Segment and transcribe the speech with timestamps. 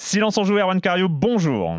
[0.00, 1.76] Silence en joue, Erwan Cario, bonjour.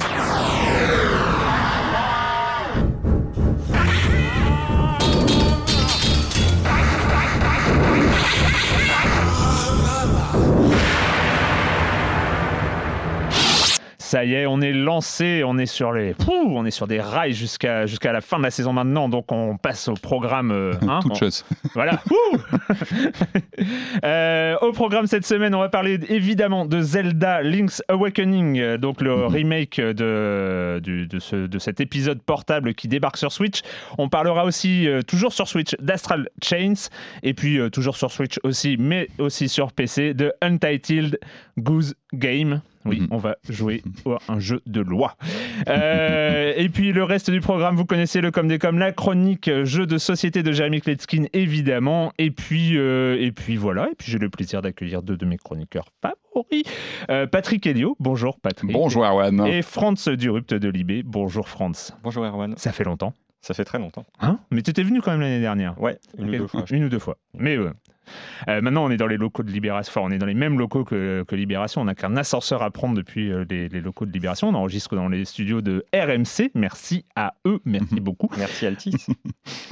[14.09, 16.99] Ça y est, on est lancé, on est sur les, Pouh, on est sur des
[16.99, 20.49] rails jusqu'à jusqu'à la fin de la saison maintenant, donc on passe au programme.
[20.51, 21.45] euh, hein, Toute on- chose.
[21.75, 22.01] Voilà.
[24.05, 29.01] Euh, au programme cette semaine, on va parler évidemment de Zelda Link's Awakening, euh, donc
[29.01, 33.61] le remake de, du- de, ce- de cet épisode portable qui débarque sur Switch.
[33.97, 36.73] On parlera aussi, euh, toujours sur Switch, d'Astral Chains,
[37.23, 41.19] et puis toujours sur Switch aussi, mais aussi sur PC, de Untitled
[41.57, 42.61] Goose Game.
[42.85, 43.07] Oui, Mhm.
[43.11, 43.83] on va jouer
[44.27, 45.15] à un jeu de loi.
[45.67, 49.49] Euh, et puis le reste du programme, vous connaissez le comme des comme la chronique
[49.63, 52.11] jeu de société de Jérémy Kletskin évidemment.
[52.17, 53.89] Et puis euh, et puis voilà.
[53.91, 56.63] Et puis j'ai le plaisir d'accueillir deux de mes chroniqueurs favoris,
[57.09, 57.95] Euh, Patrick Elio.
[57.99, 58.71] Bonjour Patrick.
[58.71, 59.45] Bonjour Erwan.
[59.47, 61.03] Et Franz Durupt de Libé.
[61.03, 61.93] Bonjour Franz.
[62.03, 63.13] Bonjour Erwan, Ça fait longtemps.
[63.41, 64.05] ça fait très longtemps.
[64.21, 64.39] Hein?
[64.51, 65.79] Mais tu étais venu quand même l'année dernière.
[65.81, 66.65] Ouais, une ou deux fois.
[66.71, 67.17] Une ou deux fois.
[67.33, 67.71] Mais euh,
[68.47, 69.91] euh, maintenant, on est dans les locaux de Libération.
[69.91, 71.81] Enfin, on est dans les mêmes locaux que, que Libération.
[71.81, 74.49] On n'a qu'un ascenseur à prendre depuis euh, les, les locaux de Libération.
[74.49, 76.51] On enregistre dans les studios de RMC.
[76.55, 77.59] Merci à eux.
[77.65, 78.29] Merci beaucoup.
[78.37, 78.95] Merci Altis.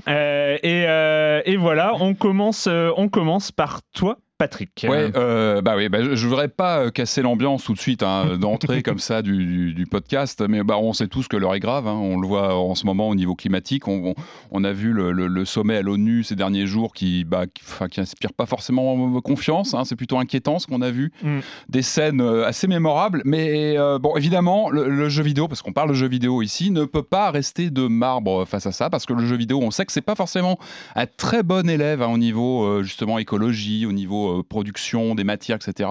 [0.07, 4.85] Euh, et, et voilà, on commence, on commence par toi, Patrick.
[4.87, 8.37] Ouais, euh, bah oui, bah, je, voudrais pas euh, casser l'ambiance tout de suite hein,
[8.39, 11.59] d'entrée comme ça du, du- du podcast, mais bah on sait tous que l'heure est
[11.59, 11.87] grave.
[11.87, 11.93] hein.
[11.99, 13.87] on le voit en ce moment au niveau climatique.
[13.87, 14.15] On, on-
[14.51, 17.63] on a vu le, le- le sommet à l'ONU ces derniers jours qui, bah, qui,
[17.65, 19.73] enfin, qui inspire pas forcément confiance.
[19.73, 19.83] hein.
[19.85, 21.11] C'est plutôt inquiétant ce qu'on a vu.
[21.23, 21.39] Mm.
[21.69, 25.73] Des scènes euh, assez mémorables, mais euh, bon, évidemment, le, le jeu vidéo, parce qu'on
[25.73, 29.05] parle de jeu vidéo ici, ne peut pas rester de marbre face à ça, parce
[29.05, 30.59] que le jeu vidéo, on sait que c'est pas forcément
[30.95, 35.57] un très bon élève au niveau euh, justement écologie, au niveau euh, production des matières,
[35.57, 35.89] etc.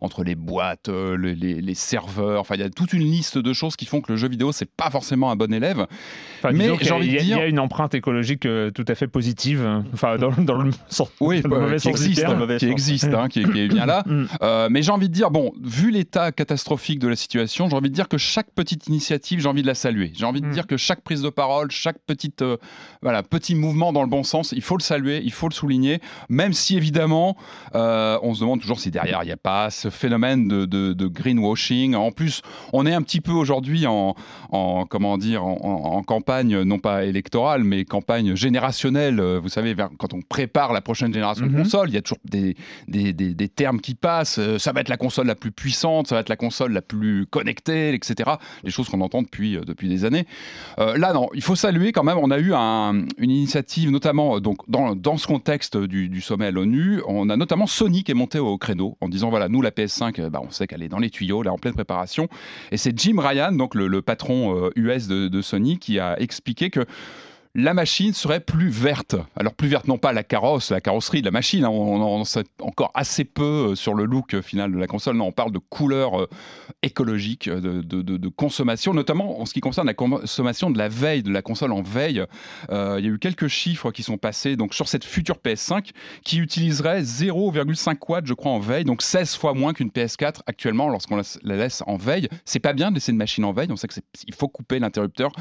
[0.00, 3.38] Entre les boîtes, euh, les, les- les serveurs, enfin il y a toute une liste
[3.38, 5.86] de choses qui font que le jeu vidéo c'est pas forcément un bon élève.
[6.38, 8.46] Enfin, mais j'ai envie de il y a- dire- il y a une empreinte écologique
[8.46, 9.64] euh, tout à fait positive.
[9.64, 9.84] hein.
[9.92, 12.42] Enfin, dans, dans le sens, Oui, dans le euh, mauvais qui sens du existe, terme.
[12.42, 12.70] hein, qui sens.
[12.72, 14.04] existe, hein, qui, est- qui est bien là.
[14.10, 14.26] Mm.
[14.42, 17.90] Euh, mais j'ai envie de dire, bon, vu l'état catastrophique de la situation, j'ai envie
[17.90, 20.10] de dire que chaque petite initiative, j'ai envie de la saluer.
[20.14, 20.52] J'ai envie de Mm.
[20.52, 22.56] dire que chaque prise de parole, chaque petite, euh,
[23.02, 26.00] voilà, petit mouvement dans le bon sens, il faut le saluer, il faut le souligner,
[26.28, 27.36] même si évidemment,
[27.74, 30.92] euh, on se demande toujours si derrière il n'y a pas ce phénomène de, de-
[30.92, 31.94] de greenwashing.
[31.94, 32.42] En plus,
[32.72, 34.14] on est un petit peu aujourd'hui en,
[34.50, 39.20] en, comment dire, en, campagne, non pas électorale, mais campagne générationnelle.
[39.20, 41.52] Euh, Vous savez, vers- quand on prépare la prochaine génération Mhm.
[41.52, 42.56] de consoles, il y a toujours des,
[42.88, 44.38] des, des- des termes qui passent.
[44.38, 46.82] Euh, Ça va être la console la plus puissante, ça va être la console la
[46.82, 48.30] plus connectée, etc.
[48.64, 50.26] Les choses qu'on entend depuis, depuis des années.
[50.78, 52.18] Euh, là, non, il faut saluer quand même.
[52.18, 56.46] On a eu un- une initiative, notamment donc, dans, dans ce contexte du, du sommet
[56.46, 57.00] à l'ONU.
[57.06, 60.20] On a notamment Sony qui est monté au créneau en disant voilà, nous, la PS5,
[60.20, 62.28] euh, bah, on sait qu'elle est dans les tuyaux, là, en pleine préparation.
[62.72, 66.70] Et c'est Jim Ryan, donc le, patron euh, US de, de Sony, qui a expliqué
[66.70, 66.86] que
[67.54, 69.16] la machine serait plus verte.
[69.34, 72.24] Alors plus verte non pas la carrosse, la carrosserie de la machine, hein, on en
[72.24, 75.16] sait encore assez peu euh, sur le look euh, final de la console.
[75.16, 76.28] Non, on parle de couleurs euh,
[76.82, 81.42] écologiques, de, consommation, notamment en ce qui concerne la consommation de la veille, de la
[81.42, 82.24] console en veille.
[82.70, 85.90] il y a eu quelques chiffres qui sont passés donc, sur cette future PS5
[86.24, 90.88] qui utiliserait 0,5 watts, je crois, en veille, donc 16 fois moins qu'une PS4 actuellement
[90.88, 92.28] lorsqu'on la laisse en veille.
[92.44, 95.32] C'est pas bien de laisser une machine en veille, on sait qu'il faut couper l'interrupteur.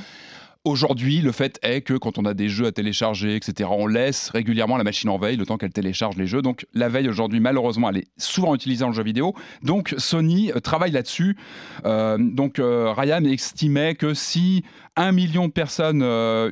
[0.65, 4.29] Aujourd'hui, le fait est que quand on a des jeux à télécharger, etc., on laisse
[4.29, 6.41] régulièrement la machine en veille le temps qu'elle télécharge les jeux.
[6.41, 9.33] Donc la veille aujourd'hui, malheureusement, elle est souvent utilisée en jeu vidéo.
[9.63, 11.37] Donc Sony euh, travaille là-dessus.
[11.85, 14.65] Euh, donc euh, Ryan estimait que si
[14.99, 16.03] un million de personnes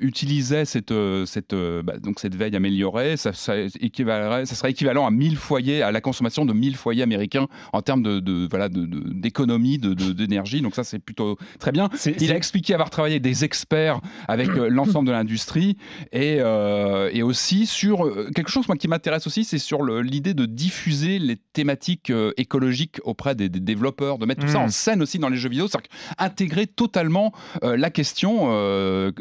[0.02, 0.94] utilisaient cette,
[1.26, 5.82] cette, bah, donc cette veille améliorée, ça, ça, équivalerait, ça serait équivalent à 1000 foyers,
[5.82, 10.62] à la consommation de 1000 foyers américains en termes de, de voilà d'économie de, d'énergie.
[10.62, 11.90] Donc ça, c'est plutôt très bien.
[12.20, 15.78] Il a expliqué avoir travaillé des experts avec euh, l'ensemble de l'industrie
[16.12, 20.34] et, euh, et, aussi sur euh, quelque chose moi, qui m'intéresse aussi, c'est sur l'idée
[20.34, 24.72] de diffuser les thématiques écologiques auprès des, développeurs, de mettre tout ça en hmm.
[24.72, 28.37] scène aussi dans les jeux vidéo, c'est-à-dire intégrer totalement la question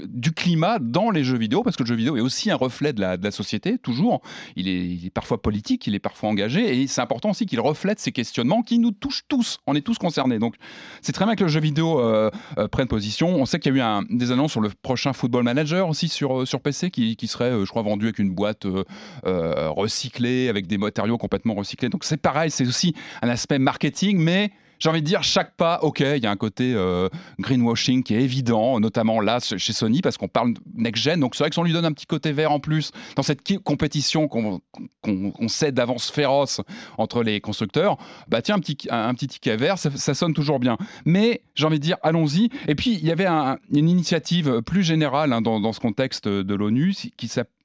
[0.08, 2.92] du climat dans les jeux vidéo, parce que le jeu vidéo est aussi un reflet
[2.92, 4.22] de la, société, toujours.
[4.56, 8.12] Il est, parfois politique, il est parfois engagé, et c'est important aussi qu'il reflète ces
[8.12, 9.58] questionnements qui nous touchent tous.
[9.66, 10.38] On est tous concernés.
[10.38, 10.54] Donc
[11.02, 12.00] c'est très bien que le jeu vidéo
[12.70, 13.28] prenne position.
[13.28, 16.42] On sait qu'il y a eu des annonces sur le prochain Football Manager aussi sur,
[16.42, 20.78] euh, PC qui, serait, euh, je crois, vendu avec une boîte euh, recyclée, avec des
[20.78, 21.88] matériaux complètement recyclés.
[21.88, 25.80] Donc c'est pareil, c'est aussi un aspect marketing, mais j'ai envie de dire, chaque pas,
[25.82, 27.08] ok, il y a un côté euh,
[27.38, 31.20] greenwashing qui est évident, notamment là chez Sony, parce qu'on parle next-gen.
[31.20, 33.22] Donc c'est vrai que si on lui donne un petit côté vert en plus dans
[33.22, 34.60] cette compétition qu'on
[35.48, 36.60] sait d'avance féroce
[36.98, 37.96] entre les constructeurs,
[38.28, 40.76] bah tiens, un petit, un, ticket vert, ça, sonne toujours bien.
[41.04, 42.50] Mais j'ai envie de dire, allons-y.
[42.68, 46.94] Et puis, il y avait une initiative plus générale hein, dans, ce contexte de l'ONU
[47.16, 47.55] qui s'appelle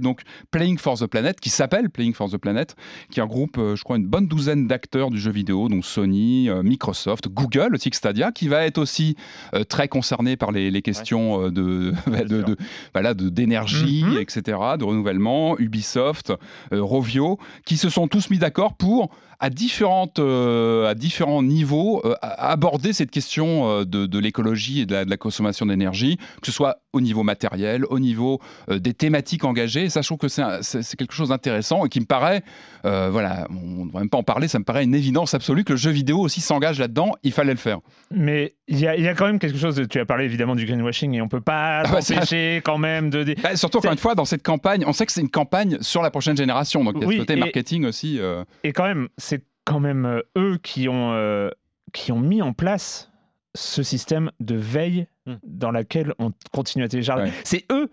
[0.00, 2.76] donc Playing for the Planet, qui s'appelle Playing for the Planet,
[3.10, 6.62] qui regroupe, euh, je crois, une bonne douzaine d'acteurs du jeu vidéo, donc Sony, euh,
[6.62, 9.16] Microsoft, Google, aussi Stadia, qui va être aussi
[9.54, 12.56] euh, très concerné par les, questions de, de,
[12.92, 14.18] voilà, d'énergie, mhm.
[14.18, 16.32] etc., de renouvellement, Ubisoft,
[16.70, 19.10] Rovio, qui se sont tous mis d'accord pour
[19.42, 24.94] à, différentes, euh, à différents niveaux euh, aborder cette question euh, de, l'écologie et de
[24.94, 29.88] la, consommation d'énergie, que ce soit au niveau matériel, au niveau des thématiques engagées.
[29.88, 32.42] ça, je trouve que c'est quelque chose d'intéressant et qui me paraît,
[32.82, 35.72] voilà, on ne devrait même pas en parler, ça me paraît une évidence absolue que
[35.72, 37.78] le jeu vidéo aussi s'engage là-dedans, il fallait le faire.
[38.10, 41.22] Mais il y, a quand même quelque chose, tu as parlé évidemment du greenwashing et
[41.22, 43.34] on peut pas ah bah, s'empêcher quand même de...
[43.42, 46.02] Bah, surtout encore une fois, dans cette campagne, on sait que c'est une campagne sur
[46.02, 48.20] la prochaine génération, donc il y a ce côté marketing aussi.
[48.64, 51.50] Et quand même, c'est quand même euh, eux qui ont, euh,
[51.92, 53.10] qui ont mis en place
[53.54, 55.34] ce système de veille hmm.
[55.44, 57.32] dans laquelle on continue à télécharger.
[57.44, 57.90] C'est eux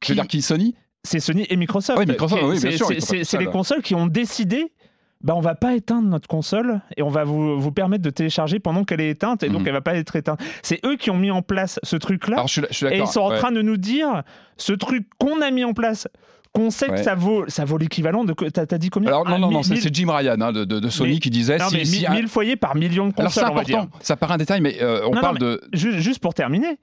[0.00, 0.08] qui.
[0.08, 0.74] Tu veux dire qui Sony?
[1.04, 1.98] C'est Sony et Microsoft.
[1.98, 2.88] Oui, Microsoft, oui, bien sûr.
[3.00, 4.72] C'est les consoles qui ont décidé
[5.22, 8.58] bah, on va pas éteindre notre console et on va vous, vous permettre de télécharger
[8.58, 9.66] pendant qu'elle est éteinte et donc hmm.
[9.68, 10.40] elle va pas être éteinte.
[10.62, 12.44] C'est eux qui ont mis en place ce truc-là.
[12.90, 14.22] Et ils sont en train de nous dire
[14.56, 16.08] ce truc qu'on a mis en place
[16.52, 18.34] qu'on sait que ça vaut, ça vaut l'équivalent de.
[18.34, 21.18] T'as as dit combien Alors, non, non, non, c'est Jim Ryan hein, de, de, Sony
[21.18, 21.56] qui disait.
[21.56, 23.44] Non, mais 1000 foyers par million de consoles.
[23.44, 25.62] Alors, c'est important, ça paraît un détail, mais euh, on parle de.
[25.72, 26.78] Juste pour terminer,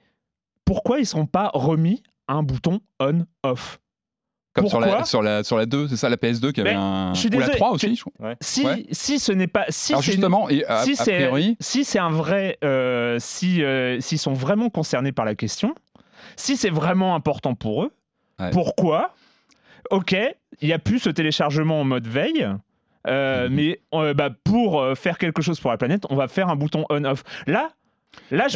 [0.66, 3.80] pourquoi ils ne sont pas remis un bouton on-off
[4.60, 7.14] comme sur la, sur, la, sur la 2, c'est ça, la PS2 qui avait un.
[7.14, 8.36] Je suis Ou la 3 aussi, je crois.
[8.42, 9.66] Si, si ce n'est pas.
[9.70, 11.30] Si Alors justement, et si c'est
[11.60, 12.58] si c'est un vrai.
[12.64, 15.76] Euh, si, euh, s'ils sont vraiment concernés par la question,
[16.36, 17.92] si c'est vraiment important pour eux,
[18.52, 19.14] pourquoi?
[19.92, 20.16] Ok,
[20.62, 22.48] il n'y a plus ce téléchargement en mode veille.
[23.08, 23.56] Euh, mhm.
[23.56, 26.56] Mais euh, bah, pour euh, faire quelque chose pour la planète, on va faire un
[26.56, 27.24] bouton on-off.
[27.48, 27.70] Là,
[28.32, 28.48] Là,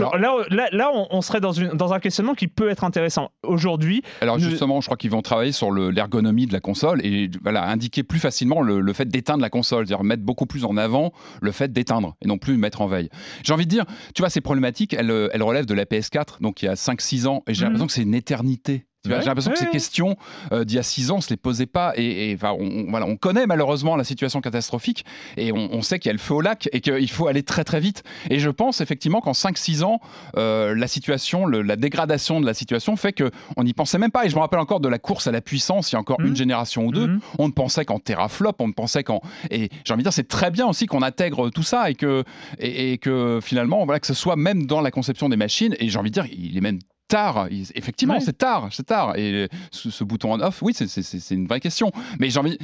[0.49, 3.31] là, là, on, serait dans, une, dans un questionnement qui peut être intéressant.
[3.43, 4.03] Aujourd'hui.
[4.21, 8.03] Alors, justement, je crois qu'ils vont travailler sur l'ergonomie de la console et voilà, indiquer
[8.03, 11.71] plus facilement le, fait d'éteindre la console, c'est-à-dire mettre beaucoup plus en avant le fait
[11.71, 13.09] d'éteindre et non plus mettre en veille.
[13.43, 16.61] J'ai envie de dire, tu vois, ces problématiques, elles, elles relèvent de la PS4, donc
[16.61, 17.73] il y a 5-6 ans, et j'ai mhm.
[17.73, 20.15] l'impression que c'est une éternité j'ai l'impression que ces questions
[20.51, 21.93] euh, d'il y a six ans, on se les posait pas.
[21.97, 25.05] Et, on, voilà, on connaît malheureusement la situation catastrophique
[25.37, 27.63] et on, sait qu'il y a le feu au lac et qu'il faut aller très
[27.63, 28.03] très vite.
[28.29, 29.99] Et je pense effectivement qu'en 5-6 ans,
[30.37, 34.25] euh, la situation, la dégradation de la situation fait qu'on n'y pensait même pas.
[34.25, 36.21] Et je me rappelle encore de la course à la puissance il y a encore
[36.21, 36.35] une mmh.
[36.35, 37.07] génération ou deux.
[37.07, 37.19] Mmh.
[37.39, 39.21] On ne pensait qu'en teraflop, on ne pensait qu'en.
[39.51, 42.23] Et j'ai envie de dire, c'est très bien aussi qu'on intègre tout ça et que,
[42.59, 45.75] et, que finalement, voilà, que ce soit même dans la conception des machines.
[45.79, 46.79] Et j'ai envie de dire, il est même
[47.13, 47.47] tard.
[47.75, 49.15] Effectivement, c'est tard, c'est tard.
[49.17, 51.91] Et ce, bouton on-off, oui, c'est une vraie question.
[52.19, 52.57] Mais j'ai envie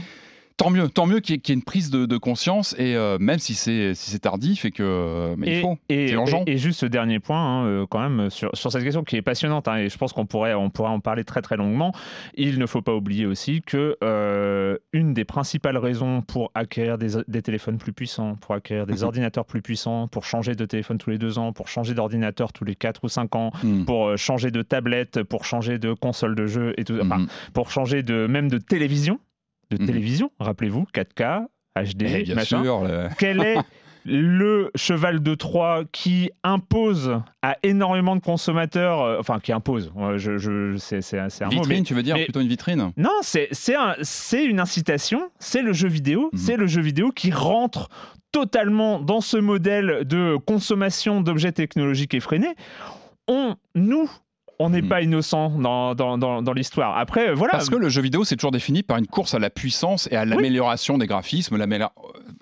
[0.59, 3.53] tant mieux, tant mieux qu'il y, ait une prise de, conscience et euh, même si
[3.53, 6.13] c'est si c'est tardif et que mais il faut, et,
[6.47, 9.21] et, juste ce dernier point hein, euh, quand même sur, sur, cette question qui est
[9.21, 11.93] passionnante hein, et je pense qu'on pourrait on pourrait en parler très très longuement.
[12.35, 17.11] Il ne faut pas oublier aussi que euh, une des principales raisons pour acquérir des,
[17.29, 21.09] des téléphones plus puissants, pour acquérir des ordinateurs plus puissants, pour changer de téléphone tous
[21.09, 23.85] les deux ans, pour changer d'ordinateur tous les quatre ou cinq ans, hmm.
[23.85, 27.27] pour changer de tablette, pour changer de console de jeu et tout, enfin, hmm.
[27.53, 29.19] pour changer de même de télévision
[29.71, 29.87] de mhm.
[29.87, 31.45] télévision, rappelez-vous, 4K,
[31.75, 33.57] HD, eh, bien Sûr, Quel est
[34.05, 40.37] le cheval de Troie qui impose à énormément de consommateurs, euh, enfin qui impose, je,
[40.37, 42.91] je, c'est, un vitrine, tu veux dire plutôt une vitrine?
[42.97, 46.39] Non, c'est, c'est, une incitation, c'est le jeu vidéo, mhm.
[46.39, 47.89] c'est le jeu vidéo qui rentre
[48.31, 52.55] totalement dans ce modèle de consommation d'objets technologiques effrénés.
[53.27, 54.09] On, nous,
[54.59, 54.89] on n'est hmm.
[54.89, 56.97] pas innocent dans, dans, dans, l'histoire.
[56.97, 57.53] Après, voilà.
[57.53, 60.17] Parce que le jeu vidéo, c'est toujours défini par une course à la puissance et
[60.17, 61.57] à l'amélioration des graphismes.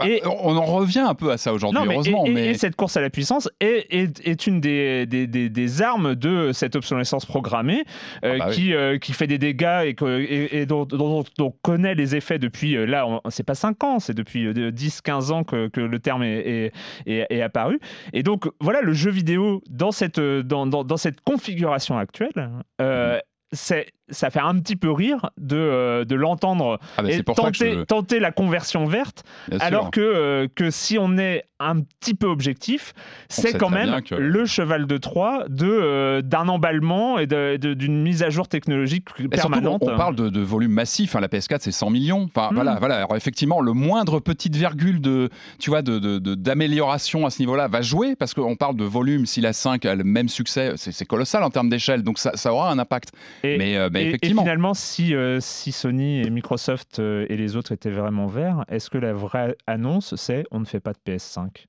[0.03, 2.25] Et on en revient un peu à ça aujourd'hui, heureusement.
[2.25, 2.47] Et, mais...
[2.47, 6.51] et, cette course à la puissance est, est, est une des, des, des, armes de
[6.53, 7.83] cette obsolescence programmée
[8.23, 11.51] euh, ah bah qui, euh, qui fait des dégâts et, que, et, dont, dont, on
[11.61, 15.67] connaît les effets depuis, euh, là, c'est pas 5 ans, c'est depuis 10-15 ans que,
[15.67, 16.71] que, le terme est,
[17.05, 17.79] est, apparu.
[18.13, 22.49] Et donc, voilà, le jeu vidéo dans cette, dans, dans, dans cette configuration actuelle,
[22.81, 23.19] euh,
[23.53, 28.19] ça fait un petit peu rire de, euh, de l'entendre ah bah, et tenter, tenter,
[28.19, 29.23] la conversion verte,
[29.59, 32.93] alors que, euh, que si on est un petit peu objectif,
[33.29, 38.29] c'est quand même le cheval de Troie de, euh, d'un emballement et d'une mise à
[38.29, 39.81] jour technologique permanente.
[39.81, 42.29] on, parle de, de, volume massif, hein, la PS4 c'est 100 millions.
[42.33, 42.79] Enfin, voilà, hmm.
[42.79, 42.97] voilà.
[42.97, 47.81] Alors, effectivement, le moindre petite virgule de, tu vois, de, d'amélioration à ce niveau-là va
[47.81, 51.43] jouer, parce qu'on parle de volume, si la 5 a le même succès, c'est, colossal
[51.43, 53.11] en termes d'échelle, donc ça, ça aura un impact.
[53.43, 58.27] Mais, et, finalement, si, euh, si Sony et Microsoft euh, et les autres étaient vraiment
[58.27, 61.65] verts, est-ce que la vraie annonce, c'est on ne fait pas de PS5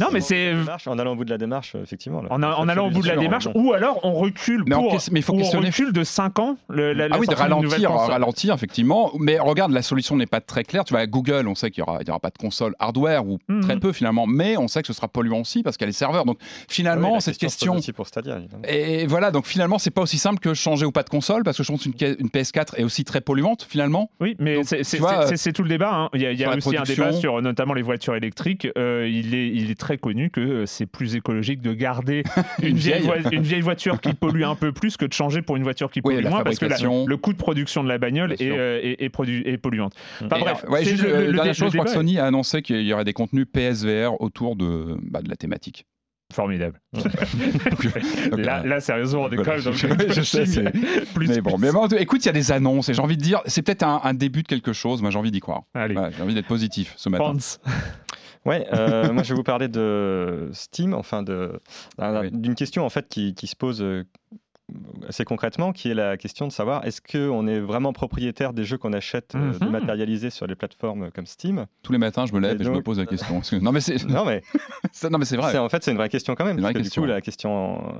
[0.00, 0.54] non, mais c'est
[0.86, 2.22] en allant au bout de la démarche, effectivement.
[2.30, 5.34] en, allant au bout de la démarche, ou alors on recule pour, mais il faut
[5.34, 6.56] on recule de 5 ans.
[6.68, 9.12] Le, ah oui, de ralentir, ralentir, effectivement.
[9.18, 10.84] Mais regarde, la solution n'est pas très claire.
[10.84, 13.60] Tu vois, Google, on sait qu'il n'y aura, aura, pas de console hardware ou mhm.
[13.62, 15.88] très peu finalement, mais on sait que ce sera polluant aussi parce qu'il y a
[15.88, 16.24] les serveurs.
[16.24, 17.76] Donc finalement, cette question.
[17.76, 21.02] Aussi pour Stadia, et voilà, donc finalement, c'est pas aussi simple que changer ou pas
[21.02, 24.10] de console parce que je pense qu'une une PS4 est aussi très polluante finalement.
[24.20, 25.92] Oui, mais c'est tout le débat.
[25.92, 26.10] Hein.
[26.14, 28.68] Il y a, aussi un débat sur notamment les voitures électriques.
[28.76, 32.22] Euh, il est, il est très connu que euh, c'est plus écologique de garder
[32.62, 35.62] une, vieille, une vieille voiture qui pollue un peu plus que de changer pour une
[35.62, 38.80] voiture qui pollue moins parce que le coût de production de la bagnole est, euh,
[38.82, 39.94] est, est, polluante.
[40.24, 42.92] Enfin, bref, ouais, juste, le, le, chose, je crois que Sony a annoncé qu'il y
[42.94, 45.84] aurait des contenus PSVR autour de, bah, de la thématique.
[46.32, 46.80] Formidable.
[48.36, 49.72] là, là, sérieusement, on est quand même dans
[50.10, 50.64] je sais,
[51.14, 53.22] plus, mais bon, mais bon, écoute, il y a des annonces et j'ai envie de
[53.22, 55.02] dire, c'est peut-être un, début de quelque chose.
[55.02, 55.64] Moi, j'ai envie d'y croire.
[55.76, 57.34] j'ai envie d'être positif ce matin.
[58.44, 61.60] Ouais, euh, moi je vais vous parler de Steam, enfin de
[62.32, 64.04] d'une question en fait qui, qui se pose euh,
[65.08, 68.76] assez concrètement, qui est la question de savoir est-ce qu'on est vraiment propriétaire des jeux
[68.76, 69.58] qu'on achète euh, mhm.
[69.58, 71.66] dématérialisés sur les plateformes comme Steam?
[71.82, 73.40] Tous les matins, je me lève et, je me pose la question.
[73.60, 74.42] non mais c'est non mais
[75.10, 75.56] non mais c'est vrai.
[75.56, 76.60] En fait, c'est une vraie question quand même.
[76.60, 77.94] Parce que, Du coup, la question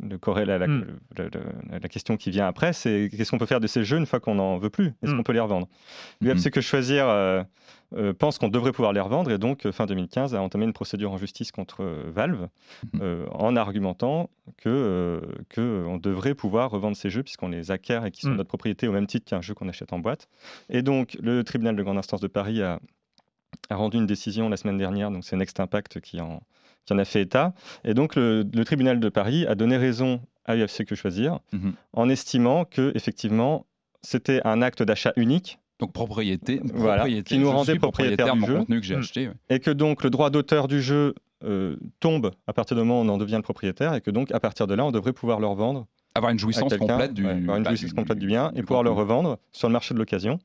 [0.00, 0.86] le la, hmm.
[1.70, 4.20] la, question qui vient après, c'est qu'est-ce qu'on peut faire de ces jeux une fois
[4.20, 4.92] qu'on n'en veut plus?
[5.02, 5.18] Est-ce hmm.
[5.18, 5.68] qu'on peut les revendre?
[6.20, 6.50] L'UFC hmm.
[6.50, 7.42] Que Choisir euh,
[7.96, 11.12] euh, pense qu'on devrait pouvoir les revendre et donc, fin 2015, a entamé une procédure
[11.12, 12.48] en justice contre euh, Valve
[13.30, 15.20] en argumentant que
[15.54, 18.92] qu'on devrait pouvoir revendre ces jeux puisqu'on les acquiert et qu'ils sont notre propriété au
[18.92, 20.28] même titre qu'un jeu qu'on achète en boîte.
[20.68, 22.80] Et donc, le tribunal de grande instance de Paris a,
[23.70, 26.42] a rendu une décision la semaine dernière, donc c'est Next Impact qui en
[26.84, 27.54] qui en a fait état.
[27.84, 31.74] Et donc, le, tribunal de Paris a donné raison à UFC Que Choisir mhm.
[31.92, 33.66] en estimant que, effectivement,
[34.02, 35.58] c'était un acte d'achat unique.
[35.82, 36.60] Donc propriété,
[37.26, 38.58] qui nous rendait propriétaire, du jeu.
[38.58, 42.52] Contenu que j'ai acheté, Et que donc le droit d'auteur du jeu euh, tombe à
[42.52, 44.74] partir du moment où on en devient le propriétaire et que donc à partir de
[44.74, 45.86] là, on devrait pouvoir le revendre.
[46.14, 48.90] Avoir une jouissance complète du, avoir une bah, jouissance complète du bien et pouvoir le
[48.90, 50.38] revendre sur le marché de l'occasion.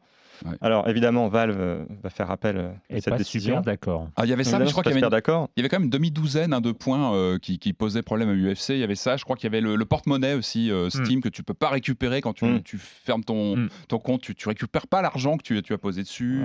[0.62, 3.62] Alors évidemment, Valve euh, va faire appel euh, à cette décision.
[3.62, 4.10] d'accord.
[4.16, 5.78] Ah, il y avait ça, mais je crois qu'il y avait, il y avait quand
[5.78, 8.70] même une demi-douzaine hein, de points euh, qui, posaient problème à l'UFC.
[8.70, 10.90] Il y avait ça, je crois qu'il y avait le, porte-monnaie aussi, hmm.
[10.90, 12.62] Steam, que tu peux pas récupérer quand tu, hmm.
[12.78, 13.70] fermes ton, hmm.
[13.88, 14.22] ton compte.
[14.22, 16.42] Tu, tu récupères pas l'argent que tu, tu, as posé dessus.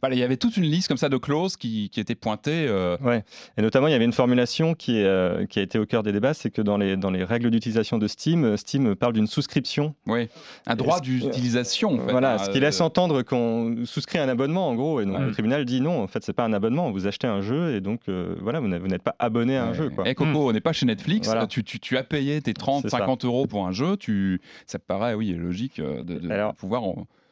[0.00, 2.68] voilà, il y avait toute une liste comme ça de clauses qui, qui étaient pointées.
[3.02, 3.24] Ouais.
[3.56, 6.12] Et notamment, il y avait une formulation qui, est, qui a été au cœur des
[6.12, 9.94] débats, c'est que dans les, dans les règles d'utilisation de Steam, Steam parle d'une souscription.
[10.06, 10.28] Oui,
[10.66, 11.96] un droit d'utilisation.
[12.08, 15.64] voilà, ce qui laisse entendre qu'on souscrit un abonnement en gros, et donc le tribunal
[15.64, 18.00] dit non, en fait c'est pas un abonnement, vous achetez un jeu et donc
[18.40, 19.90] voilà, vous n'êtes pas abonné à un jeu.
[19.90, 20.06] Quoi.
[20.06, 20.36] Et eh, Coco, hmm.
[20.36, 23.66] on n'est pas chez Netflix, tu, tu, tu, as payé tes 30, 50 euros pour
[23.66, 26.82] un jeu, tu, ça te paraît oui logique de, pouvoir.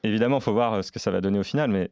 [0.05, 1.91] Évidemment, il faut voir ce que ça va donner au final, mais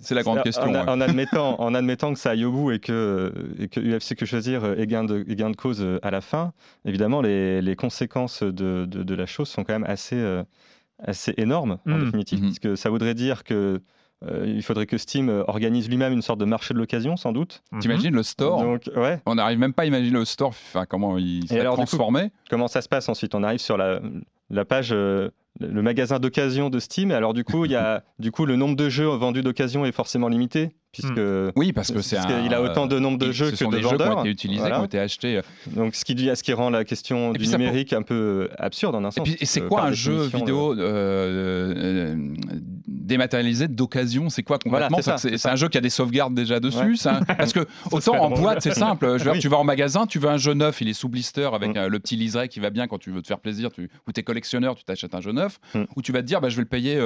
[0.00, 0.72] c'est la grande question.
[0.72, 4.24] En, admettant, en admettant que ça aille au bout et que, et que UFC que
[4.24, 6.52] choisir ait gain, de, gain de cause à la fin,
[6.86, 10.16] évidemment, les, les conséquences de, de, la chose sont quand même assez,
[11.02, 12.04] euh, assez énormes en mmh.
[12.04, 12.46] définitive, mmh.
[12.46, 13.80] puisque ça voudrait dire que
[14.24, 17.62] euh, il faudrait que Steam organise lui-même une sorte de marché de l'occasion, sans doute.
[17.72, 17.78] Mmh.
[17.80, 19.20] T'imagines le store Donc, ouais.
[19.26, 22.30] On n'arrive même pas à imaginer le store, enfin, comment il s'est transformé.
[22.48, 23.34] comment ça se passe ensuite?
[23.34, 24.00] On arrive sur la,
[24.52, 27.10] la page euh, le magasin d'occasion de Steam.
[27.10, 29.92] Alors du coup, il y a du coup le nombre de jeux vendus d'occasion est
[29.92, 30.70] forcément limité?
[30.92, 31.52] Puisque hmm.
[31.56, 33.98] oui parce que c'est il a autant de nombre de jeux que de des vendeurs.
[33.98, 35.40] Jeux qui ont été utilisés, qui ont été achetés.
[35.68, 39.10] Donc ce qui ce qui rend la question du numérique un peu absurde en un
[39.10, 39.28] sens.
[39.40, 42.14] Et, c'est quoi un jeu vidéo euh,
[42.86, 46.98] dématérialisé d'occasion C'est quoi concrètement C'est un jeu qui a des sauvegardes déjà dessus.
[47.26, 49.18] Parce que autant en boîte c'est simple.
[49.18, 51.76] Je tu vas en magasin, tu veux un jeu neuf, il est sous blister avec
[51.76, 51.86] mm.
[51.86, 53.70] le petit liseré qui va bien quand tu veux te faire plaisir.
[53.72, 55.58] Tu, ou t'es collectionneur, tu t'achètes un jeu neuf.
[55.74, 55.84] Mm.
[55.96, 57.00] Ou tu vas te dire bah, je vais le payer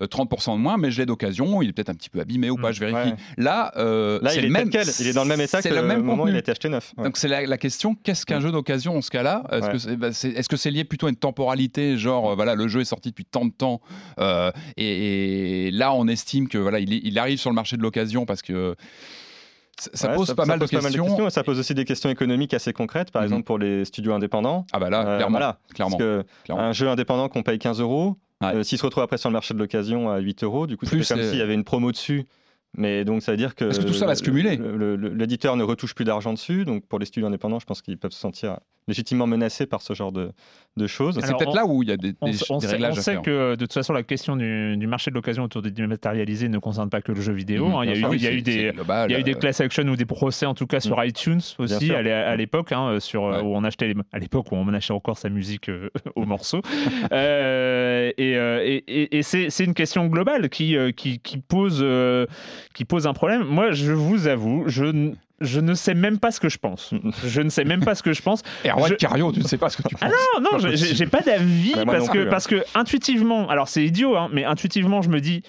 [0.00, 1.62] 30% de moins, mais je l'ai d'occasion.
[1.62, 2.70] Il est peut-être un petit peu abîmé ou pas.
[2.70, 2.74] Mm.
[2.74, 3.14] Je vérifie.
[3.36, 4.70] Là, euh, Là il, est même,
[5.00, 6.68] il est dans le même état que le, même moment où il a été acheté
[6.68, 6.94] neuf.
[6.96, 9.44] Donc c'est la, question qu'est-ce qu'un jeu d'occasion en ce cas-là?
[9.50, 12.84] Bah, Est-ce que c'est lié plutôt à une temporalité, genre euh, voilà, le jeu est
[12.84, 13.80] sorti depuis tant de temps
[14.18, 14.50] euh,
[15.20, 18.42] et, là on estime que voilà, il, il arrive sur le marché de l'occasion parce
[18.42, 18.76] que
[19.80, 21.30] ça pose, pas, mal de questions.
[21.30, 23.26] Ça pose aussi des questions économiques assez concrètes, par mhm.
[23.26, 24.66] exemple pour les studios indépendants.
[24.72, 25.38] Ah bah là, clairement.
[25.74, 25.96] clairement.
[25.96, 28.16] Parce que un jeu indépendant qu'on paye 15 euros,
[28.62, 31.06] s'il se retrouve après sur le marché de l'occasion à 8 euros, du coup, c'est
[31.06, 32.26] comme s'il y avait une promo dessus
[32.76, 33.64] mais donc, ça veut dire que.
[33.64, 34.58] Parce que tout ça va se cumuler.
[35.14, 36.64] L'éditeur ne retouche plus d'argent dessus.
[36.64, 38.58] Donc, pour les studios indépendants, je pense qu'ils peuvent se sentir
[38.88, 40.32] légitimement menacés par ce genre de,
[40.76, 41.18] de choses.
[41.22, 42.26] C'est peut-être là où il y a des, on,
[42.58, 42.98] réglages.
[42.98, 46.48] On sait que de toute façon, la question du, marché de l'occasion autour des dématérialisés
[46.48, 47.68] ne concerne pas que le jeu vidéo.
[47.68, 47.84] Mmh, hein.
[47.84, 48.72] il, y a eu, il, y a eu, des,
[49.08, 51.06] il y a eu des class action ou des procès, en tout cas, sur mmh.
[51.06, 55.18] iTunes aussi, à l'époque, hein, sur, où on achetait à l'époque où on achetait encore
[55.18, 56.62] sa musique euh, au morceau.
[57.12, 61.84] Euh, et, euh, et, et c'est une question globale qui, qui, qui, pose,
[62.74, 63.44] qui pose un problème.
[63.44, 66.92] Moi, je vous avoue, je je ne sais même pas ce que je pense.
[67.24, 68.42] Je ne sais même pas ce que je pense.
[68.64, 68.94] Et je...
[68.94, 70.12] Cario, tu ne sais pas ce que tu penses.
[70.12, 72.28] Ah non, non, j'ai pas d'avis parce que, hein.
[72.30, 75.42] parce que intuitivement, alors c'est idiot, hein, mais intuitivement, je me dis.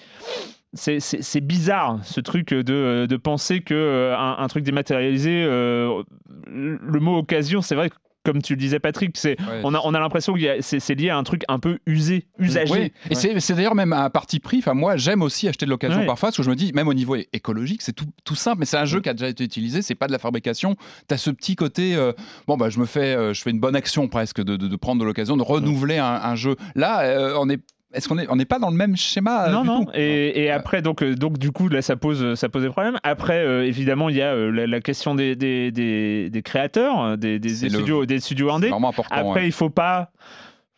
[0.74, 6.02] C'est bizarre ce truc de, de penser que euh, un, truc dématérialisé, euh,
[6.46, 9.94] le mot occasion, c'est vrai que comme tu le disais Patrick, c'est on a on
[9.94, 12.72] a l'impression que c'est lié à un truc un peu usé, usagé.
[12.72, 12.92] Oui.
[13.10, 14.58] Et c'est d'ailleurs même un parti pris.
[14.58, 16.94] Enfin moi j'aime aussi acheter de l'occasion parfois parce que je me dis même au
[16.94, 19.82] niveau écologique c'est tout, tout simple mais c'est un jeu qui a déjà été utilisé,
[19.82, 20.76] c'est pas de la fabrication.
[21.08, 22.12] Tu as ce petit côté euh,
[22.46, 25.00] bon bah je me fais euh, je fais une bonne action presque de, de, prendre
[25.00, 26.56] de l'occasion de renouveler un, un, jeu.
[26.74, 27.60] Là euh, on est
[27.94, 29.86] est-ce qu'on est, on n'est pas dans le même schéma Non, non.
[29.94, 32.98] Et, après, donc, euh, donc, du coup, là, ça pose, ça pose des problèmes.
[33.02, 37.54] Après, euh, évidemment, il y a euh, la, question des, des, des, créateurs, des, des
[37.54, 38.70] studios, des studios indés.
[38.70, 40.10] Important, après, il faut pas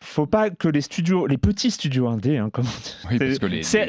[0.01, 2.51] faut pas que les studios, les petits studios indés, hein,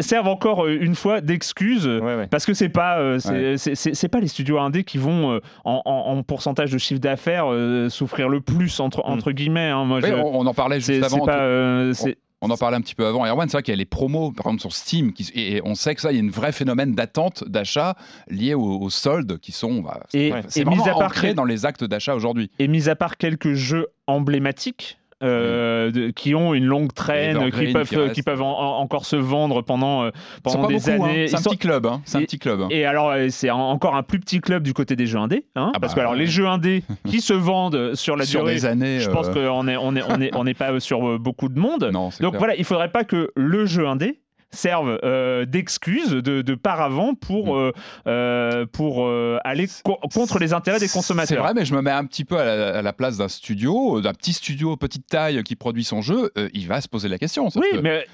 [0.00, 1.90] servent encore une fois d'excuse
[2.30, 7.00] parce que c'est pas, c'est pas les studios indés qui vont en, pourcentage de chiffre
[7.00, 7.48] d'affaires
[7.90, 9.12] souffrir le plus entre, mm.
[9.12, 9.68] entre guillemets.
[9.68, 9.84] Hein.
[9.84, 11.26] Moi, on, en parlait juste avant.
[11.26, 11.92] Pas, on
[12.42, 13.26] en parlait un petit peu avant.
[13.26, 15.94] Erwan, c'est vrai qu'il y a les promos, par exemple sur Steam, et on sait
[15.94, 17.96] que ça, il y a un vrai phénomène d'attente d'achat
[18.28, 19.80] lié aux, soldes qui sont.
[19.82, 22.50] Bah, c'est vraiment à part ancré dans les actes d'achat aujourd'hui.
[22.58, 28.12] Et mis à part quelques jeux emblématiques, euh, qui ont une longue traîne, qui peuvent,
[28.12, 30.10] qui, peuvent encore se vendre pendant, euh,
[30.42, 31.00] pendant des hein.
[31.00, 31.28] années.
[31.28, 31.86] C'est un, petit club.
[31.86, 32.02] Hein.
[32.04, 32.66] C'est un petit club.
[32.70, 35.46] Et alors, euh, c'est encore un plus petit club du côté des jeux indés.
[35.54, 38.54] Hein, ah parce que bah, alors, les jeux indés qui se vendent sur la durée,
[38.54, 41.48] des années, je pense qu'on n'est on est, on est, on est pas sur beaucoup
[41.48, 41.90] de monde.
[42.20, 44.20] Donc voilà, il faudrait pas que le jeu indé
[44.50, 47.58] servent euh, d'excuses de, de paravent pour, mm.
[47.58, 47.72] euh,
[48.06, 49.08] euh, pour
[49.44, 51.36] aller contre les intérêts des consommateurs.
[51.36, 54.14] C'est vrai, mais je me mets un petit peu à la, place d'un studio, d'un
[54.14, 56.30] petit studio petite taille qui produit son jeu.
[56.54, 57.48] il va se poser la question.
[57.56, 58.06] Oui, mais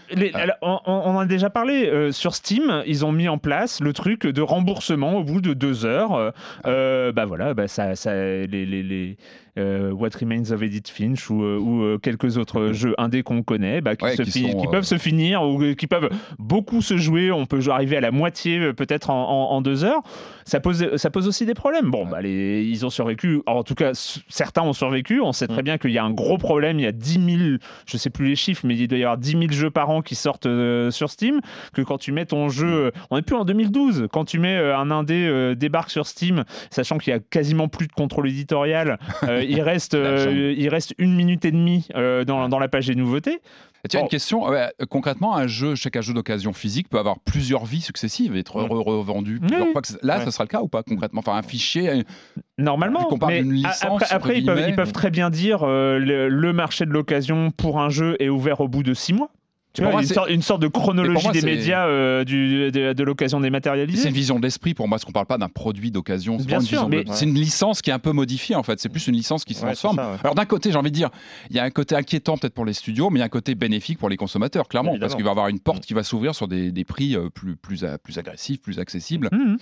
[0.63, 2.11] on, en a déjà parlé.
[2.13, 5.85] sur Steam, ils ont mis en place le truc de remboursement au bout de deux
[5.85, 6.33] heures.
[6.65, 9.17] bah voilà, bah ça, ça les, les, les
[9.57, 14.17] What Remains of Edith Finch ou, ou quelques autres jeux indés qu'on connaît, bah, qui,
[14.25, 18.11] qui peuvent se finir ou qui peuvent beaucoup se jouer, on peut arriver à la
[18.11, 20.03] moitié euh, peut-être en, deux heures.
[20.45, 21.91] Ça pose, ça pose aussi des problèmes.
[21.91, 23.93] Bon, bah, les, ils ont survécu, en tout cas
[24.29, 25.65] certains ont survécu, on sait très mm.
[25.65, 28.27] bien qu'il y a un gros problème, il y a 10 000, je sais plus
[28.27, 30.91] les chiffres, mais il doit y avoir 10 000 jeux par an qui sortent euh,
[30.91, 31.41] sur Steam,
[31.73, 34.77] que quand tu mets ton jeu, on n'est plus en 2012, quand tu mets euh,
[34.77, 38.99] un indé débarque sur Steam, sachant qu'il y a quasiment plus de contrôle éditorial,
[39.43, 43.41] il, reste, il reste une minute et demie dans, dans la page des nouveautés
[43.89, 44.45] tiens, une question.
[44.89, 49.41] concrètement, un jeu, chaque jeu d'occasion physique peut avoir plusieurs vies successives et être revendu
[49.41, 49.83] plusieurs fois.
[50.03, 51.21] Là, ça sera le cas ou pas concrètement?
[51.21, 52.05] Enfin, un fichier.
[52.59, 53.09] Normalement.
[53.27, 53.43] Mais
[54.11, 58.29] après, ils, peuvent, très bien dire euh, le, marché de l'occasion pour un jeu est
[58.29, 59.31] ouvert au bout de six mois.
[59.75, 64.03] Tu vois, une, sorte, de chronologie des médias euh, du, de, l'occasion dématérialisée.
[64.03, 66.37] C'est une vision de l'esprit pour moi, parce qu'on parle pas d'un produit d'occasion.
[66.37, 68.79] Bien sûr, mais c'est une licence qui est un peu modifiée en fait.
[68.81, 69.99] C'est plus une licence qui se transforme.
[70.23, 71.11] Alors d'un côté, j'ai envie de dire,
[71.51, 73.31] il y a un côté inquiétant peut-être pour les studios, mais il y a un
[73.31, 76.03] côté bénéfique pour les consommateurs, clairement, parce qu'il va y avoir une porte qui va
[76.03, 79.29] s'ouvrir sur des, des prix euh, plus, plus, plus agressifs, plus accessibles.
[79.33, 79.57] Mmh.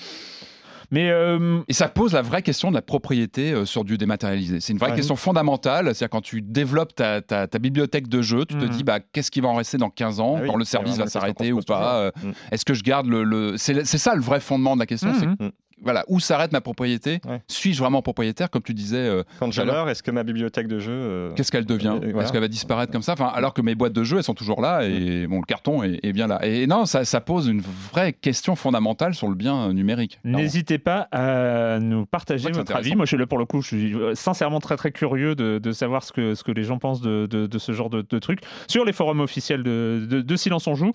[0.90, 4.60] Mais euh, Et ça pose la vraie question de la propriété euh, sur du dématérialisé.
[4.60, 5.86] C'est une vraie question fondamentale.
[5.86, 8.70] C'est-à-dire quand tu développes ta, ta, bibliothèque de jeux, tu te mhm.
[8.70, 11.06] dis bah, qu'est-ce qui va en rester dans 15 ans, ah quand le service va
[11.06, 12.00] s'arrêter ou pas.
[12.00, 12.30] Euh, mm.
[12.52, 13.24] Est-ce que je garde le.
[13.24, 13.56] le...
[13.56, 15.12] C'est ça le vrai fondement de la question.
[15.18, 15.50] c'est mm
[15.82, 17.20] voilà, où s'arrête ma propriété?
[17.48, 20.78] Suis-je vraiment propriétaire, comme tu disais euh, Quand je meurs, est-ce que ma bibliothèque de
[20.78, 20.92] jeux.
[20.92, 21.98] Euh, Qu'est-ce qu'elle devient?
[22.02, 23.12] Est-ce qu'elle va disparaître comme ça?
[23.12, 25.82] Enfin, Alors que mes boîtes de jeux, elles sont toujours là et bon, le carton
[25.82, 26.44] est, bien là.
[26.44, 30.18] Et non, ça, ça, pose une vraie question fondamentale sur le bien numérique.
[30.24, 32.96] N'hésitez pas à nous partager votre avis.
[32.96, 35.58] Moi, je suis là pour le coup, je suis euh, sincèrement très très curieux de,
[35.58, 38.40] de savoir ce que, ce que les gens pensent de, de, ce genre de, trucs.
[38.66, 40.92] Sur les forums officiels de, Silence on Joue,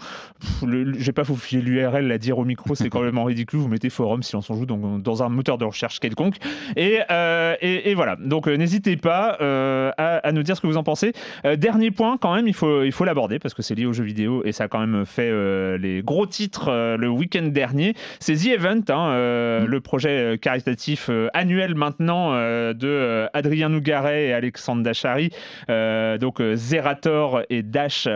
[0.62, 3.60] je vais pas vous filer l'URL, la dire au micro, c'est complètement ridicule.
[3.60, 4.75] Vous mettez forum Silence on Joue, dans
[5.22, 6.36] un moteur de recherche quelconque.
[6.76, 8.16] Et, euh, et, voilà.
[8.20, 11.14] Donc euh, n'hésitez pas euh, à, nous dire ce que vous en pensez.
[11.58, 14.04] dernier point, quand même, il faut il faut l'aborder parce que c'est lié aux jeux
[14.04, 15.32] vidéo et ça a quand même fait
[15.78, 17.94] les gros titres le week-end dernier.
[18.20, 19.66] C'est The Event, hein, mm.
[19.66, 25.30] le projet caritatif annuel maintenant de Adrien Nougaret et Alexandre Dachary.
[25.68, 28.08] donc Zerator et Dash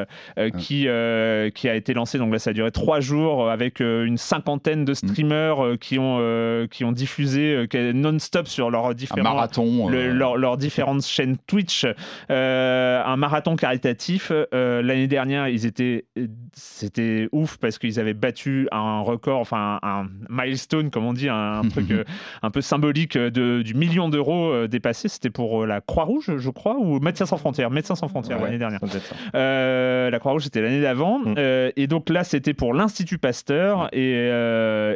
[0.58, 0.88] qui,
[1.56, 2.18] qui a été lancé.
[2.18, 4.96] Donc là, ça a duré trois jours avec une cinquantaine de mm.
[4.96, 10.14] streamers qui ont euh, qui ont diffusé euh, non-stop sur leurs différents euh.
[10.14, 11.86] leurs différentes chaînes Twitch
[12.30, 14.32] un marathon caritatif.
[14.52, 16.06] L'année dernière, ils étaient
[16.54, 21.62] c'était ouf parce qu'ils avaient battu un record, enfin un, milestone, comme on dit, un,
[21.70, 21.88] truc
[22.42, 25.08] un peu symbolique de, du million d'euros dépassé.
[25.08, 28.80] C'était pour la Croix-Rouge, je crois, ou Médecins sans frontières, Médecins sans frontières l'année dernière.
[29.34, 31.20] la Croix-Rouge, c'était l'année d'avant.
[31.20, 31.36] Mm.
[31.76, 34.30] et donc là, c'était pour l'Institut Pasteur et,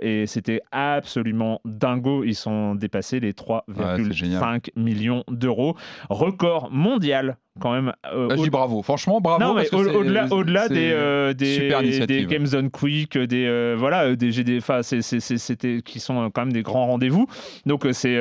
[0.02, 2.24] et c'était absolument dingo.
[2.24, 5.76] Ils sont dépassés les 3,5 millions d'euros.
[6.10, 7.94] Record mondial quand même.
[8.12, 9.44] Euh, je dis bravo, franchement bravo.
[9.44, 14.32] Non, mais au-delà, au-delà des, euh, des, des Game Zone Quick, des euh, voilà, des
[14.32, 17.28] GD, c'était qui sont quand même des grands rendez-vous.
[17.66, 18.18] Donc c'est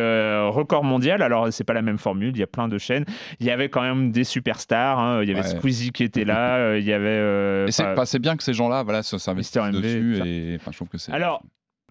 [0.49, 1.23] record mondial.
[1.23, 2.33] Alors c'est pas la même formule.
[2.35, 3.05] Il y a plein de chaînes.
[3.41, 4.99] Il y avait quand même des superstars.
[4.99, 5.23] Hein.
[5.23, 6.77] Il y avait Squeezie qui était là.
[6.77, 7.71] il y avait.
[7.71, 10.21] c'est, bien que ces gens-là, voilà, s'investissent dessus.
[10.25, 10.99] Et je trouve que.
[11.11, 11.43] Alors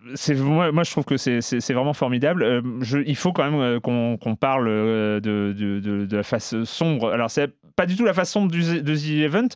[0.04, 2.44] moi, je trouve que c'est vraiment formidable.
[2.44, 2.62] Euh,
[3.06, 7.12] il faut quand même euh, qu'on parle euh, de, de, la face sombre.
[7.12, 9.48] Alors, c'est pas du tout la face sombre du, de The Event.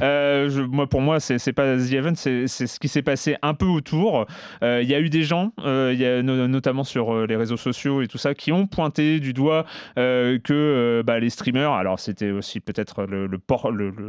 [0.00, 3.66] Je, moi, pour moi, c'est pas The Event, c'est ce qui s'est passé un peu
[3.66, 4.26] autour.
[4.62, 8.18] Il y a eu des gens, y a, notamment sur les réseaux sociaux et tout
[8.18, 9.64] ça, qui ont pointé du doigt
[9.96, 13.40] que bah, les streamers, alors c'était aussi peut-être le, le,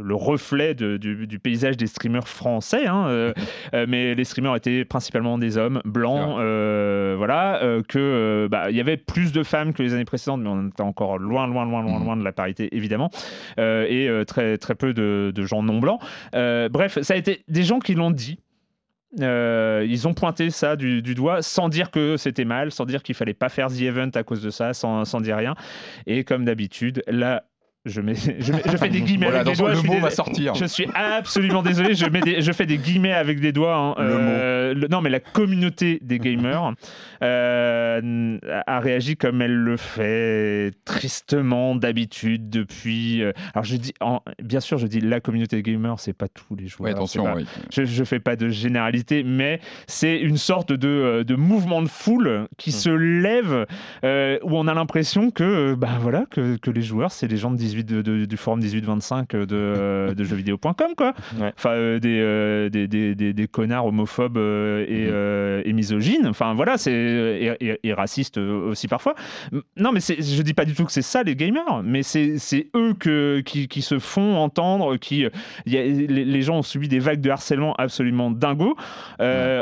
[0.02, 3.32] le, reflet du, du, paysage des streamers français, hein,
[3.72, 8.76] mais les streamers étaient principalement des hommes blanc, euh, voilà, euh, que euh, bah, il
[8.76, 11.64] y avait plus de femmes que les années précédentes, mais on était encore loin, loin,
[11.64, 12.04] loin, loin, mhm.
[12.04, 13.10] loin de la parité évidemment,
[13.58, 16.00] et très très peu de, gens non blancs.
[16.32, 18.38] bref, ça a été des gens qui l'ont dit.
[19.18, 23.34] ils ont pointé ça du, doigt sans dire que c'était mal, sans dire qu'il fallait
[23.34, 25.54] pas faire The Event à cause de ça, sans, sans dire rien.
[26.06, 27.44] Et comme d'habitude, là,
[27.86, 29.74] je, mets, je, fais des guillemets avec des doigts.
[29.74, 30.54] Le mot va sortir.
[30.54, 31.94] Je suis absolument désolé.
[31.94, 33.76] Je, mets des, je fais des guillemets avec des doigts.
[33.76, 33.94] Hein.
[33.98, 36.72] Euh, non, mais la communauté des gamers
[37.22, 43.22] euh, a réagi comme elle le fait tristement d'habitude depuis.
[43.22, 43.92] Euh, alors je dis,
[44.42, 46.90] bien sûr, je dis la communauté des gamers, c'est pas tous les joueurs.
[46.92, 47.44] attention, oui.
[47.70, 52.48] Je, ne fais pas de généralité, mais c'est une sorte de, de, mouvement de foule
[52.56, 52.72] qui hmm.
[52.72, 53.66] se lève
[54.02, 57.56] où on a l'impression que, bah voilà, que, que les joueurs, c'est les gens de
[57.56, 61.14] 18 du forum 1825 de, euh, de jeuxvideo.com, quoi.
[61.56, 65.62] Enfin, euh, euh, des, des, des, des, connards homophobes et, mhm.
[65.64, 66.26] et, misogynes.
[66.26, 66.92] Enfin, voilà, c'est.
[66.92, 69.14] Et, et, racistes aussi parfois.
[69.76, 72.94] Non, mais je dis pas du tout que c'est ça, les gamers, mais c'est eux
[72.98, 75.26] que, qui, qui, se font entendre, qui.
[75.66, 78.76] Y a, les, gens ont subi des vagues de harcèlement absolument dingo.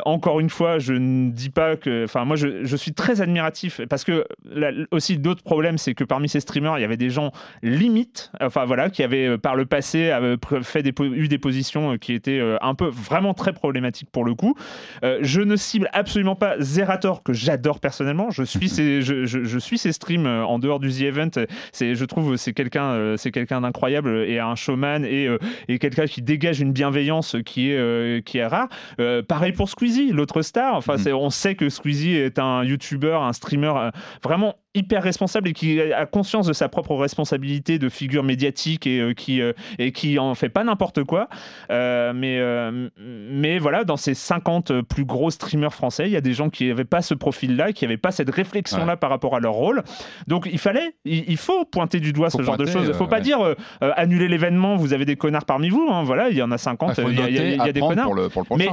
[0.04, 2.04] Encore une fois, je ne dis pas que.
[2.04, 4.26] Enfin, moi, je, je suis très admiratif parce que
[4.90, 8.01] aussi, d'autres problèmes, c'est que parmi ces streamers, il y avait des gens limites
[8.40, 10.12] enfin voilà, qui avait euh, par le passé
[10.62, 14.24] fait des, eu des positions euh, qui étaient euh, un peu vraiment très problématiques pour
[14.24, 14.54] le coup.
[15.02, 18.30] je ne cible absolument pas Zerator, que j'adore personnellement.
[18.30, 21.30] Je suis ses, je, je, suis ses streams en dehors du The Event.
[21.72, 25.28] C'est, je trouve c'est quelqu'un c'est quelqu'un d'incroyable et un showman et,
[25.68, 28.68] et quelqu'un qui dégage une bienveillance qui est, qui est rare.
[29.28, 30.74] pareil pour Squeezie, l'autre star.
[30.74, 31.14] Enfin, mm.
[31.14, 33.90] on sait que Squeezie est un YouTuber, un streamer
[34.22, 39.00] vraiment hyper responsable et qui a conscience de sa propre responsabilité de figure médiatique et
[39.00, 41.28] euh, qui euh, et qui en fait pas n'importe quoi.
[41.70, 42.40] Euh, mais
[42.98, 46.68] mais voilà dans ces 50 plus gros streamers français il y a des gens qui
[46.68, 49.52] n'avaient pas ce profil là qui n'avaient pas cette réflexion là par rapport à leur
[49.52, 49.82] rôle.
[50.26, 52.86] Donc il fallait il, faut pointer du doigt ce genre de choses.
[52.88, 53.38] Il faut pas dire
[53.80, 56.98] annuler l'événement vous avez des connards parmi vous hein, voilà il y en a 50
[57.08, 58.12] il y, a des connards.
[58.56, 58.68] mais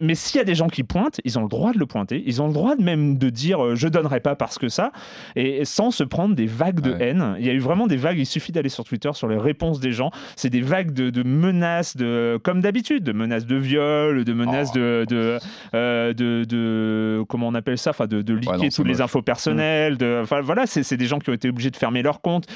[0.00, 2.22] mais s'il y a des gens qui pointent ils ont le droit de le pointer.
[2.26, 4.92] Ils ont le droit même de dire je donnerai pas parce que ça.
[5.34, 7.36] Et sans se prendre des vagues de haine.
[7.38, 9.80] Il y a eu vraiment des vagues, il suffit d'aller sur Twitter, sur les réponses
[9.80, 10.10] des gens.
[10.34, 14.78] C'est des vagues de, menaces, de, comme d'habitude, de menaces de viol, de menaces oh.
[14.78, 15.38] de,
[15.74, 19.96] euh, de, de, Comment on appelle ça enfin, De, de liquer toutes les infos personnelles.
[19.96, 22.46] De, enfin, voilà, c'est des gens qui ont été obligés de fermer leur compte.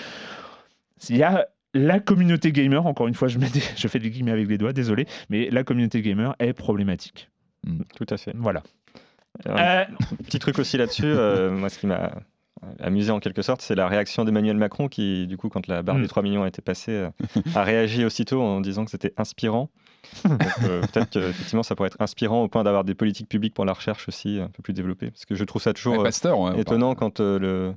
[1.08, 3.38] Il y a la communauté gamer, encore une fois, je,
[3.76, 7.30] je fais des guillemets avec les doigts, désolé, mais la communauté gamer est problématique.
[7.64, 7.82] Mm.
[7.96, 8.32] Tout à fait.
[8.36, 8.62] Voilà.
[9.46, 9.84] Euh,
[10.24, 12.12] petit truc aussi là-dessus, euh, moi ce qui m'a
[12.80, 15.98] amusé en quelque sorte, c'est la réaction d'Emmanuel Macron qui, du coup, quand la barre
[15.98, 16.26] des 3 mm.
[16.26, 17.10] millions a été passée, euh,
[17.54, 19.70] a réagi aussitôt en disant que c'était inspirant.
[20.64, 23.72] Euh, peut-être qu'effectivement, ça pourrait être inspirant au point d'avoir des politiques publiques pour la
[23.72, 25.10] recherche aussi un peu plus développées.
[25.10, 27.72] Parce que je trouve ça toujours euh, étonnant quand, le,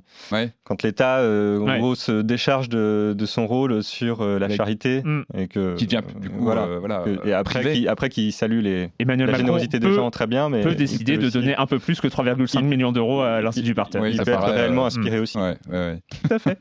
[0.64, 5.02] quand l'État, en gros, se décharge de, de son rôle sur la charité.
[5.02, 5.22] Mm.
[5.36, 8.90] Et que, qui devient, du coup, voilà, voilà et après, qui, après qui salue les,
[8.98, 10.48] Emmanuel la générosité des gens, très bien.
[10.48, 14.02] Mais peut décider de donner un peu plus que 3,5 millions d'euros à l'Institut Parterre.
[14.02, 15.38] Oui, ça, paraît, réellement inspiré aussi.
[15.38, 16.58] Tout à fait.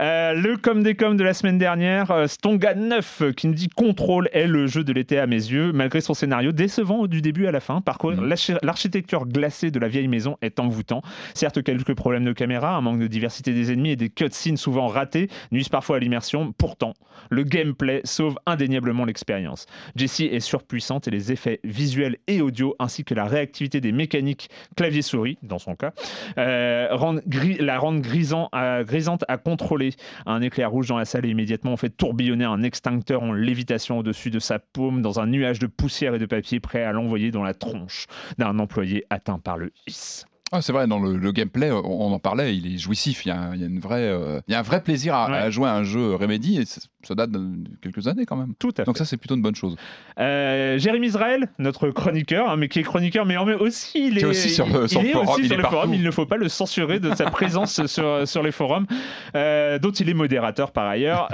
[0.00, 3.54] Euh, le com des com de la semaine dernière, euh, Stonga 9 euh, qui nous
[3.54, 7.22] dit Control est le jeu de l'été à mes yeux, malgré son scénario décevant du
[7.22, 7.80] début à la fin.
[7.80, 8.58] Parcourir mm.
[8.62, 11.02] l'architecture glacée de la vieille maison est envoûtant.
[11.34, 14.88] Certes, quelques problèmes de caméra, un manque de diversité des ennemis et des cutscenes souvent
[14.88, 16.52] ratés nuisent parfois à l'immersion.
[16.52, 16.94] Pourtant,
[17.30, 19.66] le gameplay sauve indéniablement l'expérience.
[19.94, 24.50] Jessie est surpuissante et les effets visuels et audio ainsi que la réactivité des mécaniques
[24.76, 25.92] clavier-souris, dans son cas,
[26.36, 27.22] rendent
[27.60, 28.50] la rendre grisant,
[28.82, 29.90] grisante à contrôler.
[30.26, 33.98] Un éclair rouge dans la salle et immédiatement on fait tourbillonner un extincteur en lévitation
[33.98, 37.30] au-dessus de sa paume dans un nuage de poussière et de papier prêt à l'envoyer
[37.30, 38.06] dans la tronche
[38.38, 40.24] d'un employé atteint par le his.
[40.52, 43.26] Ah, c'est vrai, dans le, gameplay, on, en parlait, il est jouissif.
[43.26, 45.74] Il y a, une vraie, euh, il y a un vrai plaisir à, jouer à
[45.74, 46.64] un jeu Remedy et
[47.06, 47.40] ça date de
[47.80, 48.54] quelques années quand même.
[48.58, 48.84] Tout à fait.
[48.84, 49.76] Donc ça, c'est plutôt une bonne chose.
[50.18, 54.50] Euh, Jérémy Israël, notre chroniqueur, hein, mais qui est chroniqueur, mais aussi il est, aussi
[54.50, 55.28] sur le, il forum.
[55.28, 55.94] Aussi sur le forum.
[55.94, 58.86] Il ne faut pas le censurer de sa présence sur, sur les forums,
[59.34, 61.28] euh, dont il est modérateur par ailleurs.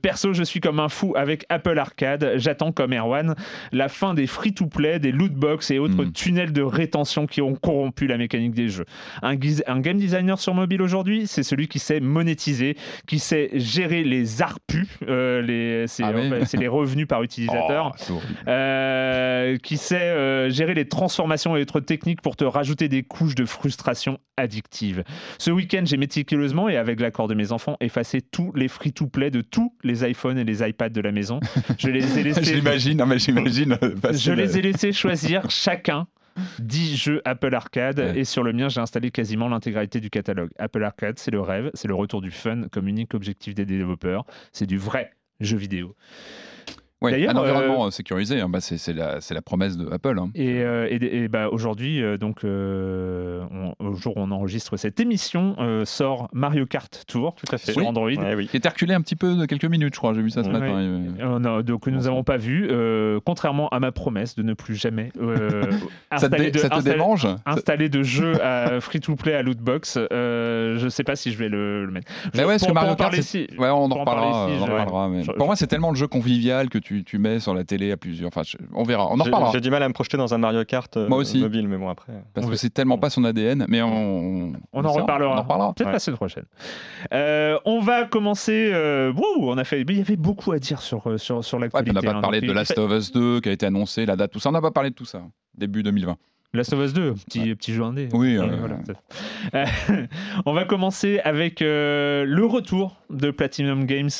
[0.00, 2.32] perso, je suis comme un fou avec Apple Arcade.
[2.36, 3.34] J'attends comme Erwan
[3.72, 6.12] la fin des free-to-play, des loot box et autres hmm.
[6.12, 8.86] tunnels de rétention qui ont corrompu la mécanique des jeux.
[9.22, 12.76] Un, un game designer sur mobile aujourd'hui, c'est celui qui sait monétiser,
[13.06, 14.55] qui sait gérer les ARPU,
[15.08, 20.88] euh, les, c'est, ah les revenus par utilisateur, oh, euh, qui sait euh, gérer les
[20.88, 25.04] transformations et autres techniques pour te rajouter des couches de frustration addictive.
[25.38, 29.40] Ce week-end, j'ai méticuleusement et avec l'accord de mes enfants effacé tous les free-to-play de
[29.40, 31.40] tous les iPhones et les iPads de la maison.
[31.78, 32.44] Je les ai laissés.
[32.44, 33.78] j'imagine, mais j'imagine.
[34.12, 36.06] Je les ai laissés choisir chacun
[36.58, 40.50] 10 jeux Apple Arcade et sur le mien j'ai installé quasiment l'intégralité du catalogue.
[40.58, 44.24] Apple Arcade c'est le rêve, c'est le retour du fun comme unique objectif des développeurs,
[44.52, 45.94] c'est du vrai jeu vidéo.
[47.02, 50.18] Oui, un environnement euh, sécurisé, hein, bah, c'est la, la, promesse de Apple.
[50.18, 50.30] Hein.
[50.34, 56.28] Et, euh, et, bah, aujourd'hui, euh, donc au jour où on enregistre cette émission, sort
[56.32, 58.08] Mario Kart Tour, tout à fait, sur Android.
[58.08, 58.48] oui.
[58.48, 60.14] Qui est reculé un petit peu de quelques minutes, je crois.
[60.14, 61.62] J'ai vu ça ce matin.
[61.62, 62.70] donc nous n'avons pas vu,
[63.24, 65.12] contrairement à ma promesse de ne plus jamais
[66.10, 67.28] installer, de, ça démange?
[67.44, 69.98] installer de jeux à free-to-play à lootbox.
[70.10, 72.10] je ne sais pas si je vais le, mettre.
[72.34, 75.10] Mais ouais, parce que Mario Kart, ouais, on en reparlera.
[75.36, 76.85] Pour moi, c'est tellement le jeu convivial que tu,
[77.18, 78.28] mets sur la télé à plusieurs.
[78.28, 78.42] Enfin,
[78.74, 79.08] on verra.
[79.10, 79.52] On en reparlera.
[79.52, 82.12] J'ai du mal à me projeter dans un Mario Kart euh, mobile, mais bon, après.
[82.34, 85.40] Parce que c'est tellement pas son ADN, mais on, on, en, reparlera.
[85.40, 85.74] reparlera.
[85.74, 86.44] Peut-être la semaine prochaine.
[87.12, 88.70] Euh, on va commencer.
[88.72, 89.82] Euh, on a fait.
[89.82, 91.90] il y avait beaucoup à dire sur, euh, sur, sur l'actualité.
[91.90, 94.16] on n'a pas hein, parlé de Last of Us 2 qui a été annoncé, la
[94.16, 94.50] date, tout ça.
[94.50, 95.22] On n'a pas parlé de tout ça.
[95.56, 96.16] Début 2020.
[96.54, 98.08] Last of Us 2, petit, petit jeu indé.
[98.12, 98.38] Oui,
[100.46, 104.10] on va commencer avec le retour de Platinum Games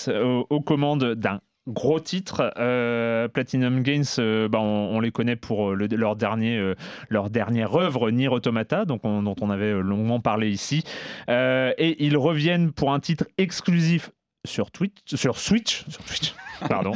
[0.51, 2.53] aux commandes d'un gros titres.
[2.59, 6.75] Euh, Platinum Games, euh, bah, on, les connaît pour euh, leur, dernier,
[7.09, 10.85] leur dernière œuvre, Nier Automata, donc dont on avait longuement parlé ici.
[11.29, 14.11] et ils reviennent pour un titre exclusif
[14.47, 16.35] sur Twitch, sur Switch, sur Twitch.
[16.69, 16.93] Pardon.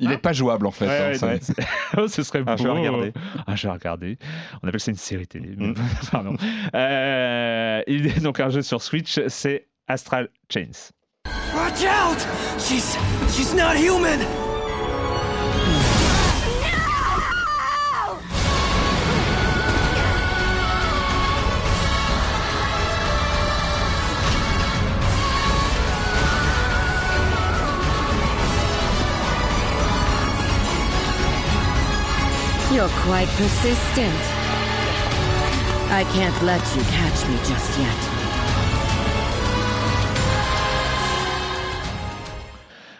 [0.00, 1.14] Il n'est pas jouable en fait.
[1.22, 1.38] hein,
[1.96, 2.52] oh, ce serait beau.
[2.52, 3.12] Ah, je vais regarder.
[3.46, 4.18] Ah, je vais regarder.
[4.62, 5.54] On appelle ça une série télé.
[5.56, 5.74] Mm.
[6.10, 6.36] Pardon.
[6.74, 10.90] Euh, il est donc un jeu sur Switch, c'est Astral Chains.
[11.54, 12.20] Watch out!
[12.60, 12.96] She's
[13.34, 14.20] she's not human.
[32.74, 34.22] You're quite persistent.
[35.90, 38.17] I can't let you catch me just yet.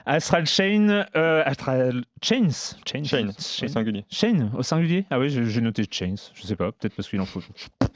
[0.08, 3.28] Astral Chain, euh, Astral Chains, Chains, Chain,
[3.62, 4.06] au singulier.
[4.10, 5.04] Chain au singulier.
[5.10, 6.14] Ah oui, j'ai noté Chains.
[6.34, 7.42] Je sais pas, peut-être parce qu'il en faut.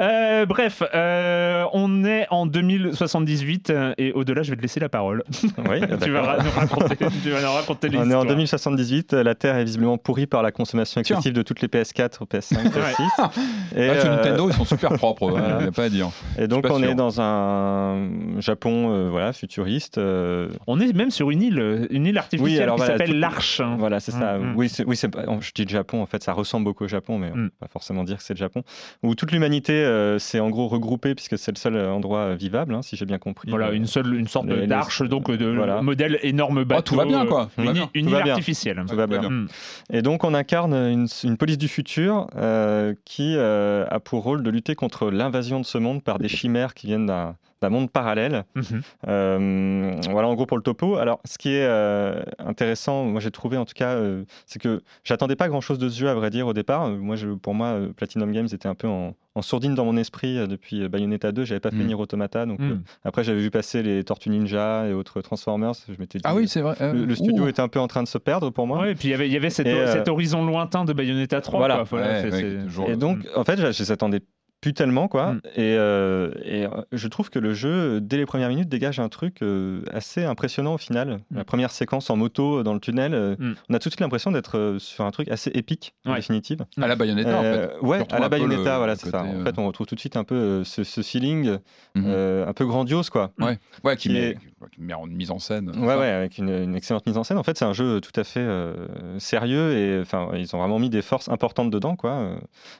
[0.00, 4.88] Euh, bref, euh, on est en 2078 euh, et au-delà, je vais te laisser la
[4.88, 5.24] parole.
[5.42, 8.06] Oui, tu, vas nous raconter, tu vas nous raconter l'histoire.
[8.06, 11.60] On est en 2078, la Terre est visiblement pourrie par la consommation excessive de toutes
[11.60, 13.30] les PS4, PS5, PS6.
[13.76, 16.10] et ah, Nintendo, ils sont super propres, il n'y a pas à dire.
[16.38, 19.98] Et donc on est dans un Japon voilà, futuriste.
[19.98, 23.60] On est même sur une île, une île artificielle qui s'appelle l'Arche.
[23.78, 24.38] Voilà, c'est ça.
[24.38, 24.56] Mm, mm.
[24.56, 27.36] Oui, oui je dis le Japon, en fait, ça ressemble beaucoup au Japon, mais on
[27.36, 27.50] ne mm.
[27.50, 28.62] peut pas forcément dire que c'est le Japon.
[29.02, 32.74] Où toute l'humanité euh, s'est en gros regroupée, puisque c'est le seul euh, endroit vivable,
[32.74, 33.50] hein, si j'ai bien compris.
[33.50, 36.80] Voilà, une, seule, une sorte d'arche, donc de modèle énorme bateau.
[36.80, 37.50] Ah, tout va bien, quoi.
[37.58, 38.84] Une, île artificielle.
[38.88, 39.46] Tout va bien.
[39.92, 44.74] Et donc, on incarne une, police du futur euh, qui a pour rôle de lutter
[44.74, 48.44] contre l'invasion de ce monde par des chimères qui viennent d'un d'un monde parallèle.
[48.54, 48.82] Mhm.
[49.08, 50.96] Euh, voilà en gros pour le topo.
[50.96, 54.82] Alors ce qui est euh, intéressant, moi j'ai trouvé en tout cas, euh, c'est que
[55.04, 56.88] j'attendais pas grand chose de ce jeu à vrai dire au départ.
[56.88, 60.86] Moi, je, pour moi, Platinum Games était un peu en, sourdine dans mon esprit depuis
[60.88, 61.44] Bayonetta 2.
[61.44, 61.86] J'avais pas mhm.
[61.86, 62.82] Nier Automata, donc mhm.
[63.04, 65.72] après j'avais vu passer les Tortues Ninja et autres Transformers.
[65.88, 66.76] Je m'étais ah oui c'est vrai.
[66.92, 68.80] Le, studio était un peu en train de se perdre pour moi.
[68.82, 71.58] Oui, et puis il y avait, y avait cet, horizon lointain de Bayonetta 3.
[71.58, 71.84] Voilà.
[72.88, 74.20] et donc en fait, j'attendais
[74.60, 75.34] plus tellement quoi.
[75.34, 75.40] Mm.
[75.56, 79.08] Et, euh, et, euh, je trouve que le jeu, dès les premières minutes, dégage un
[79.08, 81.20] truc euh, assez impressionnant au final.
[81.30, 81.36] Mm.
[81.36, 83.54] La première séquence en moto dans le tunnel, mm.
[83.68, 86.64] on a tout de suite l'impression d'être sur un truc assez épique en définitive.
[86.80, 87.70] À la Bayonetta en fait.
[87.80, 89.24] Ouais, à la Bayonetta, voilà, c'est ça.
[89.24, 91.56] En fait, on retrouve tout de suite un peu ce, feeling
[91.96, 92.48] mm-hmm.
[92.48, 93.32] un peu grandiose quoi.
[93.38, 94.36] Ouais, ouais qui, met,
[94.72, 95.70] qui, met, en mise en scène.
[95.78, 97.38] Ouais, ouais, avec une, une, excellente mise en scène.
[97.38, 98.46] En fait, c'est un jeu tout à fait
[99.18, 102.36] sérieux et enfin, ils ont vraiment mis des forces importantes dedans quoi.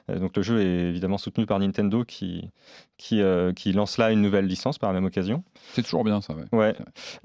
[0.07, 2.49] donc le jeu est évidemment soutenu par Nintendo Nintendo qui,
[2.97, 5.43] qui, euh, qui, lance là une nouvelle licence par la même occasion.
[5.73, 6.45] C'est toujours bien ça, ouais.
[6.51, 6.75] ouais.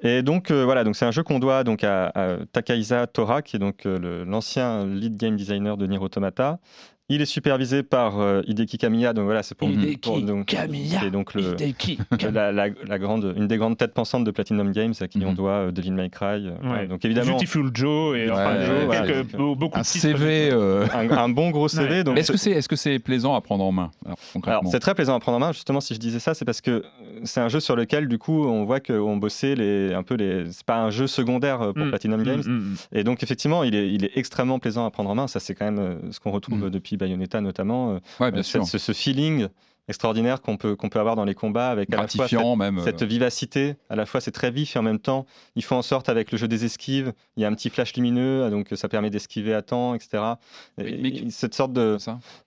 [0.03, 2.13] Et donc euh, voilà, donc c'est un jeu qu'on doit donc à,
[2.53, 6.61] Takaiza Tora, qui est donc euh, l'ancien lead game designer de Nier Automata,
[7.09, 11.01] il est supervisé par euh, Hideki Kamiya, donc voilà, c'est pour, Hideki donc, Kamiya.
[11.01, 11.55] C'est donc le,
[12.33, 15.37] la, la, grande, une des grandes têtes pensantes de Platinum Games à qui on mhm.
[15.37, 16.49] doit euh, Devil May Cry.
[16.49, 18.57] Euh, donc évidemment, Beautiful Joe et enfin,
[18.91, 22.03] quelques, beaucoup un CV, un, bon gros CV.
[22.03, 23.93] Donc est-ce que c'est est-ce que c'est plaisant à prendre en main
[24.45, 25.53] Alors, c'est très plaisant à prendre en main.
[25.53, 26.83] Justement, si je disais ça, c'est parce que
[27.23, 30.51] c'est un jeu sur lequel du coup on voit qu'on bossait les un peu les.
[30.51, 31.91] C'est pas un jeu secondaire pour mm.
[31.91, 32.43] Platinum mm, Games.
[32.45, 35.29] Mm, et donc effectivement, il est il est extrêmement plaisant à prendre en main.
[35.29, 39.49] Ça c'est quand même ce qu'on retrouve depuis Bayonetta notamment euh, bien euh, Ce, feeling
[39.89, 42.81] extraordinaire qu'on peut, qu'on peut avoir dans les combats avec à la fois cette, même,
[42.83, 43.07] cette, euh.
[43.07, 46.09] vivacité, à la fois c'est très vif et en même temps il faut en sorte
[46.09, 49.11] avec le jeu des esquives, il y a un petit flash lumineux donc ça permet
[49.11, 50.23] d'esquiver à temps, etc.
[51.31, 51.99] cette sorte de,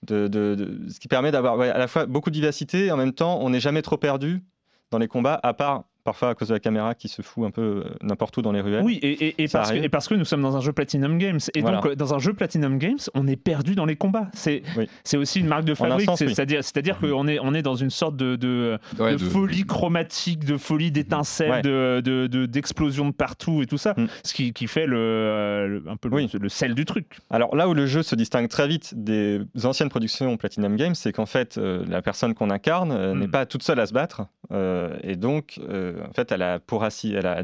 [0.04, 3.14] de, de, ce qui permet d'avoir à la fois beaucoup de vivacité et en même
[3.14, 4.44] temps on n'est jamais trop perdu
[4.92, 7.52] dans les combats à part parfois à cause de la caméra qui se fout un
[7.52, 8.84] peu euh, n'importe où dans les ruelles.
[8.84, 11.40] Oui, et, parce que, et, parce que, nous sommes dans un jeu Platinum Games.
[11.54, 14.30] Et donc, euh, dans un jeu Platinum Games, on est perdu dans les combats.
[14.34, 14.64] C'est
[15.04, 16.10] c'est aussi une marque de fabrique.
[16.16, 17.10] C'est-à-dire c'est-à-dire mhm.
[17.10, 18.80] qu'on est, on est dans une sorte de, de,
[19.18, 23.94] folie chromatique, de folie d'étincelles, de d'explosions de, partout et tout ça.
[23.98, 24.08] Mm.
[24.24, 27.20] Ce qui, qui, fait le, euh, un peu le, sel du truc.
[27.30, 31.12] Alors là où le jeu se distingue très vite des anciennes productions Platinum Games, c'est
[31.12, 33.32] qu'en fait, la personne qu'on incarne n'est mm.
[33.32, 34.24] pas toute seule à se battre.
[34.52, 37.44] Et donc, en fait, elle a pour, elle a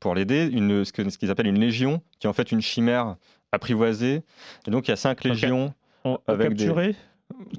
[0.00, 3.16] pour l'aider ce qu'ils appellent une légion, qui est en fait une chimère
[3.52, 4.22] apprivoisée.
[4.66, 5.74] Et donc, il y a cinq légions.
[6.26, 6.96] avec capturé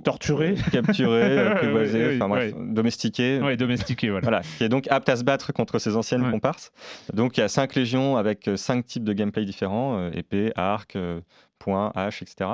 [0.03, 3.39] Torturé Capturé, apprivoisé, enfin bref, domestiqué.
[3.43, 4.21] Oui, domestiqué, voilà.
[4.23, 4.41] voilà.
[4.57, 6.71] Qui est donc apte à se battre contre ses anciennes comparses.
[7.13, 10.51] Donc il y a cinq légions avec euh, cinq types de gameplay différents euh, épée,
[10.55, 11.19] arc, euh,
[11.59, 12.51] point, H, etc.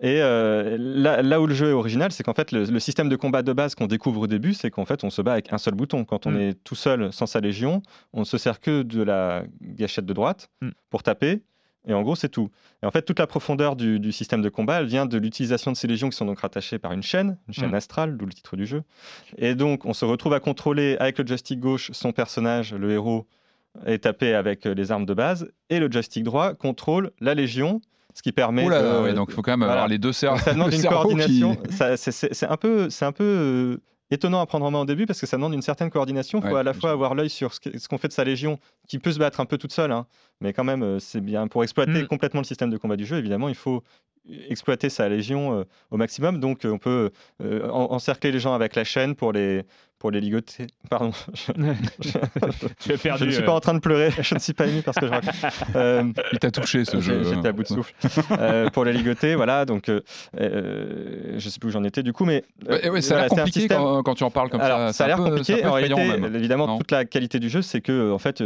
[0.00, 3.42] Et euh, là, où le jeu est original, c'est qu'en fait, le, système de combat
[3.42, 5.74] de base qu'on découvre au début, c'est qu'en fait, on se bat avec un seul
[5.74, 6.04] bouton.
[6.04, 6.40] Quand on mm.
[6.40, 10.12] est tout seul, sans sa légion, on ne se sert que de la gâchette de
[10.12, 10.70] droite mm.
[10.90, 11.42] pour taper.
[11.88, 12.48] Et en gros, c'est tout.
[12.82, 15.76] Et en fait, toute la profondeur du, système de combat, elle vient de l'utilisation de
[15.76, 17.74] ces légions qui sont donc rattachées par une chaîne, une chaîne mm.
[17.74, 18.82] astrale, d'où le titre du jeu.
[19.36, 23.26] Et donc, on se retrouve à contrôler avec le joystick gauche son personnage, le héros,
[23.86, 27.80] est tapé avec les armes de base et le joystick droit contrôle la légion
[28.14, 28.64] ce qui permet.
[29.14, 30.38] donc il faut quand même avoir les deux cerveaux.
[30.38, 31.56] Ça demande une coordination.
[31.70, 33.76] C'est un peu, c'est un peu euh,
[34.10, 36.40] étonnant à prendre en main au début parce que ça demande une certaine coordination.
[36.42, 38.58] Il faut à la fois avoir l'œil sur ce qu'on fait de sa légion,
[38.88, 40.06] qui peut se battre un peu toute seule, hein.
[40.40, 42.06] mais quand même, euh, c'est bien pour exploiter mm.
[42.06, 43.16] complètement le système de combat du jeu.
[43.16, 43.82] Évidemment, il faut
[44.48, 46.38] exploiter sa légion euh, au maximum.
[46.38, 47.10] Donc, on peut
[47.40, 49.64] encercler les gens avec la chaîne pour les,
[50.02, 50.66] pour les ligoter.
[50.90, 51.12] Pardon.
[51.32, 54.10] Je, je, ne suis pas en train de pleurer.
[54.20, 55.32] Je ne suis pas ému parce que je raconte.
[55.76, 57.22] Euh, Il t'a touché ce jeu.
[57.22, 57.94] J'étais à bout de souffle.
[58.32, 59.64] Euh, pour les ligoter, voilà.
[59.64, 60.00] Donc, euh,
[60.40, 63.68] euh, je sais plus où j'en étais du coup, mais ouais, ça a l'air compliqué
[63.68, 64.92] quand, quand, tu en parles comme ça.
[64.92, 65.64] Ça a l'air compliqué.
[65.64, 66.02] En réalité,
[66.34, 68.42] évidemment, toute la qualité du jeu, c'est que en fait,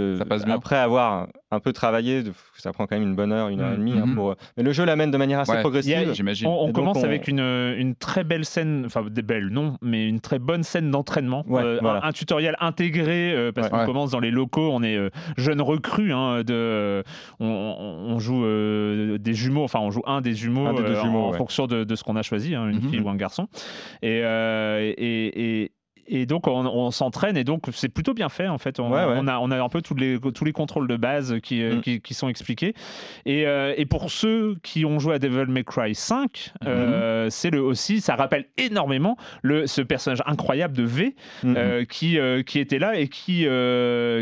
[0.49, 2.23] après avoir un peu travaillé,
[2.59, 3.93] ça prend quand même une bonne heure, une heure et demie.
[3.93, 4.15] Hein, mm-hmm.
[4.15, 4.35] pour...
[4.57, 6.13] Mais le jeu l'amène de manière assez progressive.
[6.13, 6.49] J'imagine.
[6.49, 10.39] On, commence avec une, une très belle scène, enfin des belles non, mais une très
[10.39, 14.83] bonne scène d'entraînement euh, un, tutoriel intégré euh, parce qu'on commence dans les locaux, on
[14.83, 17.05] est euh, jeune recrue, hein, de,
[17.41, 18.45] on, joue
[19.19, 22.55] des jumeaux, enfin on joue un des jumeaux, en, fonction de, ce qu'on a choisi,
[22.55, 22.91] hein, une mhm.
[22.91, 23.49] fille ou un garçon.
[24.03, 25.73] et, et, et
[26.27, 28.81] donc on, s'entraîne et donc c'est plutôt bien fait en fait.
[28.81, 31.63] On, on, a, on a un peu tous les, tous les contrôles de base qui,
[31.63, 32.01] euh, mm.
[32.01, 32.75] qui, sont expliqués.
[33.25, 37.31] Et, euh, et, pour ceux qui ont joué à Devil May Cry 5, euh, mm-hmm.
[37.31, 41.87] c'est le aussi, ça rappelle énormément le, ce personnage incroyable de V mm-hmm.
[41.87, 43.47] qui, qui était là et qui,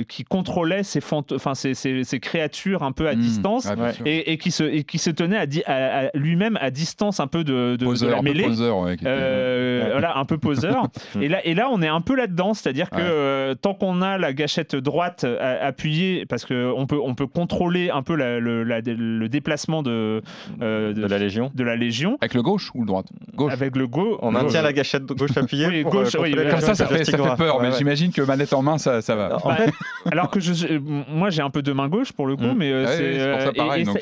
[0.08, 1.00] qui contrôlait ces,
[1.32, 3.20] enfin, ces, ces, créatures un peu à mm.
[3.20, 3.68] distance
[4.04, 7.76] et, et, qui se, et qui se tenait à, lui-même à distance un peu de,
[7.76, 8.48] de, la mêlée.
[8.48, 10.88] voilà, un peu poseur.
[11.20, 14.18] Et là, et là on est un peu là-dedans, c'est-à-dire que euh, tant qu'on a
[14.18, 19.82] la gâchette droite euh, appuyée, parce qu'on peut, on peut contrôler un peu le, déplacement
[19.82, 20.22] de,
[20.62, 21.50] euh, de, la légion.
[21.54, 22.18] de la Légion.
[22.20, 23.06] Avec le gauche ou le droite?
[23.34, 23.52] Gauche.
[23.52, 24.18] Avec le gauche.
[24.22, 25.66] On maintient la gâchette gauche appuyée.
[25.66, 27.04] oui, gauche, comme ça, ça fait,
[27.36, 29.36] peur, mais j'imagine que manette en main, ça, ça va.
[29.44, 29.72] En fait,
[30.10, 33.14] alors que je, moi, j'ai un peu de main gauche pour le coup, mais c'est,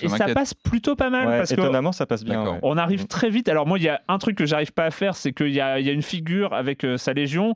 [0.02, 1.26] et, ça, passe plutôt pas mal.
[1.26, 2.58] parce étonnamment, ça passe bien.
[2.62, 3.48] On arrive très vite.
[3.48, 5.60] Alors moi, il y a un truc que j'arrive pas à faire, c'est qu'il y
[5.60, 7.54] a, y a une figure avec sa Légion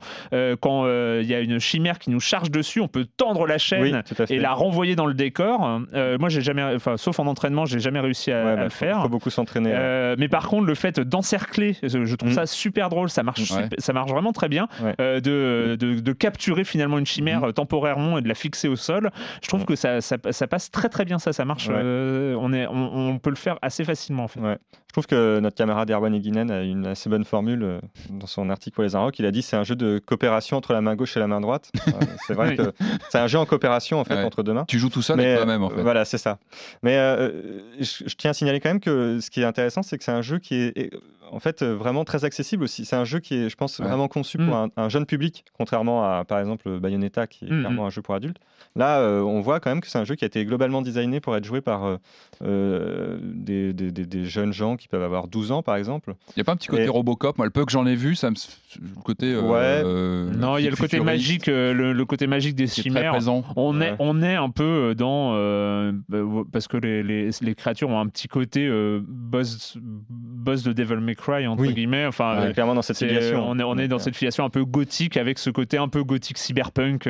[0.61, 3.57] quand euh, il y a une chimère qui nous charge dessus, on peut tendre la
[3.57, 5.81] chaîne et la renvoyer dans le décor.
[5.93, 8.97] Euh, moi, j'ai jamais, enfin, sauf en entraînement, j'ai jamais réussi à, le faire.
[8.99, 10.15] Il faut beaucoup s'entraîner.
[10.17, 12.35] mais par contre, le fait d'encercler, je trouve mm.
[12.35, 13.09] ça super drôle.
[13.09, 14.67] Ça marche, ça marche vraiment très bien
[14.99, 17.53] de, de, capturer finalement une chimère mm.
[17.53, 19.11] temporairement et de la fixer au sol.
[19.41, 21.19] Je trouve que ça, ça, passe très très bien.
[21.19, 21.69] Ça, ça marche.
[21.69, 24.39] on, est, on, peut le faire assez facilement en fait.
[24.39, 27.79] Je trouve que notre camarade Erwan Eguinen a une assez bonne formule
[28.09, 29.19] dans son article pour les Inrocks.
[29.19, 31.41] Il a dit c'est un jeu de coopération entre la main gauche et la main
[31.41, 31.71] droite.
[32.27, 32.73] c'est vrai que
[33.09, 34.65] c'est un jeu en coopération en fait entre deux mains.
[34.65, 35.81] Tu joues tout seul avec toi-même en fait.
[35.81, 36.39] Voilà, c'est ça.
[36.83, 40.03] Mais euh, je, tiens à signaler quand même que ce qui est intéressant, c'est que
[40.03, 40.91] c'est un jeu qui est
[41.31, 42.85] en fait vraiment très accessible aussi.
[42.85, 44.71] C'est un jeu qui est, je pense, vraiment conçu pour mm.
[44.75, 47.87] un, jeune public, contrairement à par exemple Bayonetta qui est mm, clairement mm.
[47.87, 48.37] un jeu pour adultes.
[48.75, 51.19] Là, euh, on voit quand même que c'est un jeu qui a été globalement designé
[51.19, 51.97] pour être joué par
[52.43, 56.15] euh, des, des, des, jeunes gens qui peuvent avoir 12 ans par exemple.
[56.29, 58.15] Il n'y a pas un petit côté Robocop Moi, le peu que j'en ai vu,
[58.15, 58.35] ça me...
[58.79, 59.35] le côté.
[59.35, 59.83] ouais.
[59.83, 63.17] non, il y a le côté magique, euh, le, côté magique des chimères.
[63.55, 66.19] On est, on est un peu dans euh, bah,
[66.51, 70.97] parce que les, les, les, créatures ont un petit côté euh, boss, boss de Devil
[70.97, 72.05] May Cry entre guillemets.
[72.05, 73.47] Enfin, clairement dans cette filiation.
[73.47, 76.03] On est, on est dans cette filiation un peu gothique avec ce côté un peu
[76.03, 77.09] gothique cyberpunk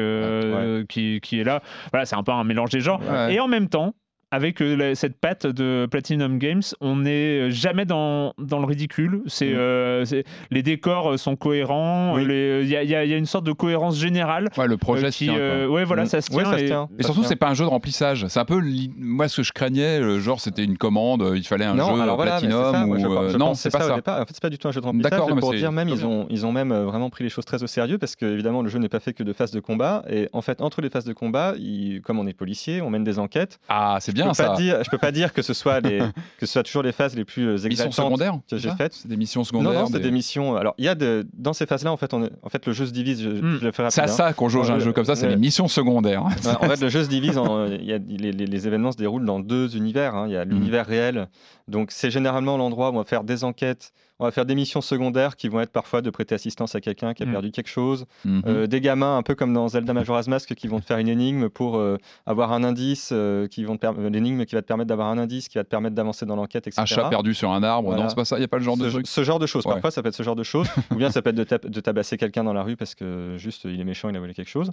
[0.87, 1.61] qui, qui, est là.
[1.91, 3.01] Voilà, c'est un peu un mélange des genres.
[3.29, 3.93] Et en même temps,
[4.31, 9.21] avec euh, cette patte de Platinum Games, on n'est jamais dans, dans le ridicule.
[9.27, 9.57] C'est, mm.
[9.57, 10.05] euh,
[10.51, 12.17] les décors sont cohérents.
[12.17, 12.29] Il
[12.65, 14.49] y, y, a une sorte de cohérence générale.
[14.57, 16.07] Ouais, le projet qui, euh, ouais, voilà, mm.
[16.07, 16.89] ça se tient.
[16.97, 18.27] et, surtout, c'est pas un jeu de remplissage.
[18.27, 18.61] C'est un peu
[18.97, 20.19] moi ce que je craignais.
[20.19, 21.31] Genre, c'était une commande.
[21.35, 23.93] Il fallait un jeu alors Platinum ou non, c'est pas ça.
[23.93, 25.11] En fait, c'est pas du tout un jeu de remplissage.
[25.11, 27.67] D'accord, pour dire même, ils ont ils ont même vraiment pris les choses très au
[27.67, 30.03] sérieux parce que évidemment, le jeu n'est pas fait que de phases de combat.
[30.09, 31.55] Et en fait, entre les phases de combat,
[32.03, 33.59] comme on est policier, on mène des enquêtes.
[33.69, 34.55] Ah, c'est bien ça.
[34.57, 35.99] je peux pas dire que ce soit les,
[36.39, 38.93] que ce soit toujours les phases les plus exaltantes secondaires que j'ai faites.
[38.93, 39.73] C'est des missions secondaires.
[39.73, 40.11] Non, non c'est des...
[40.11, 40.55] missions.
[40.55, 42.85] Alors, il y a de, dans ces phases-là, en fait, on en fait, le jeu
[42.85, 43.21] se divise.
[43.21, 43.59] Je, hmm.
[43.61, 46.23] je le C'est à ça qu'on joue un jeu comme ça, c'est les missions secondaires.
[46.23, 47.37] en fait, le jeu se divise.
[47.37, 50.15] En, y a, les, les, événements se déroulent dans deux univers.
[50.15, 50.25] Hein.
[50.27, 50.91] Il y a l'univers hmm.
[50.91, 51.27] réel.
[51.67, 54.81] Donc, c'est généralement l'endroit où on va faire des enquêtes on va faire des missions
[54.81, 57.31] secondaires qui vont être parfois de prêter assistance à quelqu'un qui a mm.
[57.31, 58.05] perdu quelque chose.
[58.25, 58.41] Mm-hmm.
[58.47, 61.07] Euh, des gamins, un peu comme dans Zelda Majora's Mask, qui vont te faire une
[61.07, 63.77] énigme pour euh, avoir un indice, euh, qui vont
[64.09, 66.67] l'énigme qui va te permettre d'avoir un indice, qui va te permettre d'avancer dans l'enquête,
[66.67, 66.81] etc.
[66.81, 68.63] Un chat perdu sur un arbre, non, c'est pas ça, il n'y a pas le
[68.63, 69.07] genre de truc.
[69.07, 69.63] Ce genre de choses.
[69.63, 70.67] Parfois, ça peut être ce genre de choses.
[70.91, 73.79] ou bien ça peut être de, tabasser quelqu'un dans la rue parce que juste il
[73.79, 74.71] est méchant, il a volé quelque chose.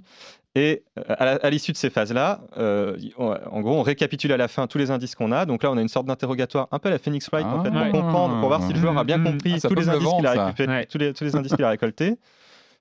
[0.55, 4.89] Et à l'issue de ces phases-là, en gros, on récapitule à la fin tous les
[4.89, 5.45] indices qu'on a.
[5.45, 7.69] Donc là, on a une sorte d'interrogatoire un peu à la Phoenix Wright, en fait,
[7.69, 7.89] pour ah.
[7.89, 9.34] comprendre, pour voir si le joueur a bien mm-hmm.
[9.37, 11.69] Compris ah, tous les indices qu'il a récupéré, tous, les, tous les indices qu'il a
[11.69, 12.17] récoltés.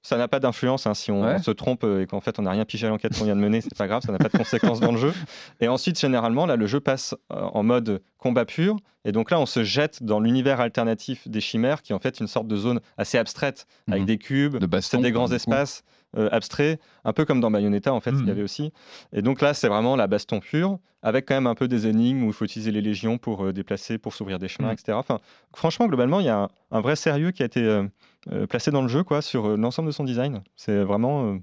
[0.05, 0.87] ça n'a pas d'influence.
[0.87, 3.25] Hein, si on se trompe et qu'en fait on n'a rien pigé à l'enquête qu'on
[3.25, 5.13] vient de mener, c'est pas grave, ça n'a pas de conséquences dans le jeu.
[5.61, 8.77] Et ensuite, généralement, là, le jeu passe en mode combat pur.
[9.07, 12.21] Et donc là, on se jette dans l'univers alternatif des chimères, qui est en fait
[12.21, 14.07] une sorte de zone assez abstraite, avec mhm.
[14.07, 15.83] des cubes, de des grands espaces.
[16.17, 18.29] Euh, abstrait, un peu comme dans Bayonetta en fait, il y hmm.
[18.29, 18.73] avait aussi.
[19.13, 22.23] Et donc là, c'est vraiment la baston pure, avec quand même un peu des énigmes
[22.23, 24.75] où il faut utiliser les légions pour euh, déplacer, pour s'ouvrir des chemins, hmm.
[24.75, 24.93] etc.
[24.93, 25.19] Enfin,
[25.57, 28.89] franchement, globalement, il y a un, vrai sérieux qui a été euh, placé dans le
[28.89, 30.43] jeu, quoi, sur l'ensemble de son design.
[30.55, 31.39] C'est vraiment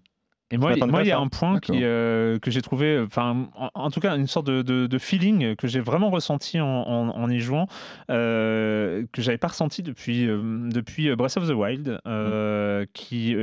[0.53, 4.17] et moi, il y a un point qui, que j'ai trouvé, enfin, en, tout cas,
[4.17, 7.67] une sorte de, feeling que j'ai vraiment ressenti en, y jouant,
[8.09, 12.85] euh, que j'avais pas ressenti depuis, depuis Breath of the Wild, mmh.
[12.93, 13.33] qui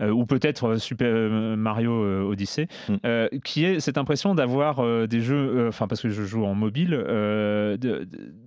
[0.00, 1.92] ou peut-être euh, Super euh, Mario
[2.28, 3.38] Odyssey, mm.
[3.44, 6.92] qui est cette impression d'avoir des jeux, enfin parce que je joue en mobile,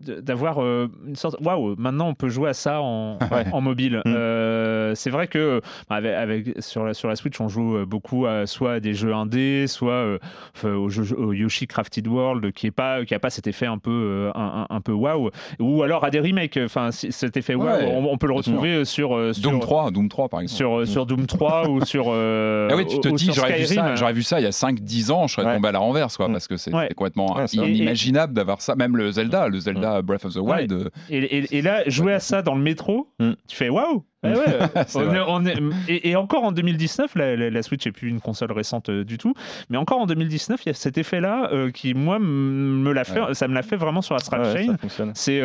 [0.02, 3.18] d'avoir une sorte, waouh, maintenant on peut jouer à ça en,
[3.52, 4.02] en mobile.
[4.06, 4.96] Mm.
[4.96, 8.80] c'est vrai que avec, sur, la, sur la Switch, on joue beaucoup à, soit à
[8.80, 10.18] des jeux indés, soit
[10.64, 14.32] au, au, Yoshi Crafted World, qui est pas, qui a pas cet effet un peu,
[14.36, 15.30] un, peu waouh,
[15.60, 16.60] ou alors à des remakes.
[16.64, 20.42] Enfin, cet effet waouh, on, peut le retrouver sur, sur Doom 3, Doom 3 par
[20.42, 20.58] exemple.
[20.58, 22.08] Sur, sur Doom 3 ou sur.
[22.10, 24.52] Euh, ah oui, tu te dis, j'aurais vu, ça, j'aurais vu ça il y a
[24.52, 26.32] 5-10 ans, je serais tombé à la renverse, quoi, mm.
[26.34, 28.76] parce que c'est complètement inimaginable d'avoir ça.
[28.76, 30.06] Même le Zelda, le Zelda mm.
[30.06, 30.72] Breath of the Wild.
[30.72, 33.32] Euh, et, là, jouer à ça dans le métro, mm.
[33.48, 34.04] tu fais waouh!
[35.88, 39.34] et, encore en 2019, la, Switch n'est plus une console récente euh, du tout,
[39.70, 43.48] mais encore en 2019, il y a cet effet-là qui, moi, me l'a fait, ça
[43.48, 44.76] me l'a fait vraiment sur Astral Chain.
[45.14, 45.42] C'est,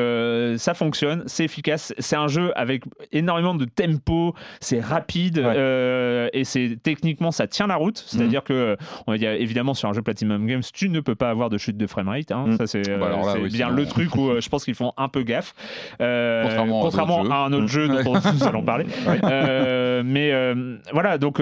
[0.58, 5.38] ça fonctionne, c'est efficace, c'est un jeu avec énormément de tempo, c'est rapide.
[5.38, 8.02] Euh, et c'est techniquement ça tient la route.
[8.06, 8.46] C'est-à-dire mhm.
[8.46, 8.76] que
[9.06, 11.76] on va évidemment sur un jeu Platinum Games, tu ne peux pas avoir de chute
[11.76, 12.30] de framerate.
[12.30, 12.44] Hein.
[12.48, 12.56] Mhm.
[12.58, 15.22] Ça c'est bah, euh, bien le truc où euh, je pense qu'ils font un peu
[15.22, 15.54] gaffe.
[15.98, 18.71] contrairement, à, un autre jeu dont nous allons parler.
[20.04, 20.54] mais
[20.92, 21.40] voilà, donc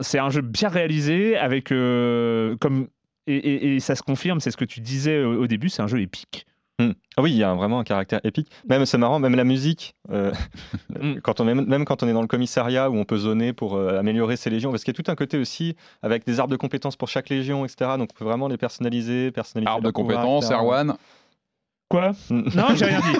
[0.00, 2.88] c'est un jeu bien réalisé avec comme
[3.26, 6.46] et, ça se confirme, c'est ce que tu disais au début, c'est un jeu épique.
[6.80, 6.92] Hmm.
[7.18, 8.48] Ah oui, il y a vraiment un caractère épique.
[8.66, 10.32] Même c'est marrant, même la musique, euh,
[11.00, 11.20] hmm.
[11.22, 13.74] quand on est, même quand on est dans le commissariat où on peut zoner pour
[13.74, 16.52] euh, améliorer ses légions, parce qu'il y a tout un côté aussi avec des arbres
[16.52, 17.92] de compétences pour chaque légion, etc.
[17.98, 19.70] Donc on peut vraiment les personnaliser, personnaliser.
[19.70, 20.94] Arbre de compétences, Erwan.
[21.90, 23.18] Quoi Non, j'ai rien dit.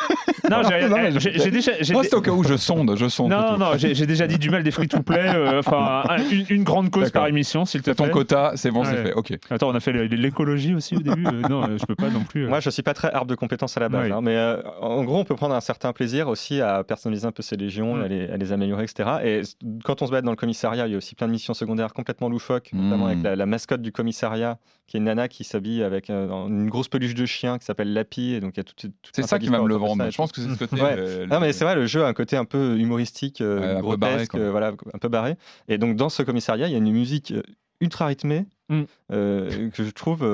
[0.49, 1.19] Non, j'ai rien.
[1.19, 1.73] J'ai déjà.
[1.93, 3.31] Moi, c'est au cas où je sonde, je sonde.
[3.31, 5.35] Non, non, j'ai déjà dit du mal des free-to-play.
[5.35, 6.05] Euh, enfin,
[6.49, 8.07] une, grande cause par émission, s'il te plaît.
[8.07, 9.13] ton quota, c'est bon, c'est fait.
[9.13, 9.33] Ok.
[9.51, 11.27] Attends, on a fait l'écologie aussi au début.
[11.27, 12.45] Euh, non, je peux pas non plus.
[12.45, 12.49] Euh.
[12.49, 14.39] Moi, je suis pas très arbre de compétences à la base, hein, mais
[14.81, 17.97] en gros, on peut prendre un certain plaisir aussi à personnaliser un peu ses légions,
[17.97, 18.03] mm.
[18.03, 19.11] à, les, améliorer, etc.
[19.25, 19.43] Et
[19.85, 21.93] quand on se bat dans le commissariat, il y a aussi plein de missions secondaires
[21.93, 23.35] complètement loufoques, notamment avec mm.
[23.35, 24.59] la, mascotte du commissariat,
[24.91, 28.35] qui est une nana qui s'habille avec une grosse peluche de chien qui s'appelle Lapi,
[28.35, 28.75] et donc il y a tout.
[29.13, 30.11] C'est ça qui va me le vendre.
[30.11, 30.77] Je pense que c'est ce côté.
[31.31, 34.51] Non, mais c'est vrai, le jeu a un côté un peu humoristique, euh, grotesque, euh,
[34.51, 35.37] voilà, un peu barré.
[35.69, 37.43] Et donc, dans ce commissariat, il y a une musique euh,
[37.81, 38.83] ultra rythmée mm.
[39.09, 40.29] que je trouve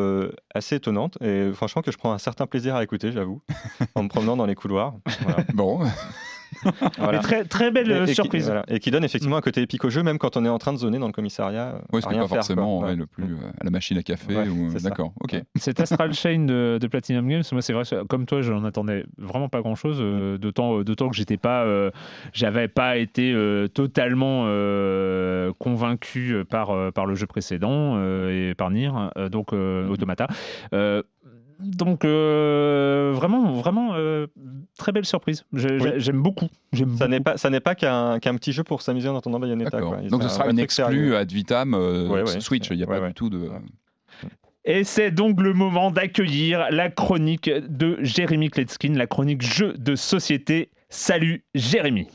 [0.55, 3.43] assez étonnante et franchement que je prends un certain plaisir à écouter, j'avoue,
[3.95, 4.95] en me promenant dans les couloirs.
[5.53, 5.81] Bon.
[7.23, 8.53] très, très belle surprise.
[8.69, 10.73] Et qui donne effectivement un côté épique au jeu, même quand on est en train
[10.73, 11.81] de zoner dans le commissariat.
[11.93, 13.39] Oui, ce n'est pas forcément le plus mm.
[13.61, 14.35] à la machine à café.
[14.83, 15.37] D'accord, ok.
[15.57, 19.05] Cet Astral Chain de, de, Platinum Games, moi c'est vrai, comme toi, je n'en attendais
[19.19, 21.91] vraiment pas grand chose, euh, d'autant, d'autant que j'étais pas, euh,
[22.33, 24.47] j'avais pas été euh, totalement
[25.59, 28.91] convaincu par, par le jeu précédent et par Nier,
[29.31, 29.91] donc mm.
[29.91, 30.29] Automata
[31.59, 34.27] donc euh, vraiment, vraiment euh,
[34.79, 35.45] très belle surprise.
[35.53, 36.49] J'aime beaucoup.
[36.99, 39.81] Ça n'est pas, ça n'est pas qu'un petit jeu pour s'amuser en attendant Bayonetta.
[40.09, 42.69] Donc ce sera une exclue ad vitam euh, Switch.
[42.71, 43.49] Il n'y a pas du tout de.
[44.65, 49.95] Et c'est donc le moment d'accueillir la chronique de Jérémy Kletskin, la chronique jeu de
[49.95, 50.71] société.
[50.89, 52.09] Salut Jérémy.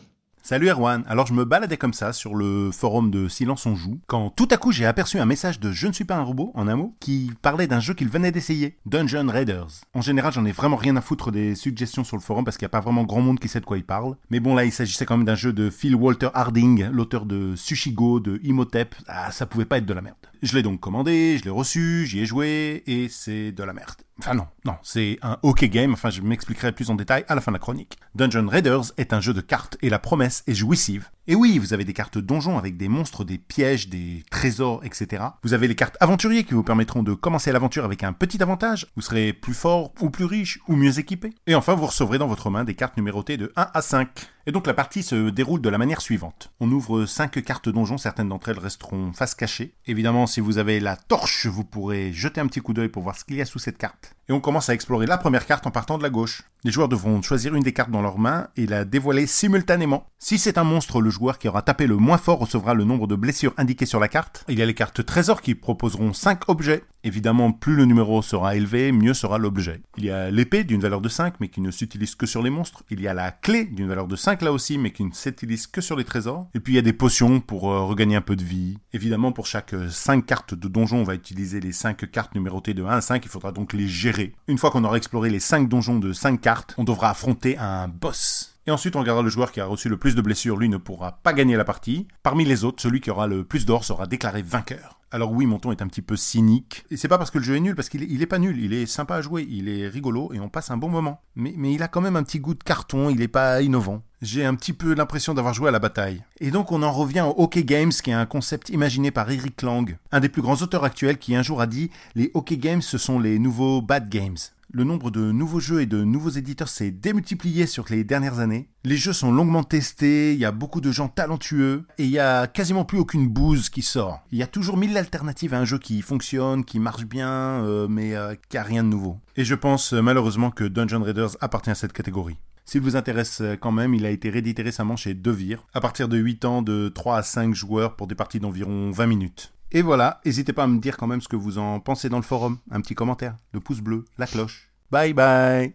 [0.43, 3.99] Salut Erwan, alors je me baladais comme ça sur le forum de Silence on joue,
[4.07, 6.51] quand tout à coup j'ai aperçu un message de Je ne suis pas un robot,
[6.55, 9.81] en un mot, qui parlait d'un jeu qu'il venait d'essayer, Dungeon Raiders.
[9.93, 12.65] En général j'en ai vraiment rien à foutre des suggestions sur le forum parce qu'il
[12.65, 14.17] n'y a pas vraiment grand monde qui sait de quoi il parle.
[14.31, 17.55] Mais bon là il s'agissait quand même d'un jeu de Phil Walter Harding, l'auteur de
[17.55, 20.15] Sushigo, de Imhotep, ah ça pouvait pas être de la merde.
[20.41, 24.01] Je l'ai donc commandé, je l'ai reçu, j'y ai joué, et c'est de la merde.
[24.23, 27.41] Enfin non, non, c'est un OK game, enfin je m'expliquerai plus en détail à la
[27.41, 27.97] fin de la chronique.
[28.13, 31.09] Dungeon Raiders est un jeu de cartes et la promesse est jouissive.
[31.25, 35.23] Et oui, vous avez des cartes donjons avec des monstres, des pièges, des trésors, etc.
[35.43, 38.87] Vous avez les cartes aventuriers qui vous permettront de commencer l'aventure avec un petit avantage.
[38.95, 41.31] Vous serez plus fort ou plus riche ou mieux équipé.
[41.47, 44.09] Et enfin, vous recevrez dans votre main des cartes numérotées de 1 à 5.
[44.47, 46.51] Et donc la partie se déroule de la manière suivante.
[46.59, 49.73] On ouvre 5 cartes donjons, certaines d'entre elles resteront face cachée.
[49.85, 53.17] Évidemment, si vous avez la torche, vous pourrez jeter un petit coup d'œil pour voir
[53.17, 54.15] ce qu'il y a sous cette carte.
[54.31, 56.43] Et on commence à explorer la première carte en partant de la gauche.
[56.63, 60.05] Les joueurs devront choisir une des cartes dans leurs mains et la dévoiler simultanément.
[60.19, 63.07] Si c'est un monstre, le joueur qui aura tapé le moins fort recevra le nombre
[63.07, 64.45] de blessures indiquées sur la carte.
[64.47, 66.83] Il y a les cartes trésors qui proposeront 5 objets.
[67.03, 69.81] Évidemment, plus le numéro sera élevé, mieux sera l'objet.
[69.97, 72.51] Il y a l'épée d'une valeur de 5 mais qui ne s'utilise que sur les
[72.51, 72.83] monstres.
[72.91, 75.65] Il y a la clé d'une valeur de 5 là aussi mais qui ne s'utilise
[75.65, 76.47] que sur les trésors.
[76.53, 78.77] Et puis il y a des potions pour euh, regagner un peu de vie.
[78.93, 82.75] Évidemment, pour chaque 5 euh, cartes de donjon, on va utiliser les 5 cartes numérotées
[82.75, 83.25] de 1 à 5.
[83.25, 84.20] Il faudra donc les gérer.
[84.47, 87.87] Une fois qu'on aura exploré les 5 donjons de 5 cartes, on devra affronter un
[87.87, 88.59] boss.
[88.67, 90.77] Et ensuite, on regardera le joueur qui a reçu le plus de blessures, lui ne
[90.77, 92.07] pourra pas gagner la partie.
[92.21, 95.00] Parmi les autres, celui qui aura le plus d'or sera déclaré vainqueur.
[95.13, 96.85] Alors oui, mon ton est un petit peu cynique.
[96.89, 98.73] Et c'est pas parce que le jeu est nul, parce qu'il est, pas nul, il
[98.73, 101.21] est sympa à jouer, il est rigolo et on passe un bon moment.
[101.35, 104.03] Mais, il a quand même un petit goût de carton, il est pas innovant.
[104.21, 106.23] J'ai un petit peu l'impression d'avoir joué à la bataille.
[106.39, 109.61] Et donc on en revient au Hockey Games, qui est un concept imaginé par Eric
[109.63, 112.81] Lang, un des plus grands auteurs actuels qui un jour a dit Les Hockey Games,
[112.81, 114.37] ce sont les nouveaux Bad Games
[114.73, 118.69] le nombre de nouveaux jeux et de nouveaux éditeurs s'est démultiplié sur les dernières années.
[118.83, 122.19] Les jeux sont longuement testés, il y a beaucoup de gens talentueux, et il y
[122.19, 124.21] a quasiment plus aucune bouse qui sort.
[124.31, 127.87] Il y a toujours mille alternatives à un jeu qui fonctionne, qui marche bien, euh,
[127.89, 129.17] mais euh, qui a rien de nouveau.
[129.35, 132.37] Et je pense euh, malheureusement que Dungeon Raiders appartient à cette catégorie.
[132.63, 136.17] S'il vous intéresse quand même, il a été réédité récemment chez Devir, à partir de
[136.17, 139.51] 8 ans de 3 à 5 joueurs pour des parties d'environ 20 minutes.
[139.73, 142.17] Et voilà, n'hésitez pas à me dire quand même ce que vous en pensez dans
[142.17, 142.57] le forum.
[142.71, 144.70] Un petit commentaire, le pouce bleu, la cloche.
[144.91, 145.73] Bye bye.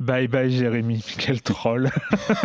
[0.00, 1.90] Bye bye Jérémy, quel troll.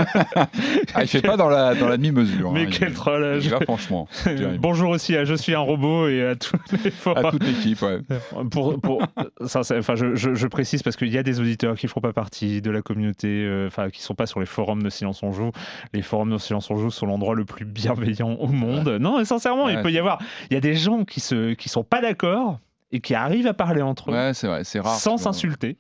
[0.94, 2.54] ah, il fait pas dans la, dans la demi-mesure.
[2.54, 3.40] Mais hein, quel troll.
[3.42, 4.08] Il va franchement.
[4.60, 8.00] Bonjour aussi à Je suis un robot et à tous les À toute l'équipe, ouais.
[8.52, 9.02] Pour, pour,
[9.46, 12.14] ça, enfin, je, je, précise parce qu'il y a des auditeurs qui ne font pas
[12.14, 15.32] partie de la communauté, euh, enfin, qui sont pas sur les forums de Silence on
[15.32, 15.52] Joue.
[15.94, 18.88] Les forums de Silence on Joue sont l'endroit le plus bienveillant au monde.
[19.02, 20.20] Non, sincèrement, il peut y avoir.
[20.50, 22.60] Il y a des gens qui ne qui sont pas d'accord
[22.92, 24.14] et qui arrivent à parler entre eux.
[24.14, 24.96] Ouais, c'est vrai, c'est rare.
[24.96, 25.78] Sans s'insulter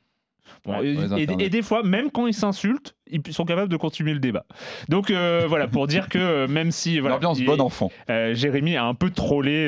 [0.84, 4.46] et, des fois, même quand ils s'insultent, ils sont capables de continuer le débat.
[4.90, 7.00] Donc euh, voilà, pour dire que euh, même si.
[7.00, 7.92] Voilà, L'ambiance bon enfant.
[8.10, 9.66] Euh, Jérémy a un peu trollé,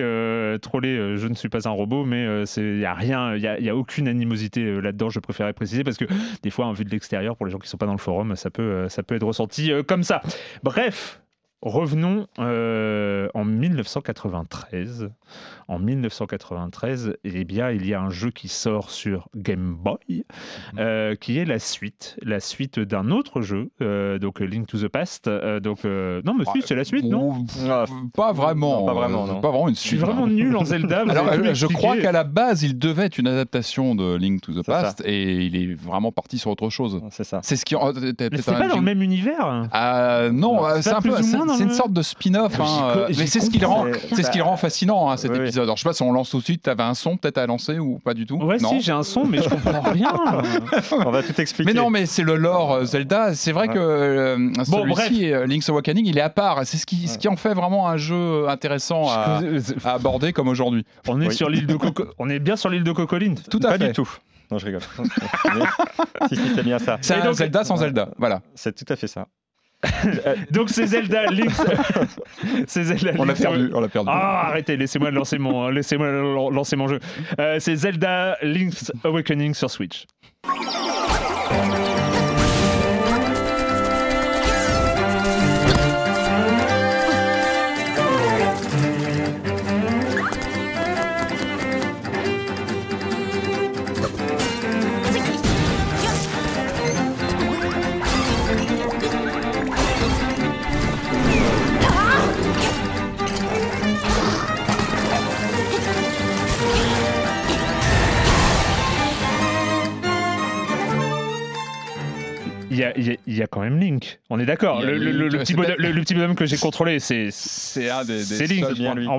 [0.62, 3.76] trollé je ne suis pas un robot, mais il n'y a rien, il y a,
[3.76, 6.06] aucune animosité là-dedans, je préférais préciser, parce que
[6.42, 8.00] des fois, en vue de l'extérieur, pour les gens qui ne sont pas dans le
[8.00, 10.22] forum, ça peut, ça peut être ressenti comme ça.
[10.64, 11.22] Bref,
[11.64, 15.10] Revenons en 1993
[15.68, 20.24] en 1993, eh bien, il y a un jeu qui sort sur Game Boy, mhm.
[20.80, 24.88] euh, qui est la suite, la suite d'un autre jeu, euh, donc Link to the
[24.88, 25.28] Past.
[25.28, 27.46] Euh, donc non, mais c'est la suite, non?
[27.70, 29.42] ah, Pas vraiment, pas vraiment, non.
[29.42, 30.00] pas vraiment une suite.
[30.00, 31.04] Je suis vraiment nul en Zelda.
[31.08, 34.66] Alors, je crois qu'à la base, il devait être une adaptation de Link to the
[34.66, 37.02] Past, et il est vraiment parti sur autre chose.
[37.12, 37.42] C'est ça.
[37.44, 37.76] C'est ce qui.
[37.76, 39.68] C'est pas dans le même univers.
[39.74, 42.58] Ah, non, c'est un peu, c'est une sorte de spin-off.
[42.60, 45.36] Hein, mais c'est ce qui le rend, c'est ce qui le rend fascinant, hein, cet
[45.36, 45.57] épisode.
[45.58, 46.64] Alors, je sais pas si on lance tout de suite.
[46.64, 49.26] T'avais un son peut-être à lancer ou pas du tout Ouais, si, j'ai un son,
[49.26, 50.14] mais je comprends rien.
[50.92, 51.72] on va tout expliquer.
[51.72, 53.34] Mais non, mais c'est le lore euh, Zelda.
[53.34, 54.38] C'est vrai que euh,
[54.68, 56.66] bon, celui-ci, euh, Link's Awakening, il est à part.
[56.66, 59.42] C'est ce qui, ce qui en fait vraiment un jeu intéressant à,
[59.86, 60.86] aborder comme aujourd'hui.
[61.08, 62.06] On est sur l'île de Coco...
[62.20, 63.36] On est bien sur l'île de Cocoline.
[63.50, 63.88] Tout à pas fait.
[63.88, 64.10] du tout.
[64.52, 64.82] Non, je rigole.
[66.30, 66.98] si, si, c'est bien ça.
[67.02, 68.10] C'est un Zelda sans Zelda.
[68.18, 68.42] Voilà.
[68.56, 69.28] C'est tout à fait ça.
[70.52, 71.62] Donc c'est Zelda Link's.
[72.68, 74.10] c'est Zelda on l'a perdu, on l'a perdu.
[74.12, 76.08] Ah, arrêtez, laissez-moi lancer mon, laissez-moi
[76.52, 77.00] lancer mon jeu.
[77.40, 80.06] Euh, c'est Zelda Link's Awakening sur Switch.
[112.78, 114.20] Il y, a quand même Link.
[114.30, 114.82] On est d'accord.
[114.82, 118.66] Le, petit bonhomme, que j'ai contrôlé, c'est c'est un des, Link.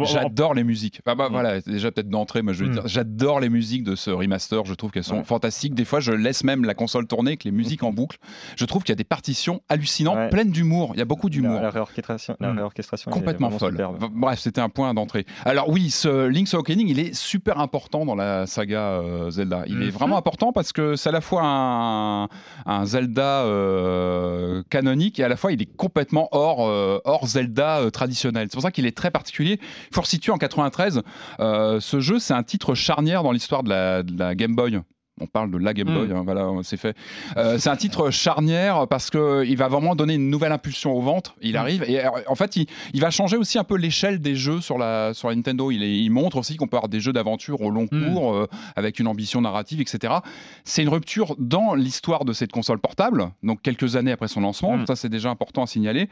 [0.04, 1.00] J'adore les musiques.
[1.04, 1.26] bah, mm.
[1.30, 2.74] voilà, déjà peut-être d'entrée, moi je veux mm.
[2.74, 4.64] dire, j'adore les musiques de ce remaster.
[4.64, 5.74] Je trouve qu'elles sont fantastiques.
[5.74, 8.18] Des fois, je laisse même la console tourner avec les musiques en boucle.
[8.56, 10.92] Je trouve qu'il y a des partitions hallucinantes, pleines d'humour.
[10.94, 11.61] Il y a beaucoup d'humour.
[11.61, 12.56] La, réorchestration, la mm.
[12.56, 13.76] réorchestration complètement folle.
[14.12, 15.26] Bref, c'était un point d'entrée.
[15.44, 19.64] Alors oui, ce Link's Awakening, il est super important dans la saga euh, Zelda.
[19.66, 22.28] Il est vraiment important parce que c'est à la fois un,
[22.66, 27.90] un Zelda euh, canonique et à la fois il est complètement hors, euh, Zelda euh,
[27.90, 28.49] traditionnel.
[28.51, 29.59] C'est pour ça qu'il est très particulier.
[29.90, 31.03] Il faut en 93,
[31.38, 34.80] ce jeu c'est un titre charnière dans l'histoire de la, Game Boy.
[35.20, 36.16] On parle de la Game Boy, hmm.
[36.16, 36.96] hein, voilà, c'est fait.
[37.36, 41.36] Euh, c'est un titre charnière parce qu'il va vraiment donner une nouvelle impulsion au ventre.
[41.40, 41.56] Il hmm.
[41.56, 45.14] arrive et en fait, il, va changer aussi un peu l'échelle des jeux sur la,
[45.14, 45.70] sur la Nintendo.
[45.70, 48.12] Il, il montre aussi qu'on peut avoir des jeux d'aventure au long hmm.
[48.12, 48.46] cours
[48.76, 50.14] avec une ambition narrative, etc.
[50.64, 54.86] C'est une rupture dans l'histoire de cette console portable, donc quelques années après son lancement.
[54.86, 56.08] Ça, c'est déjà important à signaler.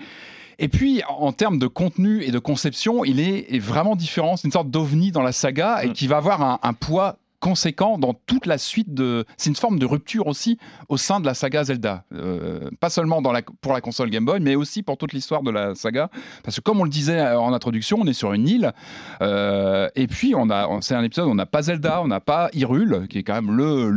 [0.59, 4.37] Et puis, en termes de contenu et de conception, il est, vraiment différent.
[4.37, 7.99] C'est une sorte d'ovni dans la saga et qui va avoir un, un poids conséquent
[7.99, 9.25] dans toute la suite de.
[9.37, 10.59] C'est une forme de rupture aussi
[10.89, 12.05] au sein de la saga Zelda.
[12.13, 13.23] Euh, pas seulement
[13.61, 16.11] pour la console Game Boy, mais aussi pour toute l'histoire de la saga.
[16.43, 18.73] Parce que, comme on le disait en introduction, on est sur une île.
[19.23, 22.21] Euh, et puis, on a, c'est un épisode où on n'a pas Zelda, on n'a
[22.21, 23.89] pas Hyrule, qui est quand même le,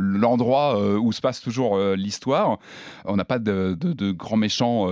[0.00, 2.58] l'endroit le, euh, où se passe toujours l'histoire.
[3.04, 3.76] On n'a pas de,
[4.12, 4.88] grands méchants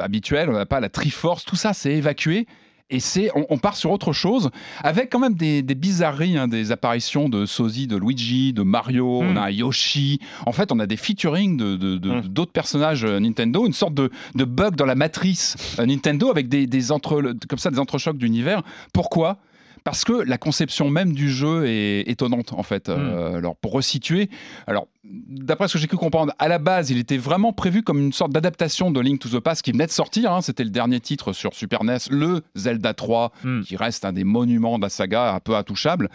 [0.00, 2.46] habituels, on n'a pas la Triforce, tout ça, c'est évacué
[2.90, 4.50] et c'est on, part sur autre chose
[4.82, 9.34] avec quand même des, bizarreries, hein, des apparitions de Sozi, de Luigi, de Mario, on
[9.34, 9.38] hmm.
[9.38, 10.20] a Yoshi.
[10.46, 12.28] En fait, on a des featuring de, hmm.
[12.28, 16.66] d'autres personnages euh, Nintendo, une sorte de, bug dans la matrice euh, Nintendo avec des,
[16.66, 18.62] des entre, comme ça des entrechocs d'univers.
[18.92, 19.38] Pourquoi?
[19.84, 22.88] Parce que la conception même du jeu est étonnante en fait.
[22.88, 22.92] Hmm.
[22.96, 24.28] Euh, alors pour resituer,
[24.66, 27.98] alors d'après ce que j'ai pu comprendre, à la base, il était vraiment prévu comme
[27.98, 30.32] une sorte d'adaptation de Link to the Past qui venait de sortir.
[30.32, 30.40] Hein.
[30.40, 33.60] C'était le dernier titre sur Super NES, le Zelda 3, hmm.
[33.62, 36.10] qui reste un des monuments de la saga, un peu intouchable.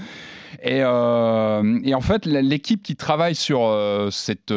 [0.63, 4.53] Et, euh, et en fait, l'équipe qui travaille sur euh, cette,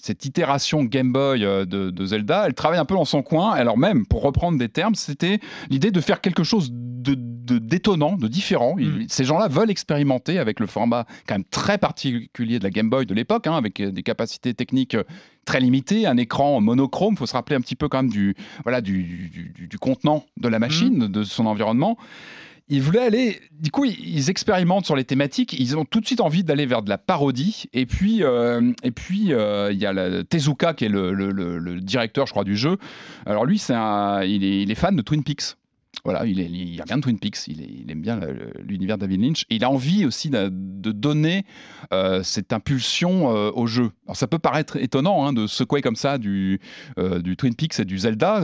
[0.00, 3.52] cette itération Game Boy de, Zelda, elle travaille un peu dans son coin.
[3.52, 7.14] Alors même, pour reprendre des termes, c'était l'idée de faire quelque chose de
[7.54, 8.76] d'étonnant, de, différent.
[8.76, 9.06] Mm.
[9.08, 13.06] Ces gens-là veulent expérimenter avec le format quand même très particulier de la Game Boy
[13.06, 15.04] de l'époque, hein, avec euh, des capacités techniques euh,
[15.44, 17.14] très limitées, un écran monochrome.
[17.14, 18.34] Il faut se rappeler un petit peu quand même du,
[18.64, 21.08] voilà, du, du, contenant de la machine, mm.
[21.08, 21.96] de son environnement
[22.68, 23.40] ils voulaient aller.
[23.52, 25.52] Du coup, ils expérimentent sur les thématiques.
[25.52, 27.66] Ils ont tout de suite envie d'aller vers de la parodie.
[27.72, 32.26] Et puis, euh, et puis, il y a la, Tezuka qui est le, le, directeur,
[32.26, 32.76] je crois, du jeu.
[33.24, 35.54] Alors lui, c'est il, est, il est fan de Twin Peaks.
[36.06, 38.20] Voilà, il, est, il regarde Twin Peaks, il, aime bien
[38.60, 40.48] l'univers David Lynch, et il a envie aussi de,
[40.92, 41.44] donner
[41.92, 43.90] euh, cette impulsion euh, au jeu.
[44.06, 46.60] Alors ça peut paraître étonnant hein, de secouer comme ça du,
[46.96, 48.40] euh, du Twin Peaks et du Zelda.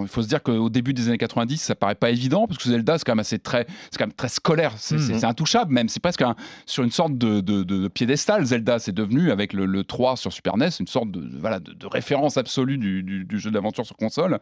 [0.00, 2.68] il faut se dire qu'au début des années 90, ça paraît pas évident, parce que
[2.68, 5.24] Zelda, c'est quand même assez très, c'est quand même très scolaire, c'est mhm.
[5.24, 6.24] intouchable même, c'est presque
[6.66, 8.44] sur une sorte de, de, piédestal.
[8.44, 12.38] Zelda, c'est devenu, avec le, 3 sur Super NES, une sorte de, voilà, de, référence
[12.38, 14.40] absolue du, du, jeu d'aventure sur console.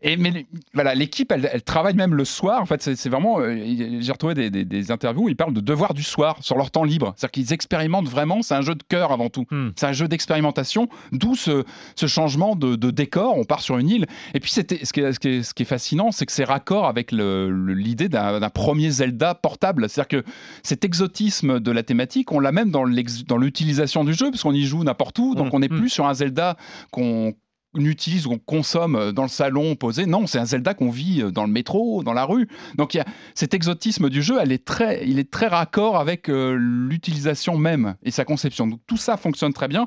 [0.00, 2.60] Et, mais voilà, l'équipe, elle, elle travaille même le soir.
[2.60, 3.40] En fait, c'est vraiment.
[3.40, 6.84] Euh, j'ai retrouvé des, interviews où ils parlent de devoir du soir sur leur temps
[6.84, 7.14] libre.
[7.16, 8.42] C'est-à-dire qu'ils expérimentent vraiment.
[8.42, 9.46] C'est un jeu de cœur avant tout.
[9.50, 9.70] Hmm.
[9.76, 10.88] C'est un jeu d'expérimentation.
[11.12, 11.64] D'où ce,
[12.06, 13.36] changement de, décor.
[13.38, 14.06] On part sur une île.
[14.34, 17.12] Et puis, c'était ce, qui est, ce, qui est, fascinant, c'est que c'est raccord avec
[17.12, 19.88] l'idée d'un premier Zelda portable.
[19.88, 20.30] C'est-à-dire que
[20.62, 24.64] cet exotisme de la thématique, on l'a même dans l'utilisation du jeu, parce qu'on y
[24.64, 25.34] joue n'importe où.
[25.34, 25.56] Donc, hmm.
[25.56, 25.78] on n'est hmm.
[25.78, 26.56] plus sur un Zelda
[26.90, 27.34] qu'on
[27.74, 30.06] utilise ou qu'on consomme euh, dans le salon posé.
[30.06, 32.48] Non, c'est un Zelda qu'on vit euh, dans le métro, dans la rue.
[32.76, 33.04] Donc il y a
[33.34, 37.94] cet exotisme du jeu, elle est très, il est très raccord avec euh, l'utilisation même
[38.02, 38.66] et sa conception.
[38.66, 39.86] Donc tout ça fonctionne très bien.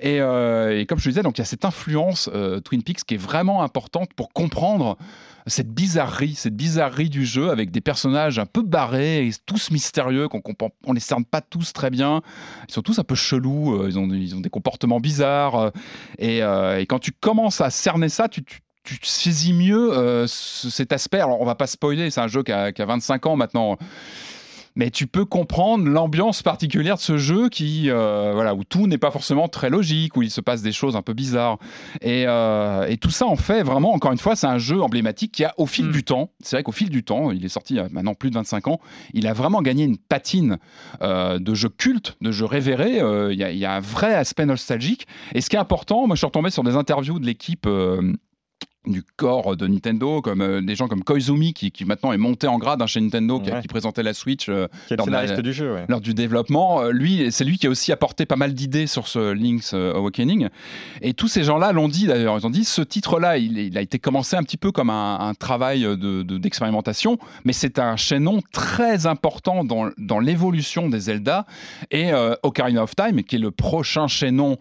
[0.00, 2.28] Et, et comme je le disais, donc il y a cette influence
[2.64, 4.98] Twin Peaks qui est vraiment importante pour comprendre
[5.46, 10.28] cette bizarrerie, cette bizarrerie du jeu avec des personnages un peu barrés et tous mystérieux
[10.28, 12.22] qu'on comprend, on les cerne pas tous très bien.
[12.68, 14.06] Ils sont tous un peu chelous, euh, ils ont,
[14.40, 15.54] des comportements bizarres.
[15.56, 15.70] Euh,
[16.20, 21.20] euh, et, quand tu commences à cerner ça, tu, tu saisis mieux cet aspect.
[21.20, 23.78] Alors, on va pas spoiler, c'est un jeu qui a, qui a 25 ans maintenant
[24.76, 28.98] mais tu peux comprendre l'ambiance particulière de ce jeu qui, euh, voilà, où tout n'est
[28.98, 31.58] pas forcément très logique, où il se passe des choses un peu bizarres.
[32.02, 35.32] Et, euh, et tout ça en fait vraiment, encore une fois, c'est un jeu emblématique
[35.32, 35.92] qui a, au fil mm.
[35.92, 38.14] du temps, c'est vrai qu'au fil du temps, il est sorti il y a maintenant
[38.14, 38.80] plus de 25 ans,
[39.14, 40.58] il a vraiment gagné une patine
[41.02, 42.98] euh, de jeu culte, de jeu révéré.
[43.32, 45.06] Il y, y, a un vrai aspect nostalgique.
[45.34, 47.66] Et ce qui est important, moi je suis retombé sur des interviews de l'équipe
[48.86, 52.46] du corps de Nintendo, comme euh, des gens comme Koizumi qui, qui, maintenant est monté
[52.46, 55.06] en grade hein, chez Nintendo, qui, présentait la Switch euh, lors,
[55.42, 56.82] du jeu, lors du développement.
[56.82, 60.48] Euh, lui, c'est lui qui a aussi apporté pas mal d'idées sur ce Link's Awakening.
[61.02, 62.38] Et tous ces gens-là l'ont dit d'ailleurs.
[62.38, 65.86] Ils ont dit ce titre-là, il, a été commencé un petit peu comme un, travail
[66.26, 71.46] d'expérimentation, de, mais c'est un chaînon très important dans, dans l'évolution des Zelda.
[71.90, 72.12] Et
[72.42, 74.58] Ocarina of Time, qui est le prochain chaînon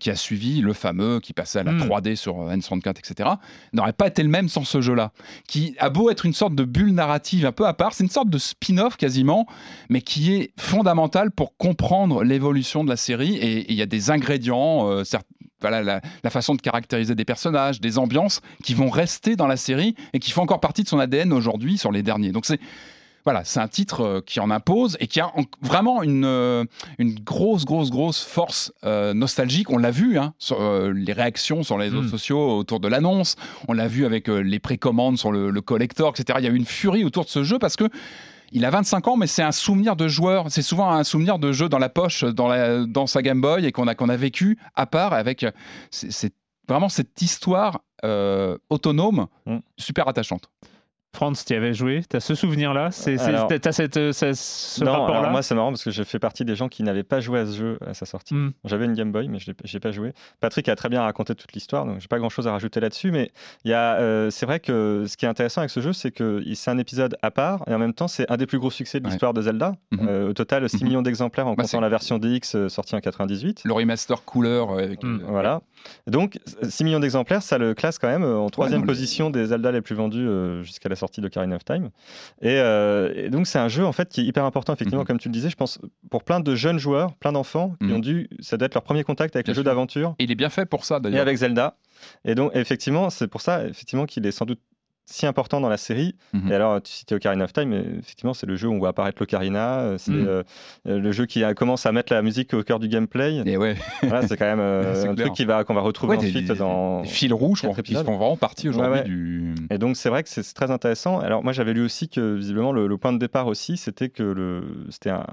[0.00, 2.16] qui a suivi le fameux qui passait à la 3D hmm.
[2.16, 3.30] sur N64, etc
[3.72, 5.12] n'aurait pas été le même sans ce jeu-là.
[5.48, 8.10] Qui a beau être une sorte de bulle narrative un peu à part, c'est une
[8.10, 9.46] sorte de spin-off quasiment,
[9.88, 13.36] mais qui est fondamental pour comprendre l'évolution de la série.
[13.36, 15.02] Et il y a des ingrédients, euh,
[15.60, 15.82] voilà,
[16.22, 20.18] la, façon de caractériser des personnages, des ambiances qui vont rester dans la série et
[20.18, 22.32] qui font encore partie de son ADN aujourd'hui sur les derniers.
[22.32, 22.60] Donc c'est
[23.24, 26.66] voilà, c'est un titre qui en impose et qui a vraiment une,
[26.98, 29.70] une grosse, grosse, grosse force nostalgique.
[29.70, 30.60] On l'a vu hein, sur
[30.92, 32.08] les réactions sur les réseaux hmm.
[32.08, 33.36] sociaux autour de l'annonce.
[33.66, 36.38] On l'a vu avec les précommandes sur le, le collector, etc.
[36.40, 37.88] Il y a eu une furie autour de ce jeu parce que
[38.54, 40.46] il a 25 ans, mais c'est un souvenir de joueur.
[40.48, 43.66] C'est souvent un souvenir de jeu dans la poche, dans, la, dans sa Game Boy,
[43.66, 45.44] et qu'on a, qu'on a vécu à part avec.
[45.90, 46.32] C'est
[46.68, 49.58] vraiment cette histoire euh, autonome, mm.
[49.76, 50.50] super attachante.
[51.14, 55.30] Franz, tu y avais joué Tu as ce souvenir-là Tu as cette, euh, ce, rapport-là
[55.30, 57.46] Moi, c'est marrant parce que je fais partie des gens qui n'avaient pas joué à
[57.46, 58.34] ce jeu à sa sortie.
[58.34, 58.52] Hmm.
[58.64, 60.12] J'avais une Game Boy, mais je n'ai pas joué.
[60.40, 63.10] Patrick a très bien raconté toute l'histoire, donc j'ai pas grand-chose à rajouter là-dessus.
[63.12, 63.30] Mais
[63.66, 66.78] euh, c'est vrai que ce qui est intéressant avec ce jeu, c'est que c'est un
[66.78, 69.32] épisode à part, et en même temps, c'est un des plus gros succès de l'histoire
[69.32, 69.74] de Zelda.
[69.92, 70.08] Mhm.
[70.08, 70.88] Euh, au total, 6 mhm.
[70.88, 73.62] millions d'exemplaires en bah, comptant la version DX sortie en 98.
[73.64, 74.72] Le remaster couleur.
[74.72, 75.20] Avec hmm.
[75.28, 75.60] Voilà.
[76.06, 79.80] Donc, 6 millions d'exemplaires, ça le classe quand même en troisième position des Zelda les
[79.80, 80.28] plus vendus
[80.62, 81.90] jusqu'à la sortie de Ocarina of Time.
[82.44, 85.06] Euh, et, donc, c'est un jeu en fait qui est hyper important, effectivement, mhm.
[85.06, 85.78] comme tu le disais, je pense,
[86.10, 87.94] pour plein de jeunes joueurs, plein d'enfants qui mhm.
[87.94, 90.14] ont dû, ça doit être leur premier contact avec les jeux d'aventure.
[90.18, 91.18] Il est bien fait pour ça, d'ailleurs.
[91.18, 91.76] Et avec Zelda.
[92.24, 94.60] Et donc, effectivement, c'est pour ça, effectivement, qu'il est sans doute
[95.06, 96.14] si important dans la série.
[96.32, 96.50] Mhm.
[96.50, 98.88] Et alors, tu citais Ocarina of Time, mais effectivement, c'est le jeu où on voit
[98.90, 99.80] apparaître l'Ocarina.
[99.80, 100.26] Euh, c'est mhm.
[100.26, 100.42] euh,
[100.88, 103.42] euh, le jeu qui commence à mettre la musique au cœur du gameplay.
[103.44, 103.76] Et ouais.
[104.02, 107.02] Voilà, c'est quand même un truc va, qu'on va retrouver ensuite dans.
[107.02, 109.54] Des fils rouges qui font vraiment partie aujourd'hui du.
[109.70, 111.20] Et donc, c'est vrai que c'est très intéressant.
[111.20, 114.86] Alors, moi, j'avais lu aussi que visiblement, le, point de départ aussi, c'était que le,
[114.88, 115.26] c'était un,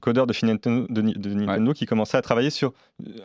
[0.00, 2.72] codeur de Nintendo, de, Nintendo qui commençait à travailler sur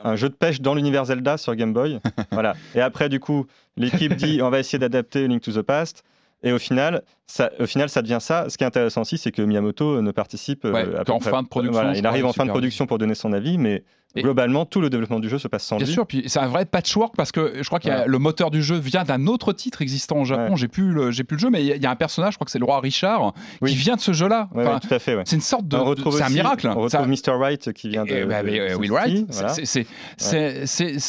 [0.04, 2.00] un jeu de pêche dans l'univers Zelda sur Game Boy.
[2.32, 2.56] voilà.
[2.74, 3.46] Et après, du coup,
[3.78, 6.04] l'équipe dit on va essayer d'adapter Link to the Past.
[6.44, 8.50] Et au final, ça, au final, ça devient ça.
[8.50, 11.94] Ce qui est intéressant aussi, c'est que Miyamoto ne participe euh, qu'en fin de production.
[11.94, 13.84] il arrive en fin de production pour donner son avis, mais
[14.18, 15.86] globalement, tout le développement du jeu se passe sans lui.
[15.86, 18.62] Bien sûr, puis c'est un vrai patchwork parce que je crois que le moteur du
[18.62, 20.56] jeu vient d'un autre titre existant au Japon.
[20.56, 22.46] J'ai plus le, j'ai plus le jeu, mais il y, a un personnage, je crois
[22.46, 23.34] que c'est le roi Richard,
[23.66, 24.50] qui vient de ce jeu-là.
[24.82, 25.18] tout à fait.
[25.26, 25.78] C'est une sorte de,
[26.12, 26.68] c'est un miracle.
[26.76, 27.38] On retrouve Mr.
[27.38, 28.26] Wright qui vient de.
[28.26, 29.32] Bah, Will Wright.
[29.64, 29.86] C'est,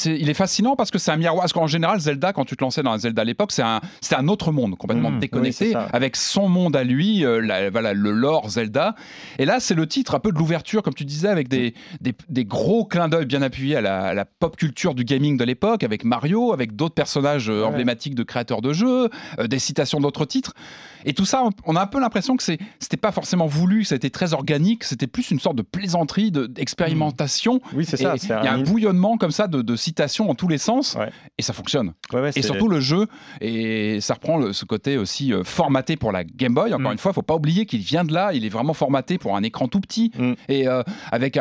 [0.06, 1.42] il est fascinant parce que c'est un miroir.
[1.42, 3.80] Parce qu'en général, Zelda, quand tu te lançais dans un Zelda à l'époque, c'est un,
[4.00, 5.18] c'est un autre monde complètement mmh.
[5.18, 8.94] déconnecté avec son monde à lui, euh, voilà, le lore Zelda.
[9.38, 12.14] Et là, c'est le titre un peu de l'ouverture, comme tu disais, avec des, des,
[12.28, 13.80] des gros clins d'œil bien appuyés à
[14.14, 18.22] la, pop culture du gaming de l'époque, avec Mario, avec d'autres personnages euh, emblématiques de
[18.22, 19.08] créateurs de jeux,
[19.38, 20.54] euh, des citations d'autres titres.
[21.04, 23.94] Et tout ça, on a un peu l'impression que c'était pas forcément voulu, que ça
[23.94, 27.54] a été très organique, c'était plus une sorte de plaisanterie, d'expérimentation.
[27.54, 27.76] Mmh.
[27.76, 28.14] oui, c'est ça.
[28.16, 30.96] Il y a un, bouillonnement comme ça de, citations en tous les sens,
[31.38, 31.92] et ça fonctionne.
[32.34, 33.06] et surtout le jeu,
[33.40, 36.72] et ça reprend ce côté aussi euh, formaté pour la Game Boy.
[36.74, 36.92] Encore mmh.
[36.92, 39.36] une fois, il faut pas oublier qu'il vient de là, il est vraiment formaté pour
[39.36, 40.32] un écran tout petit, mmh.
[40.48, 40.66] et
[41.10, 41.38] avec,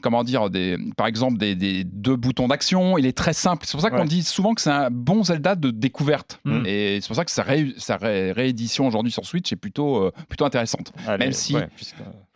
[0.00, 2.98] comment dire, des, par exemple, des, deux boutons d'action.
[2.98, 3.66] Il est très simple.
[3.66, 6.40] C'est pour ça qu'on dit souvent que c'est un bon Zelda de découverte.
[6.44, 6.62] Mm.
[6.66, 10.92] Et c'est pour ça que sa, réédition aujourd'hui sur Switch est plutôt, euh, plutôt intéressante.
[11.18, 11.56] Même si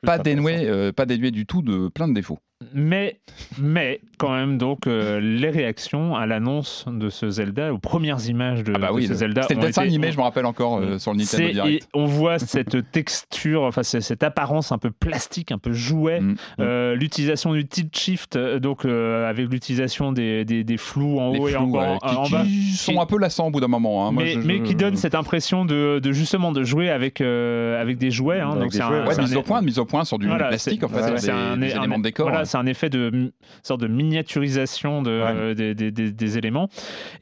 [0.03, 2.39] pas, dénué, euh, pas dénué du tout de plein de défauts.
[2.73, 3.21] Mais,
[3.59, 8.65] mais quand même, donc, euh, les réactions à l'annonce de ce Zelda, aux premières images
[8.65, 9.43] de, ah bah ce Zelda.
[9.43, 11.85] C'était le dessin animé, je me rappelle encore, euh, sur le Nintendo Direct.
[11.85, 16.21] Et on voit cette texture, enfin, cette apparence un peu plastique, un peu jouet.
[16.21, 16.37] Mm, mm.
[16.61, 21.67] Euh, l'utilisation du tilt shift, donc avec l'utilisation des, des, flous en haut et en,
[21.67, 21.99] bas.
[22.45, 24.09] Qui sont un peu lassants au bout d'un moment.
[24.09, 24.13] Hein.
[24.13, 28.41] mais, qui donne cette impression de, de, justement de jouer avec, avec des jouets.
[28.41, 28.57] Hein.
[28.57, 28.83] donc, c'est
[29.19, 31.19] mise, au point, mise au point sur du plastique, en fait.
[31.19, 33.33] C'est un élément de décor c'est un effet de
[33.63, 36.69] sorte de miniaturisation de, des, éléments.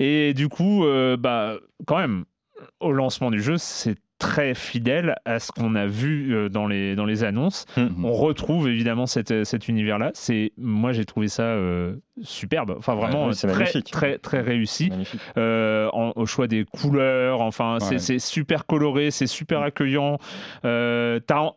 [0.01, 1.57] Et du coup, euh, bah,
[1.87, 2.25] quand même,
[2.81, 6.95] au lancement du jeu, c'est très fidèle à ce qu'on a vu euh, dans les,
[6.95, 7.67] dans les annonces.
[7.77, 8.05] Mmh.
[8.05, 10.13] On retrouve évidemment cet, cet univers-là.
[10.15, 12.75] C'est, moi, j'ai trouvé ça euh, superbe.
[12.79, 14.91] Enfin, vraiment très, très, très réussi.
[15.37, 17.41] au choix des couleurs.
[17.41, 20.19] Enfin, c'est super coloré, c'est super accueillant.
[20.63, 21.53] T'as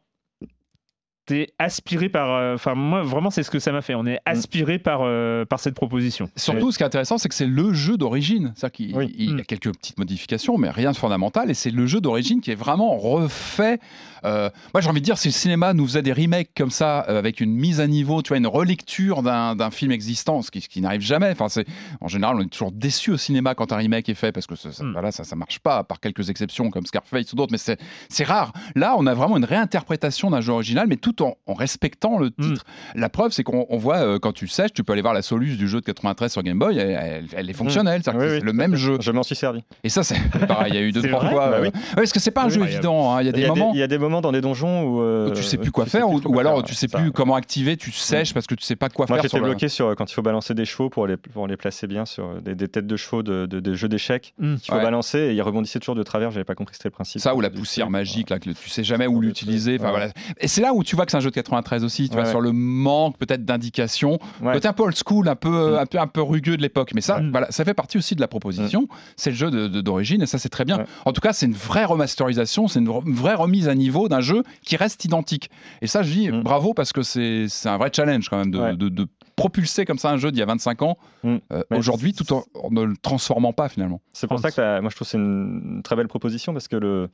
[1.28, 2.32] t'es aspiré par.
[2.32, 3.93] Euh, enfin, moi, vraiment, c'est ce que ça m'a fait.
[3.93, 4.21] On est mm.
[4.25, 6.30] aspiré par, euh, par cette proposition.
[6.36, 8.53] Surtout, ce qui est intéressant, c'est que c'est le jeu d'origine.
[8.55, 9.41] C'est-à-dire qu'il y a mm.
[9.43, 11.51] quelques petites modifications, mais rien de fondamental.
[11.51, 13.80] Et c'est le jeu d'origine qui est vraiment refait.
[14.23, 16.99] Euh, moi, j'ai envie de dire, si le cinéma nous faisait des remakes comme ça,
[16.99, 20.82] avec une mise à niveau, tu vois, une relecture d'un film existant, ce qui, qui
[20.82, 21.30] n'arrive jamais.
[21.30, 21.65] Enfin, c'est
[22.01, 24.55] en général, on est toujours déçu au cinéma quand un remake est fait parce que
[24.55, 24.93] ça, ça, mm.
[24.93, 27.75] voilà, ça, ça marche pas, par quelques exceptions comme Scarface ou d'autres, mais
[28.09, 28.53] c'est rare.
[28.75, 32.32] Là, on a vraiment une réinterprétation d'un jeu original, mais tout tout en, respectant le
[32.32, 32.63] titre.
[32.95, 35.68] La preuve, c'est qu'on voit quand tu sèches, tu peux aller voir la soluce du
[35.68, 38.97] jeu de 93 sur Game Boy, elle, est fonctionnelle, c'est le même jeu.
[39.01, 39.63] Je m'en suis servi.
[39.84, 41.49] Et ça, c'est pareil, il y a eu deux trois fois.
[41.49, 41.70] Bah oui.
[41.95, 43.13] parce que c'est pas un jeu évident.
[43.13, 43.22] Hein.
[43.22, 43.72] Il y a des moments.
[43.74, 46.39] Il y a des moments dans des donjons où, tu sais plus quoi faire, ou,
[46.39, 49.18] alors tu sais plus comment activer, tu sèches parce que tu sais pas quoi faire.
[49.18, 51.88] Moi, j'étais bloqué sur quand il faut balancer des chevaux pour les pour les placer
[51.88, 55.80] bien sur des, têtes de chevaux de, jeux d'échecs qu'il faut balancer et ils rebondissaient
[55.80, 56.32] toujours de travers.
[56.32, 57.22] J'avais pas compris que c'était le principe.
[57.22, 59.78] Ça ou la poussière magique là que tu sais jamais où l'utiliser.
[59.78, 60.09] voilà.
[60.39, 62.10] Et c'est là où tu vois que c'est un jeu de 93 aussi.
[62.10, 65.80] Tu vois sur le manque peut-être d'indication, peut-être un peu old school, un peu mm.
[65.80, 66.91] un peu un peu rugueux de l'époque.
[66.93, 68.84] Mais ça, voilà, ça fait partie aussi de la proposition.
[68.84, 68.88] Mm.
[69.16, 70.86] C'est le jeu d'origine et ça c'est très bien.
[71.05, 74.43] En tout cas, c'est une vraie remasterisation, c'est une vraie remise à niveau d'un jeu
[74.64, 75.49] qui reste identique.
[75.82, 76.43] Et ça, je dis mm.
[76.43, 80.18] bravo parce que c'est un vrai challenge quand même de, de, propulser comme ça un
[80.18, 81.39] jeu d'il y a 25 ans euh,
[81.70, 84.01] aujourd'hui tout en, ne le transformant pas finalement.
[84.12, 87.10] C'est pour ça que moi je trouve c'est une très belle proposition parce que le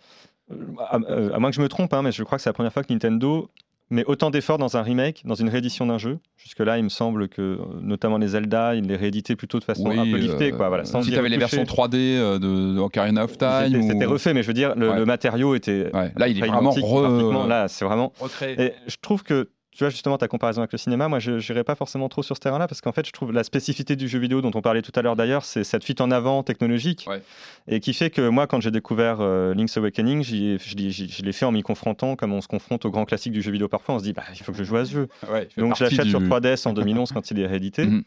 [0.80, 2.74] à, à, moins que je me trompe, hein, mais je crois que c'est la première
[2.74, 3.50] fois que Nintendo
[3.94, 6.20] met autant d'efforts dans un remake, dans une réédition d'un jeu.
[6.38, 9.90] Jusque-là, il me semble que, euh, notamment les Zelda, ils les rééditaient plutôt de façon
[9.90, 10.52] un peu liftée.
[10.52, 13.82] quoi, voilà, si tu avais les versions 3D euh, de, Ocarina of Time.
[13.82, 15.92] C'était refait, mais je veux dire, le, matériau était.
[16.16, 17.48] Là, il est vraiment re...
[17.48, 18.14] Là, c'est vraiment.
[18.20, 18.62] Recréé.
[18.62, 21.64] Et je trouve que tu vois justement ta comparaison avec le cinéma, moi je n'irai
[21.64, 24.20] pas forcément trop sur ce terrain-là parce qu'en fait je trouve la spécificité du jeu
[24.20, 27.08] vidéo dont on parlait tout à l'heure d'ailleurs, c'est cette fuite en avant technologique
[27.68, 31.52] et qui fait que moi quand j'ai découvert euh, Link's Awakening, je l'ai fait en
[31.52, 34.04] m'y confrontant comme on se confronte au grand classique du jeu vidéo parfois, on se
[34.04, 35.08] dit bah, il faut que je joue à ce jeu.
[35.58, 38.04] Donc je l'achète sur 3DS en 2011 quand il est réédité mhm.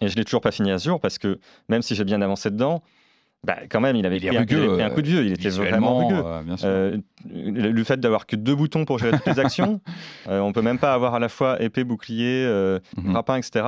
[0.00, 2.22] et je l'ai toujours pas fini à ce jour parce que même si j'ai bien
[2.22, 2.82] avancé dedans,
[3.44, 4.44] bah, quand même, il avait pris, un,
[4.90, 5.24] coup de vieux.
[5.24, 6.22] Il était vraiment rugueux.
[6.64, 9.80] Euh, le fait d'avoir que deux boutons pour gérer toutes les actions,
[10.28, 13.66] euh, on peut même pas avoir à la fois épée, bouclier, euh, mm etc.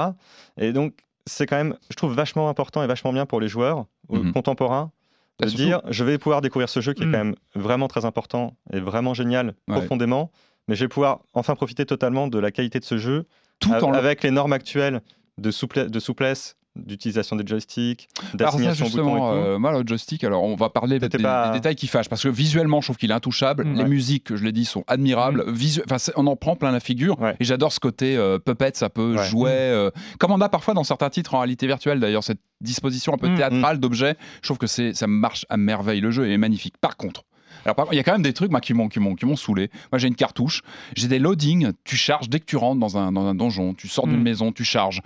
[0.57, 0.95] Et donc,
[1.27, 4.33] c'est quand même, je trouve, vachement important et vachement bien pour les joueurs mhm.
[4.33, 4.91] contemporains
[5.39, 7.13] de se dire, je vais pouvoir découvrir ce jeu qui est mhm.
[7.13, 10.31] quand même vraiment très important et vraiment génial profondément,
[10.69, 13.27] mais je vais pouvoir enfin profiter totalement de la qualité de ce jeu,
[13.61, 15.01] tout avec les normes actuelles
[15.39, 15.51] de,
[15.87, 20.99] de souplesse d'utilisation des joysticks, d'assignation justement, euh, moi le joystick, alors on va parler
[20.99, 23.65] des, détails qui fâchent parce que visuellement je trouve qu'il est intouchable.
[23.65, 25.45] Mm, les musiques, je l'ai dit, sont admirables.
[25.47, 25.83] Mm.
[25.91, 29.17] enfin, on en prend plein la figure et j'adore ce côté euh, puppet, ça peut
[29.25, 32.01] jouer euh, comme on a parfois dans certains titres en réalité virtuelle.
[32.01, 35.57] D'ailleurs, cette disposition un peu mm, théâtrale d'objets, je trouve que c'est ça marche à
[35.57, 36.01] merveille.
[36.01, 36.79] Le jeu est magnifique.
[36.79, 37.25] Par contre,
[37.65, 39.71] alors, il y a quand même des trucs moi, qui m'ont qui m'ont saoulé.
[39.93, 40.63] Moi, j'ai une cartouche,
[40.97, 41.73] j'ai des loadings.
[41.85, 44.53] Tu charges dès que tu rentres dans un, dans un donjon, tu sors d'une maison,
[44.53, 45.03] tu charges.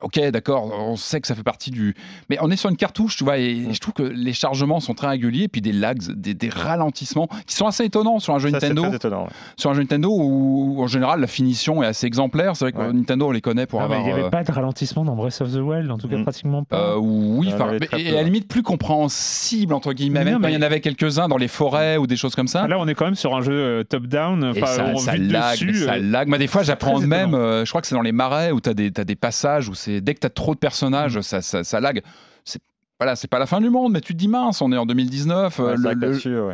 [0.00, 1.96] Ok, d'accord, on sait que ça fait partie du.
[2.30, 3.74] Mais on est sur une cartouche, tu vois, et mm.
[3.74, 7.56] je trouve que les chargements sont très réguliers, et puis des lags, des, ralentissements qui
[7.56, 8.84] sont assez étonnants sur un jeu Nintendo.
[9.56, 12.54] Sur un jeu Nintendo où, en général, la finition est assez exemplaire.
[12.54, 13.98] C'est vrai que Nintendo, on les connaît pour avoir.
[13.98, 16.16] il n'y avait euh, pas de ralentissement dans Breath of the Wild, en tout cas,
[16.16, 16.22] mm.
[16.22, 16.92] pratiquement pas.
[16.92, 17.52] Euh, oui,
[17.96, 21.38] et à la limite plus compréhensible, entre guillemets, même il y en avait quelques-uns dans
[21.38, 22.68] les forêts ou des choses comme ça.
[22.68, 24.54] Là, on est quand même sur un jeu euh, top-down.
[24.54, 26.32] Ça, ça, lag, dessus, ça lag.
[26.38, 29.04] des fois, j'apprends même, je crois que c'est dans les marais où tu as, as,
[29.04, 31.22] des passages où c'est dès que tu as trop de personnages, mm.
[31.22, 32.02] ça, ça, ça lag
[33.00, 34.84] voilà, c'est pas la fin du monde, mais tu te dis mince, on est en
[34.84, 35.60] 2019.
[35.60, 35.76] Euh,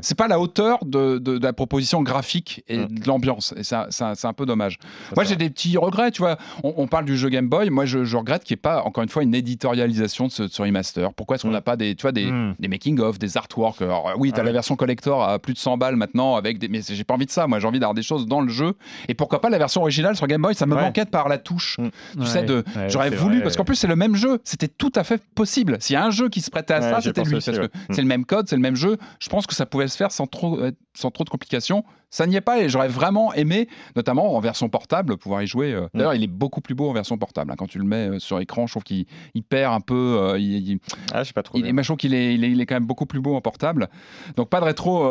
[0.03, 2.99] c'est pas la hauteur de, de, la proposition graphique et mm.
[2.99, 3.55] de l'ambiance.
[3.57, 4.79] Et ça, c'est un peu dommage.
[5.17, 6.37] Moi, j'ai des petits regrets, tu vois.
[6.63, 7.71] On, parle du jeu Game Boy.
[7.71, 11.15] Moi, je, regrette qu'il n'y ait pas, encore une fois, une éditorialisation de ce, remaster.
[11.15, 11.63] Pourquoi est-ce qu'on n'a mm.
[11.63, 12.57] pas des, tu vois, des, mm.
[12.59, 13.81] des making-of, des artworks?
[13.81, 16.69] Alors, oui, tu as la version collector à plus de 100 balles maintenant, avec des...
[16.69, 17.47] mais j'ai pas envie de ça.
[17.47, 18.75] Moi, j'ai envie d'avoir des choses dans le jeu.
[19.09, 20.55] Et pourquoi pas la version originale sur Game Boy?
[20.55, 21.79] Ça me manquait par la touche.
[22.21, 22.63] Tu sais, de...
[22.89, 24.41] j'aurais voulu, parce qu'en plus, c'est le même jeu.
[24.45, 25.79] C'était tout à fait possible.
[25.81, 27.33] S'il y a un jeu qui se prêtait à ça, c'était lui.
[27.33, 28.99] Parce que c'est le même code, c'est le même jeu.
[29.21, 31.85] Je pense que ça pouvait se faire sans trop, euh, sans trop de complications.
[32.15, 35.73] Ça n'y est pas et j'aurais vraiment aimé, notamment en version portable, pouvoir y jouer.
[35.73, 35.89] Euh.
[35.95, 37.51] D'ailleurs, il est beaucoup plus beau en version portable.
[37.51, 37.57] Hein.
[37.59, 39.07] Quand tu le mets euh, sur écran, je trouve qu'il
[39.49, 40.37] perd un peu.
[40.39, 40.79] il,
[41.13, 41.59] ah, je sais pas trop.
[41.59, 43.89] Il, je trouve qu'il est, il est, quand même beaucoup plus beau en portable.
[44.37, 45.03] Donc pas de rétro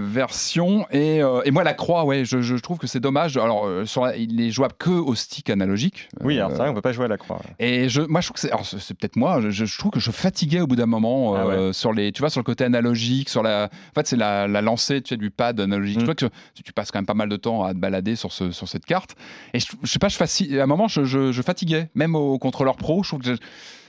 [0.00, 0.86] version.
[0.90, 3.36] Et, et, moi, la croix, ouais, je, je trouve que c'est dommage.
[3.36, 6.08] Alors, sur il est jouable que au stick analogique.
[6.22, 7.42] Oui, alors ça, on peut pas jouer à la croix.
[7.58, 9.42] Et je, moi, je trouve que c'est, c'est peut-être moi.
[9.42, 12.30] Je, je, trouve que je fatiguais au bout d'un moment ah sur les, tu vois,
[12.30, 15.30] sur le côté analogique, sur la, en fait, c'est la, la lancée, tu sais, du
[15.30, 16.05] pad analogique.
[16.12, 16.14] Mm.
[16.14, 18.32] Tu vois que tu passes quand même pas mal de temps à te balader sur,
[18.32, 19.16] ce, sur cette carte.
[19.54, 23.02] Et je, sais pas, à un moment, je, je, fatiguais, même au contrôleur pro.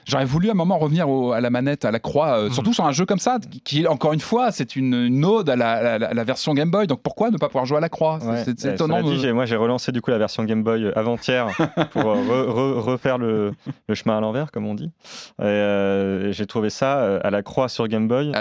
[0.07, 2.85] J'aurais voulu à un moment revenir à la manette, à la croix, euh, surtout sur
[2.85, 6.71] un jeu comme ça, qui, encore une fois, c'est une, ode à la, version Game
[6.71, 6.87] Boy.
[6.87, 8.19] Donc pourquoi ne pas pouvoir jouer à la croix?
[8.45, 9.01] C'est étonnant.
[9.01, 11.47] moi, j'ai relancé du coup la version Game Boy avant-hier
[11.91, 13.53] pour euh, refaire le,
[13.93, 14.89] chemin à l'envers, comme on dit.
[15.41, 18.31] Et, j'ai trouvé ça euh, à la croix sur Game Boy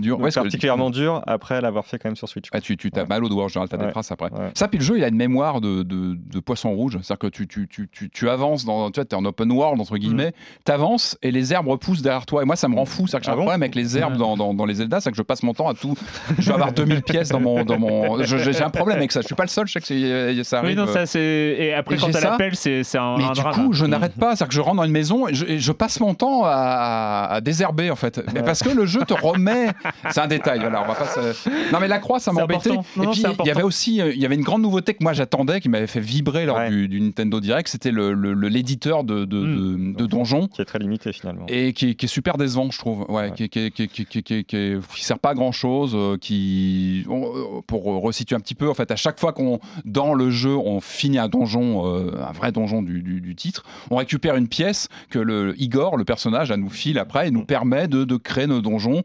[0.00, 0.18] dur.
[0.18, 2.48] particulièrement dur après l'avoir fait quand même sur Switch.
[2.52, 4.30] Ah, tu tu as mal au doigt en général, tu as des traces après.
[4.54, 6.98] Ça, puis le jeu, il a une mémoire de, de, poisson rouge.
[7.02, 9.96] C'est-à-dire que tu, tu, tu, tu, avances, dans, tu vois, es en open world, entre
[9.96, 10.62] guillemets, mm.
[10.64, 12.42] tu avances et les herbes repoussent derrière toi.
[12.42, 13.06] Et moi, ça me rend fou.
[13.06, 15.00] C'est que j'ai Ah un bon problème avec les herbes dans, dans, dans les Zelda,
[15.00, 15.94] c'est que je passe mon temps à tout.
[16.38, 17.64] Je vais avoir 2000 pièces dans mon.
[17.64, 18.22] Dans mon...
[18.24, 19.20] J'ai un problème avec ça.
[19.20, 20.70] Je suis pas le seul, je sais que c'est- ça arrive.
[20.70, 21.20] Oui, non, ça c'est.
[21.20, 22.20] Et après, Et quand ça.
[22.20, 23.54] l'appel, c'est c'est un, mais un du drame.
[23.54, 24.36] coup, je n'arrête pas.
[24.36, 27.28] C'est-à-dire que je rentre dans une maison et je, et je passe mon temps à,
[27.30, 28.20] à désherber, en fait.
[28.34, 29.68] Mais parce que le jeu te remet.
[30.10, 30.82] C'est un détail, voilà.
[30.82, 32.70] On va pas se- Non, mais la croix, ça m'embêtait.
[32.70, 35.02] Non, Et puis, il y avait aussi euh, il y avait une grande nouveauté que
[35.02, 36.68] moi j'attendais, qui m'avait fait vibrer lors Ouais.
[36.70, 37.68] du, du Nintendo Direct.
[37.68, 39.92] C'était le- le- le- l'éditeur de, de, Hmm.
[39.94, 40.48] de- de donjons.
[40.48, 41.46] Qui est très limité finalement.
[41.48, 43.00] Et qui, est- qui est super décevant, je trouve.
[43.08, 43.30] Ouais, Ouais.
[43.32, 45.96] Qui, qui, qui, qui, qui, qui, qui- qui sert pas à grand chose.
[46.20, 47.24] qui, on-
[47.58, 50.54] euh, pour resituer un petit peu, en fait, à chaque fois qu'on dans le jeu
[50.56, 54.48] on finit un donjon, euh, un vrai donjon du, du- du titre, on récupère une
[54.48, 58.16] pièce que le Igor, le personnage, à nous file après et nous permet de, de
[58.16, 59.02] créer nos donjons.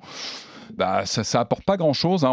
[0.77, 2.23] Bah, ça, ça apporte pas grand chose.
[2.23, 2.29] On,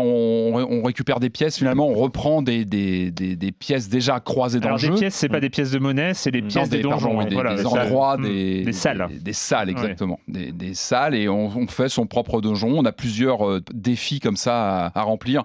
[0.70, 4.66] on récupère des pièces, finalement, on reprend des, des, des, des pièces déjà croisées dans
[4.66, 4.94] Alors, le des jeu.
[4.94, 7.18] pièces, c'est pas des pièces de monnaie, c'est Non, pièces des, pardon, donjons.
[7.18, 7.28] oui, hein.
[7.28, 8.22] des, Voilà, des endroits, Mm.
[8.22, 9.06] des, Des salles.
[9.10, 10.20] Des, des salles, exactement.
[10.28, 12.68] Des, des salles, et on, on fait son propre donjon.
[12.76, 15.44] On a plusieurs euh, défis comme ça à, à remplir.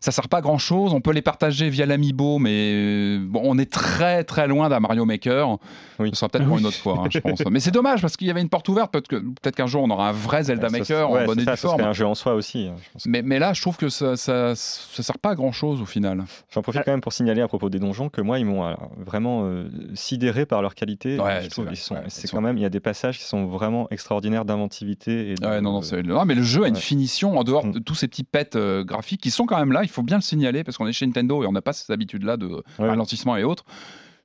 [0.00, 0.92] Ça sert pas à grand chose.
[0.94, 4.80] On peut les partager via l'amiibo, mais euh, bon, on est très très loin d'un
[4.80, 5.58] Mario Maker.
[5.98, 6.10] Oui.
[6.12, 7.42] Ce sera peut-être pour une autre fois, hein, je pense.
[7.50, 8.92] Mais c'est dommage parce qu'il y avait une porte ouverte.
[8.92, 11.44] Peut-être que- peut-être qu'un jour on aura un vrai Zelda Maker ouais, en bonne et
[11.44, 11.80] due forme.
[11.80, 12.68] un jeu en soi aussi.
[12.68, 13.06] hein, je pense.
[13.06, 15.86] Mais, mais là, je trouve que ça, ça, ça sert pas à grand chose au
[15.86, 16.24] final.
[16.52, 18.90] J'en profite quand même pour signaler à propos des donjons que moi, ils m'ont alors,
[19.04, 21.18] vraiment euh, sidéré par leur qualité.
[21.18, 21.74] Ouais, Je c'est trouve vrai.
[21.74, 23.46] ils sont- Ouais, c'est ils quand sont- même, il y a des passages qui sont
[23.46, 25.30] vraiment extraordinaires d'inventivité.
[25.30, 27.72] Et de- non, non, c'est- non, mais le jeu a une finition en dehors Mm.
[27.72, 29.82] de tous ces petits pets euh, graphiques qui sont quand même là.
[29.88, 31.90] Il faut bien le signaler parce qu'on est chez Nintendo et on n'a pas ces
[31.92, 32.46] habitudes-là de
[32.78, 32.88] Ouais.
[32.88, 33.64] ralentissement et autres.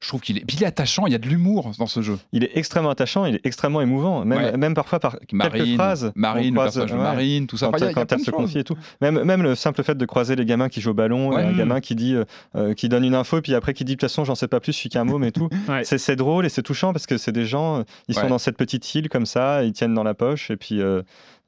[0.01, 1.05] Je trouve qu'il est, puis il est attachant.
[1.07, 2.19] Il y a de l'humour dans ce jeu.
[2.33, 4.57] Il est extrêmement attachant, il est extrêmement émouvant, même, Ouais.
[4.57, 6.11] même parfois par quelques Marine, phrases.
[6.15, 6.93] Marine, le croise- ouais.
[6.97, 7.67] Marine, tout ça.
[7.67, 8.75] Quand, Enfin, elle se confie et tout.
[8.99, 11.41] Même, même le simple fait de croiser les gamins qui jouent au ballon, Ouais.
[11.41, 11.57] et un Mm.
[11.57, 12.25] gamin qui dit, euh,
[12.57, 14.59] euh, qui donne une info, puis après qui dit de toute façon j'en sais pas
[14.59, 15.47] plus, je suis qu'un môme et tout.
[15.85, 18.57] C'est drôle et c'est touchant parce que c'est des gens, euh, ils sont dans cette
[18.57, 21.01] petite île comme ça, ils tiennent dans la poche et puis, euh,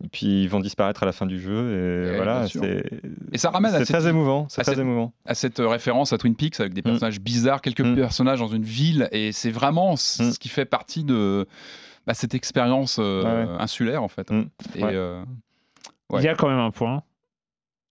[0.03, 2.45] et puis ils vont disparaître à la fin du jeu et Ouais, voilà,
[3.31, 5.13] Et ça ramène à c'est cette, très émouvant, c'est à très cette- émouvant.
[5.25, 7.95] à cette référence à Twin Peaks avec des personnages bizarres, quelques Mm.
[7.95, 9.07] personnages dans une ville.
[9.11, 10.31] Et c'est vraiment ce Mm.
[10.31, 11.47] ce qui fait partie de
[12.07, 13.61] bah, cette expérience euh, Ouais.
[13.61, 14.29] insulaire, en fait.
[14.31, 14.45] Mm.
[14.75, 14.89] Et, Ouais.
[14.93, 15.23] euh,
[16.11, 16.21] Ouais.
[16.21, 17.01] Il y a quand même un point.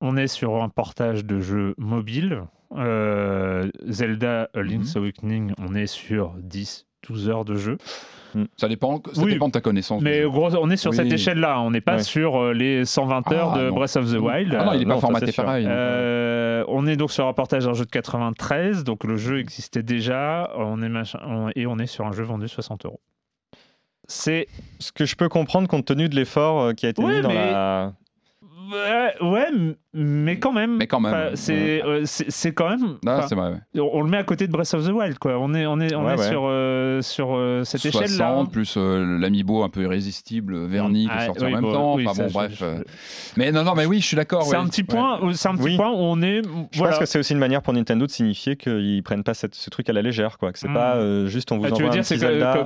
[0.00, 2.42] On est sur un portage de jeu mobile.
[2.76, 7.78] Euh, Zelda A Link's Awakening, on est sur 10, 12 heures de jeu.
[8.56, 9.32] Ça dépend, ça Oui.
[9.32, 10.02] dépend de ta connaissance.
[10.02, 10.96] Mais gros, on est sur Oui.
[10.96, 11.60] cette échelle-là.
[11.60, 12.02] On n'est pas Ouais.
[12.02, 13.74] sur euh, les 120 heures Ah, de non.
[13.74, 14.54] Breath of the Wild.
[14.58, 15.66] Ah non, il n'est non, pas formaté pareil.
[15.68, 19.82] Euh, on est donc sur un portage d'un jeu de 93, donc le jeu existait
[19.82, 23.00] déjà, on est machin, on- et on est sur un jeu vendu 60 euros.
[24.06, 24.48] C'est
[24.80, 27.20] Ce que je peux comprendre compte tenu de l'effort euh, qui a été Ouais, mis
[27.22, 27.92] dans mais- la.
[28.72, 29.48] ouais, ouais,
[29.94, 30.76] mais quand même.
[30.78, 31.30] Mais quand même.
[31.34, 32.96] C'est euh, c'est c'est quand même.
[33.28, 33.52] C'est vrai.
[33.74, 33.80] ouais.
[33.80, 35.38] on le met à côté de Breath of the Wild, quoi.
[35.38, 36.28] On est on est on Ouais, est ouais.
[36.28, 38.44] sur euh, sur euh, cette 60 échelle-là.
[38.50, 41.72] plus euh, l'amiibo un peu irrésistible, verni, qui est Ah, sorti oui, en même bon,
[41.72, 41.94] temps.
[41.96, 42.52] oui, enfin bon, je- bref.
[42.58, 42.78] je- euh,
[43.36, 44.42] Mais non, non, mais oui, je suis d'accord.
[44.44, 44.62] C'est ouais.
[44.62, 45.76] un petit point, euh, c'est un petit Oui.
[45.76, 46.42] point où on est.
[46.72, 46.90] Je voilà.
[46.92, 49.70] pense que c'est aussi une manière pour Nintendo de signifier qu'ils prennent pas cette- ce
[49.70, 50.52] truc à la légère, quoi.
[50.52, 50.74] Que c'est Mm.
[50.74, 52.18] pas euh, juste on vous Ah, envoie tu veux dire, c'est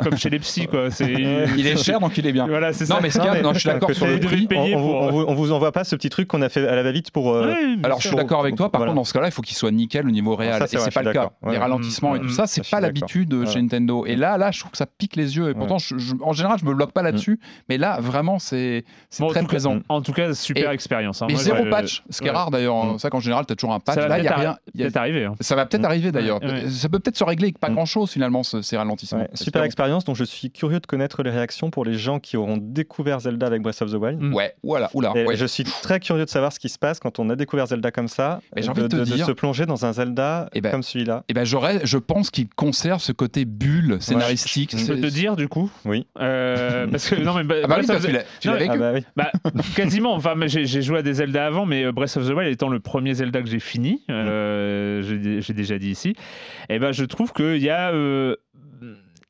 [0.02, 0.90] comme, chez les psys, quoi.
[0.90, 1.12] C'est
[1.58, 2.46] Il est cher, donc il est bien.
[2.46, 3.00] Voilà, c'est Non, ça.
[3.02, 4.48] mais ce qu'il y a- mais- non, je suis d'accord que sur vous le prix.
[4.52, 7.34] euh, on vous envoie pas ce petit truc qu'on a fait à la va-vite pour.
[7.34, 7.54] euh,
[7.84, 8.92] Alors je suis d'accord avec toi, par Voilà.
[8.92, 10.80] contre dans ce cas-là il faut qu'il soit nickel au niveau réel Ça, c'est et
[10.80, 11.30] c'est pas le cas.
[11.42, 11.52] Ouais.
[11.52, 13.46] Les ralentissements et tout mm, ça c'est pas l'habitude Ouais.
[13.46, 14.06] chez Nintendo.
[14.06, 16.32] Et là là je trouve que ça pique les yeux et pourtant je- je- en
[16.32, 19.46] général je me bloque pas là-dessus mais là vraiment c'est c'est Bon, en très tout
[19.46, 19.78] cas- présent.
[19.88, 21.22] En tout cas, super Et- expérience.
[21.22, 21.26] hein.
[21.28, 22.94] Mais Moi, zéro patch, ce qui est rare d'ailleurs.
[22.94, 22.98] Mm.
[22.98, 23.94] Ça qu'en général t'as toujours un patch.
[23.96, 24.56] Ça va Là il y a peut-être rien.
[24.76, 25.24] peut-être arriver.
[25.24, 25.34] hein.
[25.40, 26.40] Ça va peut-être arriver d'ailleurs.
[26.68, 29.26] Ça peut peut-être se régler avec pas grand-chose finalement ce- ces ralentissements.
[29.34, 32.58] Super expérience, donc je suis curieux de connaître les réactions pour les gens qui auront
[32.60, 34.20] découvert Zelda avec Breath of the Wild.
[34.20, 34.34] Mm.
[34.34, 35.12] Ouais, voilà, oula.
[35.34, 37.90] Je suis très curieux de savoir ce qui se passe quand on a découvert Zelda
[37.90, 40.70] comme ça, Mais j'ai envie de te dire- se plonger dans un Zelda Eh ben,
[40.70, 41.24] comme celui-là.
[41.28, 44.72] Eh ben j'aurais, je pense qu'il conserve ce côté bulle scénaristique.
[44.72, 46.06] Je C'est- peux te dire, du coup Oui.
[46.20, 47.44] Euh, Parce que, non, mais.
[47.64, 48.54] Ah bah oui, parce the- que tu Non.
[48.68, 49.04] Ah bah oui.
[49.16, 49.32] Bah,
[49.74, 50.14] quasiment.
[50.14, 52.80] Enfin, j'ai joué à des Zelda avant, mais euh, Breath of the Wild étant le
[52.80, 56.14] premier Zelda que j'ai fini, euh, j'ai j'ai déjà dit ici,
[56.68, 57.90] et ben je trouve qu'il y a.
[57.92, 58.36] euh,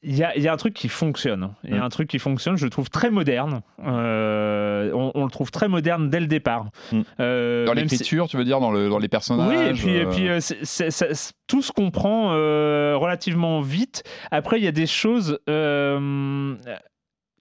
[0.03, 1.55] il y, a, il y a un truc qui fonctionne.
[1.65, 1.83] Il y a Mm.
[1.83, 3.63] un truc qui fonctionne, je le trouve très moderne.
[3.85, 6.67] Euh, on, on le trouve très moderne dès le départ.
[6.93, 7.01] Mm.
[7.21, 9.49] Euh, Dans même si- l'écriture, tu veux dire, dans, le, dans les personnages.
[9.49, 13.61] Oui, et puis, et euh, puis euh, c'est- c'est- ça- c'est- tout se comprend relativement
[13.61, 14.03] vite.
[14.31, 15.39] Après, il y a des choses.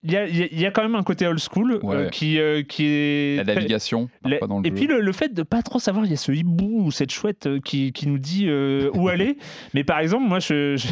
[0.07, 0.25] Il y, a,
[0.69, 3.37] y quand même un côté old school euh, qui, euh, qui est.
[3.37, 4.75] la navigation, La- parfois dans le et jeu.
[4.75, 7.11] puis le, le fait de pas trop savoir, il y a ce hibou ou cette
[7.11, 9.37] chouette euh, qui, qui nous dit euh, où aller.
[9.73, 10.87] Mais par exemple, moi, je, je,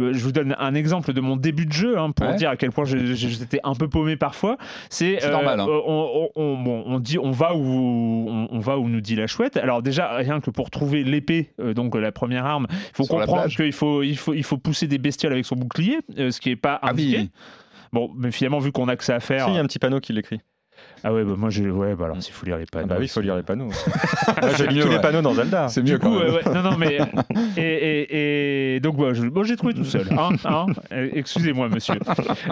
[0.12, 2.36] je vous donne un exemple de mon début de jeu hein, pour Ouais.
[2.36, 4.56] dire à quel point j'étais un peu paumé parfois.
[4.90, 5.66] C'est normal, hein.
[5.68, 9.26] on, on- on- bon, on dit on va où on, va où nous dit la
[9.26, 9.56] chouette.
[9.56, 13.72] Alors déjà rien que pour trouver l'épée, donc la première arme, il faut comprendre qu'il
[13.72, 16.78] faut il faut il faut pousser des bestioles avec son bouclier, ce qui est pas
[16.82, 17.18] Ah indiqué.
[17.18, 17.30] oui,
[17.92, 19.48] Bon, mais finalement, vu qu'on a que ça à faire.
[19.48, 20.40] il y a un petit panneau qui l'écrit.
[21.02, 21.70] Ah ouais, bah moi j'ai.
[21.70, 22.86] Ouais, bah alors s'il faut lire les panneaux.
[22.86, 23.66] Ah bah oui, il faut lire les panneaux.
[24.42, 25.68] moi j'ai lu tous les panneaux dans Zelda.
[25.68, 26.34] C'est mieux quand même.
[26.34, 26.98] Ouais, non, non, mais.
[27.56, 29.26] Et, et, et donc, je...
[29.26, 30.06] bon, j'ai trouvé tout seul.
[30.12, 31.94] Hein, hein Excusez-moi, monsieur.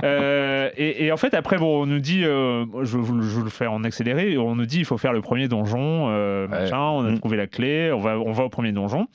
[0.04, 2.24] Euh, et, et, en fait, après, bon, on nous dit.
[2.24, 4.38] Euh, je, vous, je, vous, le fais en accéléré.
[4.38, 6.08] On nous dit il faut faire le premier donjon.
[6.08, 7.18] Euh, machin, on a mm.
[7.18, 7.90] trouvé la clé.
[7.92, 9.06] On va, on va au premier donjon.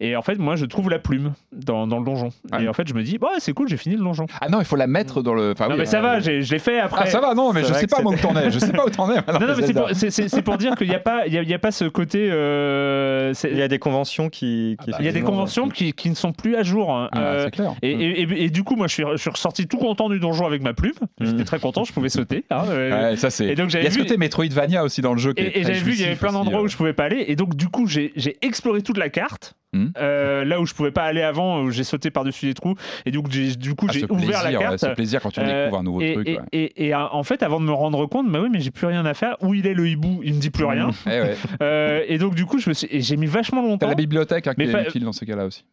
[0.00, 2.30] Et en fait, moi, je trouve la plume dans, dans le donjon.
[2.60, 4.26] Et en fait, je me dis, bah, c'est cool, j'ai fini le donjon.
[4.40, 5.52] Ah non, il faut la mettre dans le.
[5.52, 7.02] Enfin, non, mais ça va, je l'ai fait après.
[7.04, 8.50] Ah, ça va, non, mais je sais pas moi où t'en es.
[8.50, 9.16] Je sais pas où t'en es.
[9.16, 11.70] Non, non, mais c'est pour, pour, dire qu'il n'y a, pas, il y a, pas
[11.70, 12.28] ce côté.
[12.30, 14.76] Euh, il y a des conventions qui.
[14.82, 16.94] qui ah bah, il y a des conventions qui, qui, ne sont plus à jour.
[16.94, 17.08] Hein.
[17.12, 17.74] Ah, euh, clair.
[17.82, 20.46] Et, et, et, du coup, moi, je suis, je suis ressorti tout content du donjon
[20.46, 20.94] avec ma plume.
[21.20, 21.44] J'étais mm.
[21.44, 22.44] très content, je pouvais sauter.
[22.50, 23.10] Hein, euh.
[23.10, 23.46] ouais, ça, c'est.
[23.46, 25.34] Et donc, il y a ce côté Metroidvania aussi dans le jeu.
[25.36, 27.24] et j'avais vu, il y avait plein d'endroits où je pouvais pas aller.
[27.28, 29.54] Et donc, du coup, j'ai exploré toute la carte.
[29.74, 29.88] Hmm.
[29.98, 32.74] Euh, là où je pouvais pas aller avant, j'ai sauté par-dessus les trous
[33.04, 34.78] et donc j'ai, du coup ah, j'ai ouvert la carte.
[34.78, 36.26] c'est plaisir quand tu euh, découvres un nouveau et, truc.
[36.26, 38.86] Et, et, et, en fait, avant de me rendre compte, bah oui, mais j'ai plus
[38.86, 39.36] rien à faire.
[39.40, 40.90] Où il est le hibou Il me dit plus rien.
[41.06, 41.36] Eh ouais.
[41.62, 43.86] euh, et donc du coup, je me suis, j'ai mis vachement longtemps.
[43.86, 45.64] T'as la bibliothèque hein, qui est utile dans ce cas-là aussi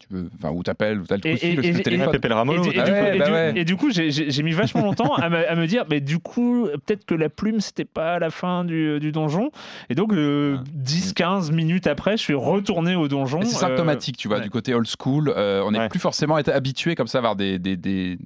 [0.00, 3.56] tu peux, enfin, ou t'appelles, ou t'as le, coup et, le, téléphone.
[3.56, 6.68] Et, du coup, j'ai mis vachement longtemps à, me, à, me, dire, mais du coup,
[6.84, 9.50] peut-être que la plume, c'était pas la fin du, du donjon.
[9.88, 13.42] Et donc, euh, 10-15 minutes après, je suis retourné au donjon.
[13.42, 15.32] C'est symptomatique, tu vois, du côté old school.
[15.34, 18.18] Euh, on n'est plus forcément habitué comme ça à avoir des, des, des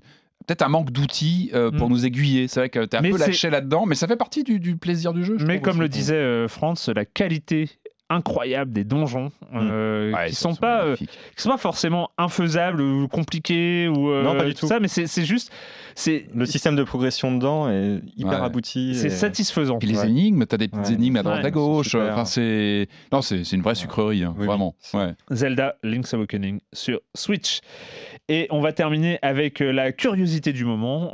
[0.48, 1.92] peut-être un manque d'outils euh, pour mm.
[1.92, 2.48] nous aiguiller.
[2.48, 4.76] C'est vrai que tu es un peu lâché là-dedans, mais ça fait partie du, du
[4.76, 5.36] plaisir du jeu.
[5.46, 7.68] mais comme le disait euh, Franz, la qualité
[8.10, 9.58] incroyable des donjons mmh.
[9.70, 11.06] euh, qui sont pas euh, qui
[11.36, 15.24] sont pas forcément infaisables ou compliqués ou euh, non, pas du tout ça mais c'est
[15.24, 15.52] juste
[15.94, 19.78] c'est le système de progression dedans est hyper abouti c'est satisfaisant.
[19.78, 23.52] Puis les énigmes t'as des petites énigmes à droite à gauche enfin c'est non c'est
[23.52, 24.74] une vraie sucrerie hein, vraiment.
[25.30, 27.60] Zelda Link's Awakening sur Switch
[28.28, 31.12] et on va terminer avec la curiosité du moment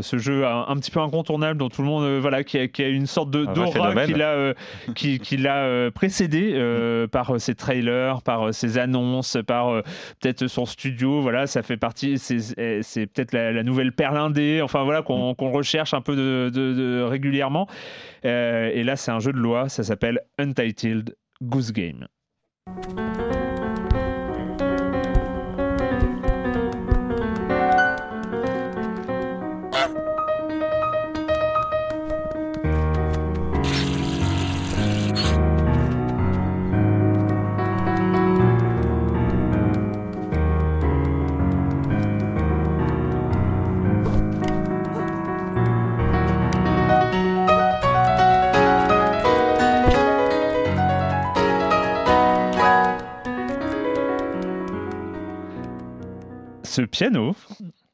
[0.00, 2.88] ce jeu un, petit peu incontournable dont tout le monde voilà qui a, qui a
[2.88, 4.54] une sorte de d'aura qui l'a
[4.94, 9.82] qui, qui l'a précédé euh, par euh, ses trailers, par euh, ses annonces, par
[10.20, 11.20] peut-être son studio.
[11.20, 12.18] Voilà, ça fait partie.
[12.18, 14.60] C'est peut-être la, nouvelle perle indé.
[14.62, 17.66] Enfin voilà qu'on recherche un peu de, régulièrement.
[18.24, 19.68] et là, c'est un jeu de loi.
[19.68, 22.06] Ça s'appelle Untitled Goose Game.
[56.72, 57.36] Ce piano,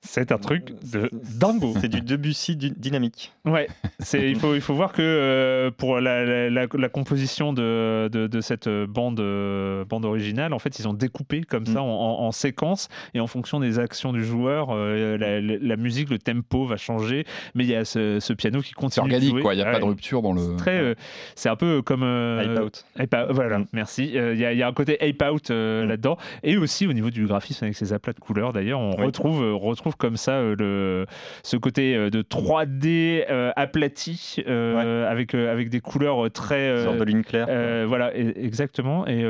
[0.09, 1.75] c'est un truc de dingo.
[1.81, 3.33] C'est du Debussy dynamique.
[3.45, 3.69] Ouais,
[3.99, 8.69] c'est, il, faut, il faut voir que euh, pour la, la, composition de, de, cette
[8.69, 11.85] bande, euh, bande originale, en fait, ils ont découpé comme ça mm.
[11.85, 16.65] en, en, séquence et en fonction des actions du joueur, euh, la, musique, le tempo
[16.65, 19.11] va changer, mais il y a ce, piano qui continue.
[19.11, 19.53] C'est organique, quoi.
[19.53, 20.41] Il n'y a pas de rupture dans le.
[20.41, 20.97] C'est, très,
[21.35, 22.03] c'est un peu comme.
[22.03, 22.85] Ape Out.
[23.31, 23.67] voilà, mm.
[23.73, 24.05] merci.
[24.07, 25.85] Il y, a, y, a un côté Ape Out mm.
[25.85, 26.17] là-dedans.
[26.43, 29.97] Et aussi au niveau du graphisme avec ses aplats de couleurs, d'ailleurs, on retrouve, retrouve
[29.99, 31.07] comme ça euh, le,
[31.43, 36.85] ce côté euh, de 3D euh, aplati avec, avec des couleurs très.
[36.85, 37.87] sorte de ligne claire.
[37.87, 39.07] voilà, exactement.
[39.07, 39.25] Et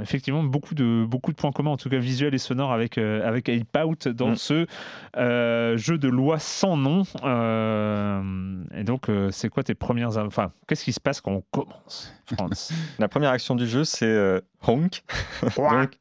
[0.00, 3.48] effectivement, beaucoup de, beaucoup de points communs, en tout cas visuels et sonores, avec, avec
[3.48, 4.36] Ape Out dans mm.
[4.36, 4.66] ce
[5.76, 7.02] jeu de loi sans nom.
[8.74, 10.16] et donc, c'est quoi tes premières.
[10.16, 14.40] Enfin, qu'est-ce qui se passe quand on commence, France La première action du jeu, c'est
[14.66, 15.02] honk.
[15.56, 15.98] donc,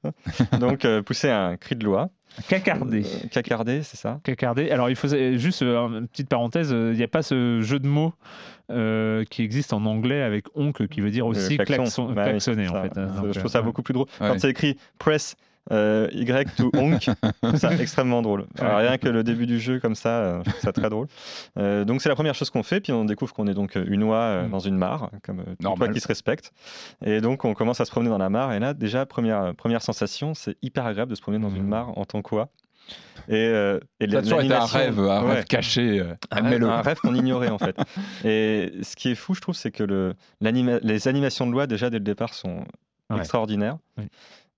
[0.59, 2.09] donc pousser un cri de loi.
[2.47, 3.03] Cacardé.
[3.03, 4.71] Euh, cacardé, c'est ça Cacardé.
[4.71, 7.87] Alors, il faut juste euh, une petite parenthèse, il n'y a pas ce jeu de
[7.87, 8.13] mots
[8.69, 12.83] euh, qui existe en anglais avec onk qui veut dire aussi klaxon, bah klaxonner en
[12.83, 12.93] fait.
[12.95, 14.07] je trouve ça beaucoup plus drôle.
[14.19, 15.35] Quand c'est écrit press
[15.71, 16.25] euh, y
[16.55, 17.09] to Honk,
[17.55, 18.45] c'est extrêmement drôle.
[18.59, 21.07] rien que le début du jeu comme ça, euh, c'est très drôle.
[21.57, 24.03] Euh, donc c'est la première chose qu'on fait, puis on découvre qu'on est donc une
[24.03, 24.49] oie mm.
[24.49, 26.51] dans une mare, comme une oie qui se respecte.
[27.05, 29.81] Et donc on commence à se promener dans la mare, et là déjà première première
[29.81, 31.69] sensation, c'est hyper agréable de se promener dans une mm.
[31.69, 32.49] mare en tant qu'oie.
[33.27, 36.03] Et, euh, et ça a toujours été un rêve, un rêve caché.
[36.31, 37.77] un, rêve, qu'on ignorait en fait.
[38.25, 41.89] Et ce qui est fou, je trouve, c'est que le, les animations de loi déjà
[41.89, 42.65] dès le départ sont
[43.15, 43.77] extraordinaires.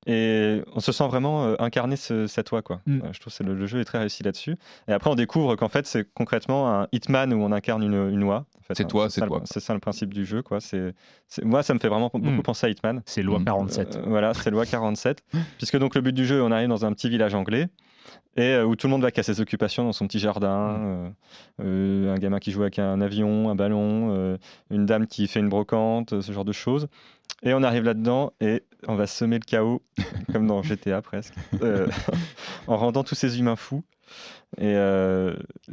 [0.06, 2.82] Et on se sent vraiment euh, incarner cette oie, quoi.
[2.86, 3.00] Mm.
[3.12, 4.58] je trouve que le, jeu est très réussi là-dessus.
[4.88, 8.24] Et après, on découvre qu'en fait, c'est concrètement un Hitman où on incarne une, une
[8.24, 8.46] oie.
[8.74, 9.42] c'est toi, c'est toi.
[9.46, 10.60] C'est ça le principe du jeu, quoi.
[10.60, 10.94] C'est,
[11.44, 12.44] moi, ça me fait vraiment beaucoup mm.
[12.44, 13.02] penser à Hitman.
[13.06, 13.96] C'est loi 47.
[13.96, 15.24] Euh, voilà, c'est loi 47.
[15.58, 17.70] puisque donc le but du jeu, on arrive dans un petit village anglais.
[18.36, 21.14] et où tout le monde va à ses occupations dans son petit jardin.
[21.60, 22.08] Mm.
[22.10, 24.38] un gamin qui joue avec un avion, un ballon,
[24.70, 26.90] une dame qui fait une brocante, ce genre de choses.
[27.44, 29.82] Et on arrive là-dedans et on va semer le chaos,
[30.32, 31.34] comme dans GTA presque,
[32.68, 33.84] en rendant tous ces humains fous.
[34.58, 34.76] Et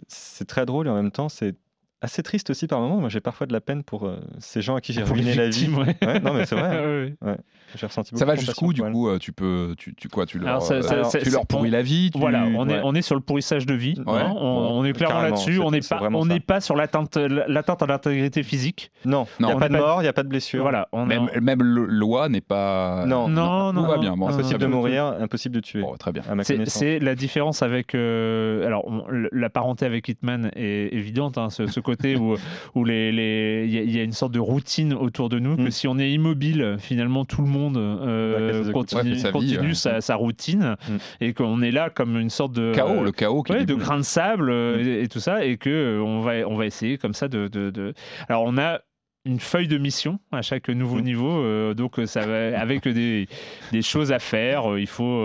[0.08, 1.54] c'est très drôle et en même temps, c'est
[2.02, 2.98] assez triste aussi par moments.
[3.00, 5.48] Moi, j'ai parfois de la peine pour euh, ces gens à qui j'ai ruiné la
[5.48, 5.68] vie.
[5.68, 6.20] Ouais.
[6.20, 7.14] non, mais c'est vrai.
[7.22, 7.36] ouais.
[7.76, 10.60] J'ai ressenti ça va jusqu'où du coup euh, Tu peux, tu, tu quoi Tu leur,
[10.60, 13.64] ça, euh, tu leur pourris la vie Voilà, on est, on est sur le pourrissage
[13.64, 13.94] de vie.
[14.06, 14.34] Hein.
[14.36, 15.60] on, est clairement là-dessus.
[15.60, 18.90] On n'est pas, on n'est pas sur l'atteinte, l'atteinte à l'intégrité physique.
[19.04, 20.62] Non, il n'y a pas de mort, il n'y a pas de blessure.
[20.62, 23.04] Voilà, même, même loi n'est pas.
[23.06, 23.82] Non, non, non.
[23.84, 24.12] Tout va bien.
[24.14, 25.84] impossible de mourir, impossible de tuer.
[25.98, 26.22] Très bien.
[26.66, 27.94] C'est la différence avec.
[27.94, 31.38] Alors, la parenté avec Hitman est évidente.
[31.38, 32.36] Hein, ce côté où
[32.74, 35.70] où les, les, il y, a une sorte de routine autour de nous, que mm.
[35.70, 40.96] si on est immobile, finalement tout le monde euh, continue, sa, routine mm.
[41.20, 44.50] et qu'on est là comme une sorte de chaos, le chaos, de grain de sable
[44.50, 45.04] euh, mm.
[45.04, 47.94] et, tout ça, et que euh, on va, on va essayer comme ça de, de...
[48.28, 48.80] Alors on a
[49.26, 51.74] une feuille de mission à chaque nouveau niveau.
[51.74, 53.28] donc ça va avec des,
[53.70, 54.78] des, choses à faire.
[54.78, 55.22] il faut,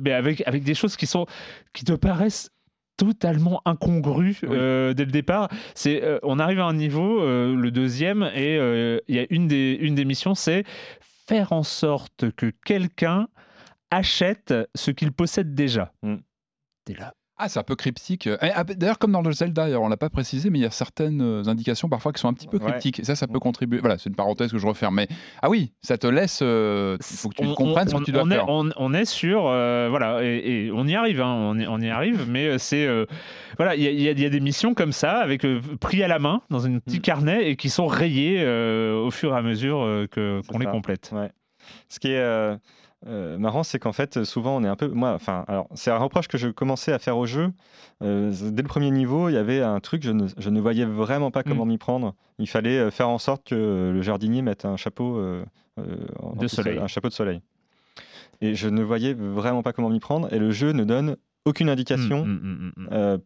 [0.00, 1.26] mais avec avec des choses qui sont
[1.72, 2.50] qui te paraissent
[2.96, 5.48] totalement incongru euh, dès le départ.
[5.74, 8.56] C'est, euh, on arrive à un niveau, euh, le deuxième, et
[9.08, 10.64] il y a une des, une des missions, c'est
[11.00, 13.28] faire en sorte que quelqu'un
[13.90, 15.92] achète ce qu'il possède déjà.
[16.02, 16.16] Mm.
[16.84, 17.14] T'es là.
[17.38, 18.26] Ah, c'est un peu cryptique.
[18.26, 20.70] Eh, ah, d'ailleurs, comme dans le Zelda, on l'a pas précisé, mais il y a
[20.70, 23.00] certaines euh, indications parfois qui sont un petit peu cryptiques.
[23.00, 23.78] Et ça, ça peut contribuer.
[23.78, 24.96] Voilà, c'est une parenthèse que je referme.
[24.96, 25.08] Mais
[25.40, 26.40] ah oui, ça te laisse.
[26.40, 28.46] Il euh, faut que tu comprennes ce que tu dois faire.
[28.48, 29.46] on, est sur.
[29.46, 31.20] Euh, voilà, et, on y arrive.
[31.20, 32.86] Hein, on, y, on, y, arrive, mais c'est.
[33.56, 35.46] voilà, il y, a des missions comme ça, avec
[35.80, 37.02] pris à la main dans un petit mm.
[37.02, 41.10] carnet et qui sont rayées au fur et à mesure qu'on les complète.
[41.12, 41.30] Ouais.
[41.88, 42.58] Ce qui est
[43.06, 44.88] euh, marrant, c'est qu'en fait, souvent, on est un peu.
[44.88, 47.50] Moi, enfin, alors, c'est un reproche que je commençais à faire au jeu.
[48.02, 50.84] Euh, dès le premier niveau, il y avait un truc, je ne, je ne voyais
[50.84, 51.68] vraiment pas comment mm.
[51.68, 52.14] m'y prendre.
[52.38, 55.20] Il fallait euh, faire en sorte que le jardinier mette un chapeau
[55.78, 56.78] de soleil.
[56.78, 57.40] un chapeau de soleil.
[58.40, 60.32] Et je ne voyais vraiment pas comment m'y prendre.
[60.32, 62.24] Et le jeu ne donne aucune indication.
[62.24, 63.18] Mm, mm,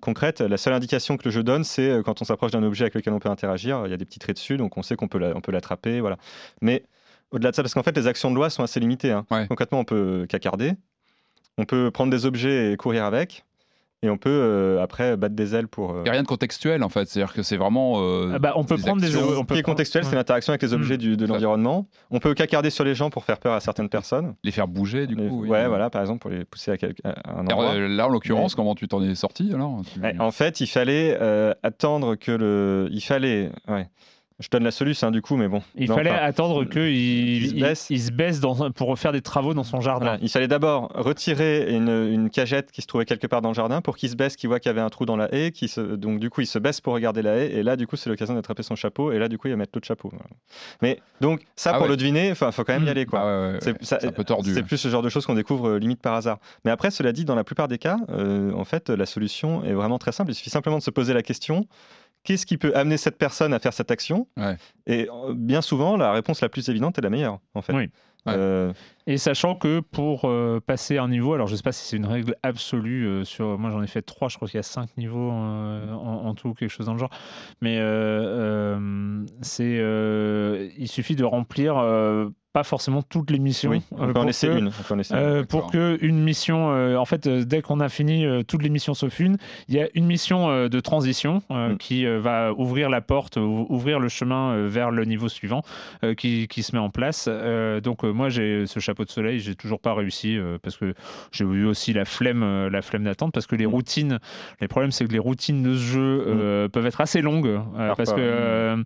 [0.00, 0.40] concrète.
[0.40, 3.12] La seule indication que le jeu donne, c'est quand on s'approche d'un objet avec lequel
[3.12, 3.86] on peut interagir.
[3.86, 6.00] Il y a des petits traits dessus, donc on sait qu'on peut l'attraper.
[6.00, 6.18] Voilà.
[6.60, 6.84] Mais
[7.30, 9.12] au-delà de ça, parce qu'en fait, les actions de loi sont assez limitées.
[9.12, 9.26] Hein.
[9.48, 10.74] Concrètement, on peut cacarder,
[11.58, 13.44] on peut prendre des objets et courir avec.
[14.04, 15.96] Et on peut euh, après battre des ailes pour.
[16.00, 18.02] Il n'y a rien de contextuel en fait, c'est-à-dire que c'est vraiment.
[18.02, 19.16] Euh, ah bah, on peut prendre des.
[19.16, 21.88] On peut Ce qui est contextuel, c'est l'interaction avec les objets du, de l'environnement.
[22.10, 24.34] On peut cacarder sur les gens pour faire peur à certaines personnes.
[24.44, 25.46] Les faire bouger du coup.
[25.46, 27.78] Ouais, voilà, par exemple pour les pousser à, un endroit.
[27.78, 29.80] Là, en l'occurrence, comment tu t'en es sorti alors
[30.18, 32.88] En fait, il fallait euh, attendre que le.
[32.92, 33.50] Il fallait.
[33.68, 33.88] Ouais.
[34.40, 35.62] Je donne la solution, hein, du coup, mais bon.
[35.76, 39.80] Il fallait attendre qu'il il, il, se baisse dans, pour faire des travaux dans son
[39.80, 40.18] jardin.
[40.22, 43.80] Il fallait d'abord retirer une, une, cagette qui se trouvait quelque part dans le jardin
[43.80, 45.52] pour qu'il se baisse, qu'il voit qu'il y avait un trou dans la haie.
[45.52, 47.52] Qui se, donc, du coup, il se baisse pour regarder la haie.
[47.52, 49.12] Et là, du coup, c'est l'occasion d'attraper son chapeau.
[49.12, 50.12] Et là, du coup, il va mettre l'autre chapeau.
[50.82, 53.06] Mais donc, ça, ah pour le deviner, il faut quand même y aller.
[53.06, 53.20] quoi.
[53.20, 54.52] Ah c'est un peu tordu.
[54.52, 56.38] C'est plus ce genre de choses qu'on découvre euh, limite par hasard.
[56.64, 59.74] Mais après, cela dit, dans la plupart des cas, euh, en fait, la solution est
[59.74, 60.32] vraiment très simple.
[60.32, 61.68] Il suffit simplement de se poser la question
[62.24, 64.26] qu'est-ce qui peut amener cette personne à faire cette action?
[64.86, 67.72] Et euh, bien souvent, la réponse la plus évidente est la meilleure, en fait.
[67.72, 67.90] Oui.
[68.26, 68.72] Euh,
[69.06, 71.96] et sachant que pour euh, passer un niveau, alors je ne sais pas si c'est
[71.96, 73.58] une règle absolue sur.
[73.58, 76.70] Moi j'en ai fait trois, je crois qu'il y a cinq niveaux en, tout, quelque
[76.70, 77.10] chose dans le genre.
[77.60, 77.78] Mais
[79.42, 79.82] c'est,
[80.78, 81.76] il suffit de remplir
[82.54, 83.72] pas forcément toutes les missions.
[83.72, 84.70] Oui, on peut en laisser une.
[85.48, 88.68] pour que une mission, euh, en fait, euh, dès qu'on a fini euh, toutes les
[88.68, 91.76] missions sauf une, il y a une mission de transition mm.
[91.78, 95.62] qui va ouvrir la porte, ouvrir le chemin vers le niveau suivant
[96.16, 97.28] qui, qui, se met en place.
[97.82, 100.94] donc moi, j'ai ce chapeau de soleil, j'ai toujours pas réussi parce que
[101.32, 103.70] j'ai eu aussi la flemme, la flemme d'attendre parce que les mm.
[103.70, 104.18] routines,
[104.60, 106.68] les problèmes, c'est que les routines de ce jeu mm.
[106.68, 107.60] peuvent être assez longues
[107.96, 108.84] parce que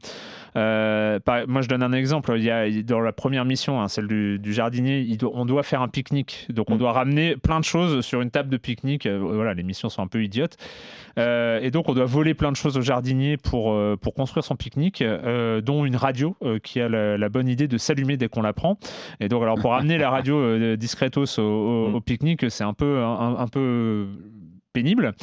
[1.46, 2.34] moi, je donne un exemple.
[2.36, 5.88] Il y a dans la première mission Hein, celle du, jardinier, on doit faire un
[5.88, 6.46] pique-nique.
[6.50, 6.78] Donc on mm.
[6.78, 9.06] doit ramener plein de choses sur une table de pique-nique.
[9.06, 10.56] Euh, voilà, les missions sont un peu idiotes.
[11.18, 14.44] Euh, et donc on doit voler plein de choses au jardinier pour, euh, pour construire
[14.44, 15.02] son pique-nique,
[15.62, 18.78] dont une radio qui a la, bonne idée de s'allumer dès qu'on la prend.
[19.20, 22.02] Et donc alors pour ramener la radio discretos au, mm.
[22.02, 24.06] pique-nique, c'est un peu, un peu
[24.72, 25.14] pénible.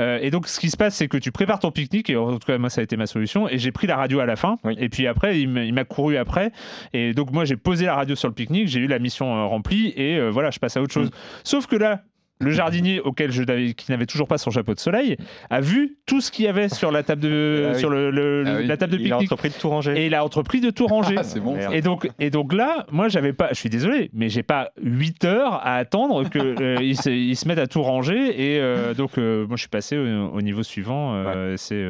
[0.00, 2.32] Euh, et donc, ce qui se passe, c'est que tu prépares ton pique-nique, et en
[2.38, 4.36] tout cas, moi, ça a été ma solution, et j'ai pris la radio à la
[4.36, 6.52] fin, et puis après, il m'a couru après,
[6.92, 9.46] et donc, moi, j'ai posé la radio sur le pique-nique, j'ai eu la mission euh,
[9.46, 11.08] remplie, et euh, voilà, je passe à autre chose.
[11.08, 11.14] Mm.
[11.44, 12.02] Sauf que là,
[12.38, 13.42] le jardinier auquel je
[13.72, 15.16] qui n'avait toujours pas son chapeau de soleil
[15.48, 18.62] a vu tout ce qu'il y avait sur la table de ah sur le, ah
[18.62, 19.08] la table de pique-nique.
[19.08, 19.98] Il a entrepris de tout ranger.
[19.98, 21.06] Et il a entrepris de tout ranger.
[21.18, 21.56] Ah, c'est bon.
[21.72, 25.24] Et donc et donc là, moi j'avais pas, je suis désolé, mais j'ai pas 8
[25.24, 29.46] heures à attendre que euh, ils, se, mettent à tout ranger et euh, donc euh,
[29.46, 31.24] moi je suis passé au, niveau suivant.
[31.56, 31.82] C'est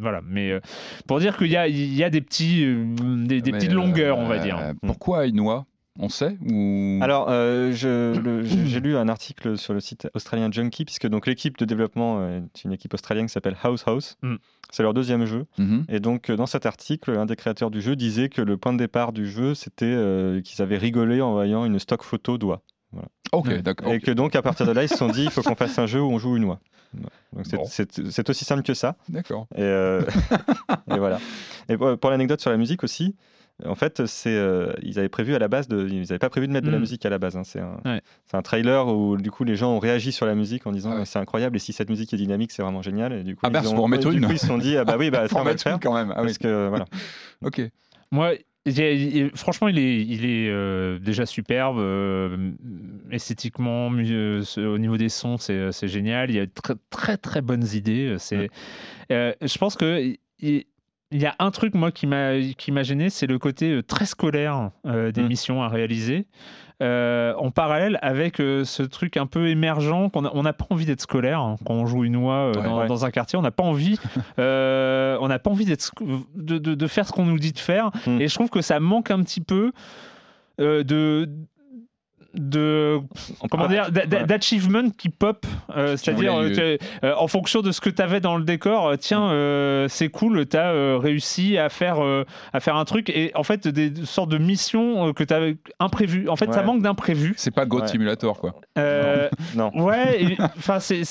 [0.00, 0.58] voilà, mais
[1.06, 2.66] pour dire qu'il y a il y a des petits
[3.24, 4.58] des, petites longueurs, on va dire.
[4.84, 5.66] Pourquoi noie
[5.98, 6.98] on sait ou...
[7.02, 11.64] Alors, euh, j'ai lu un article sur le site australien Junkie, puisque donc l'équipe de
[11.64, 14.16] développement est une équipe australienne qui s'appelle House House.
[14.22, 14.36] Mm.
[14.70, 15.46] C'est leur deuxième jeu.
[15.58, 15.84] Mm-hmm.
[15.88, 18.78] Et donc, dans cet article, un des créateurs du jeu disait que le point de
[18.78, 22.62] départ du jeu, c'était euh, qu'ils avaient rigolé en voyant une stock photo d'oie.
[23.32, 23.92] Ok, d'accord.
[23.92, 25.78] Et que donc, à partir de là, ils se sont dit, il faut qu'on fasse
[25.78, 26.60] un jeu où on joue une oie.
[27.44, 28.96] c'est aussi simple que ça.
[29.08, 29.46] D'accord.
[29.54, 30.02] Et, euh,
[30.90, 31.18] et, voilà.
[31.68, 33.16] Et pour l'anecdote sur la musique aussi,
[33.64, 36.46] en fait, c'est, euh, ils avaient prévu à la base de, ils n'avaient pas prévu
[36.46, 36.80] de mettre de la mm.
[36.80, 37.36] musique à la base.
[37.36, 37.44] Hein.
[37.44, 37.80] C'est, un,
[38.32, 41.04] un, trailer où du coup les gens ont réagi sur la musique en disant ah
[41.06, 43.50] c'est incroyable et si cette musique est dynamique c'est vraiment génial et du coup, ah
[43.52, 44.26] ils, ont, du une.
[44.26, 46.12] coup ils se sont dit ah bah oui bah ça va le faire quand même
[46.14, 46.84] ah parce que voilà.
[47.42, 47.62] ok.
[48.12, 48.34] Moi
[49.34, 51.78] franchement, il est, il est euh, déjà superbe.
[51.78, 52.50] Euh,
[53.10, 56.30] esthétiquement, au niveau des sons, c'est, génial.
[56.30, 58.16] Il y a très, très, très bonnes idées.
[58.18, 58.50] C'est,
[59.10, 60.64] je pense que il
[61.12, 62.40] y a un truc, moi, qui m'a,
[62.82, 65.28] gêné, c'est le côté euh, très scolaire euh, des mm.
[65.28, 66.26] missions à réaliser.
[66.82, 71.40] Euh, en parallèle avec ce truc un peu émergent qu'on n'a pas envie d'être scolaire
[71.40, 73.98] hein, quand on joue une oie dans, un quartier on n'a pas envie
[74.36, 75.90] on n'a pas envie d'être
[76.34, 78.20] de, de, faire ce qu'on nous dit de faire mm.
[78.20, 79.72] et je trouve que ça manque un petit peu
[80.58, 81.30] de
[82.36, 83.00] de
[83.50, 85.46] comment dire d'achievement qui pop
[85.76, 86.76] euh, c'est-à-dire euh,
[87.16, 90.56] en fonction de ce que tu avais dans le décor euh, tiens c'est cool tu
[90.56, 91.98] as réussi à faire
[92.52, 96.28] à faire un truc et en fait des sortes de missions que tu avais imprévues.
[96.28, 98.54] En fait ça manque d'imprévu c'est pas God Simulator quoi.
[99.54, 99.70] Non.
[99.74, 101.04] ouais enfin c'est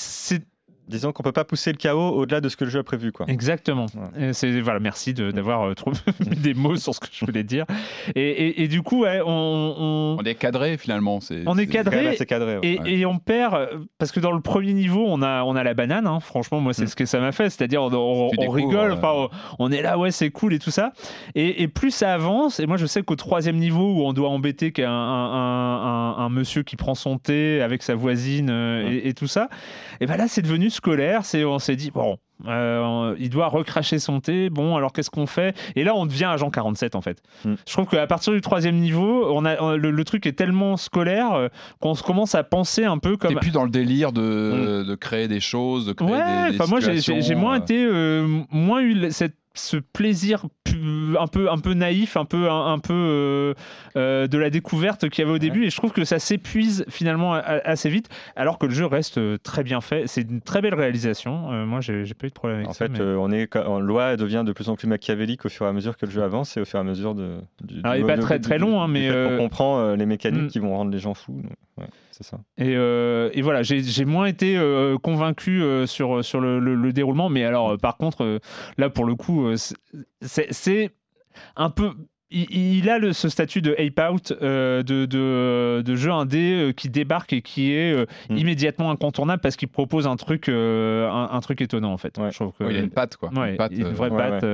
[0.88, 3.12] disons qu'on peut pas pousser le chaos au-delà de ce que le jeu a prévu.
[3.12, 3.26] Quoi.
[3.28, 3.86] Exactement.
[4.32, 7.64] C'est voilà, merci d'avoir euh, trouvé des mots sur ce que je voulais dire.
[8.14, 11.18] Et, et, du coup, on, on, est cadré finalement.
[11.46, 13.66] on est cadré, cadré et, on perd euh,
[13.98, 16.06] parce que dans le premier niveau, on a on a la banane.
[16.06, 16.20] Hein.
[16.20, 16.88] Franchement, moi, c'est mm.
[16.88, 17.50] ce que ça m'a fait.
[17.50, 20.92] C'est-à-dire, on, rigole, enfin, on est là, ouais, c'est cool et tout ça.
[21.34, 24.72] Et, plus ça avance, et moi, je sais qu'au troisième niveau où on doit embêter
[24.72, 29.48] qu'un un, un, monsieur qui prend son thé avec sa voisine euh, et, tout ça,
[30.00, 33.98] et ben là, c'est devenu scolaire, c'est on s'est dit bon, euh, il doit recracher
[33.98, 34.50] son thé.
[34.50, 35.56] Bon, alors qu'est-ce qu'on fait?
[35.74, 37.22] Et là, on devient agent 47 en fait.
[37.44, 37.54] Mm.
[37.66, 41.48] Je trouve qu'à partir du troisième niveau, on a le, truc est tellement scolaire euh,
[41.80, 43.32] qu'on se commence à penser un peu comme.
[43.32, 44.86] Et puis dans le délire de, mm.
[44.86, 47.60] de créer des choses, de créer ouais, des, moi j'ai moins euh.
[47.60, 50.46] été moins eu cette ce plaisir
[51.18, 53.54] un peu, un peu naïf, un peu, un, peu euh,
[53.96, 55.64] euh, de la découverte qu'il y avait au début.
[55.64, 59.38] Et je trouve que ça s'épuise finalement assez vite, alors que le jeu reste euh,
[59.42, 60.06] très bien fait.
[60.06, 61.66] C'est une très belle réalisation.
[61.66, 62.86] moi, j'ai pas eu de problème avec en ça.
[62.86, 65.72] En fait, on est, loi devient de plus en plus machiavélique au fur et à
[65.72, 67.38] mesure que le jeu avance et au fur et à mesure de.
[67.62, 69.10] Du, alors, il n'est pas très, très long, hein, mais.
[69.10, 70.48] On comprend les mécaniques mm.
[70.48, 71.42] qui vont rendre les gens fous.
[72.24, 72.38] Ça.
[72.58, 74.58] Et, voilà, j'ai moins été
[75.02, 78.40] convaincu sur, sur le, déroulement, mais alors, par contre,
[78.78, 79.48] là, pour le coup,
[80.20, 80.92] c'est
[81.56, 81.92] un peu
[82.30, 87.32] il, a ce statut de ape out euh, de, de, jeu indé euh, qui débarque
[87.32, 88.36] et qui est euh, mm.
[88.36, 92.16] immédiatement incontournable parce qu'il propose un truc un, truc étonnant en fait.
[92.16, 93.30] Je il a une patte quoi.
[93.30, 94.44] une, vraie patte,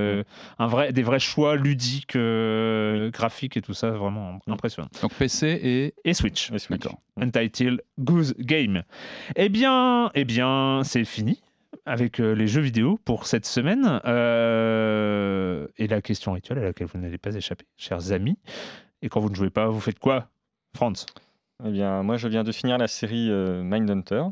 [0.58, 4.52] un vrai, des vrais choix ludiques, graphiques et tout ça, vraiment mm.
[4.52, 4.88] impressionnant.
[5.00, 6.50] Donc PC et, et Switch.
[6.52, 6.86] Et Switch.
[7.20, 8.82] Untitled Goose Game.
[9.36, 11.40] Eh bien, eh bien, c'est fini
[11.84, 14.00] avec euh, les jeux vidéo pour cette semaine.
[14.04, 18.38] Euh, et la question rituelle à laquelle vous n'allez pas échapper, chers amis.
[19.02, 20.28] Et quand vous ne jouez pas, vous faites quoi,
[20.74, 21.06] Franz?
[21.64, 24.24] Eh bien, moi, je viens de finir la série euh, Mindhunter.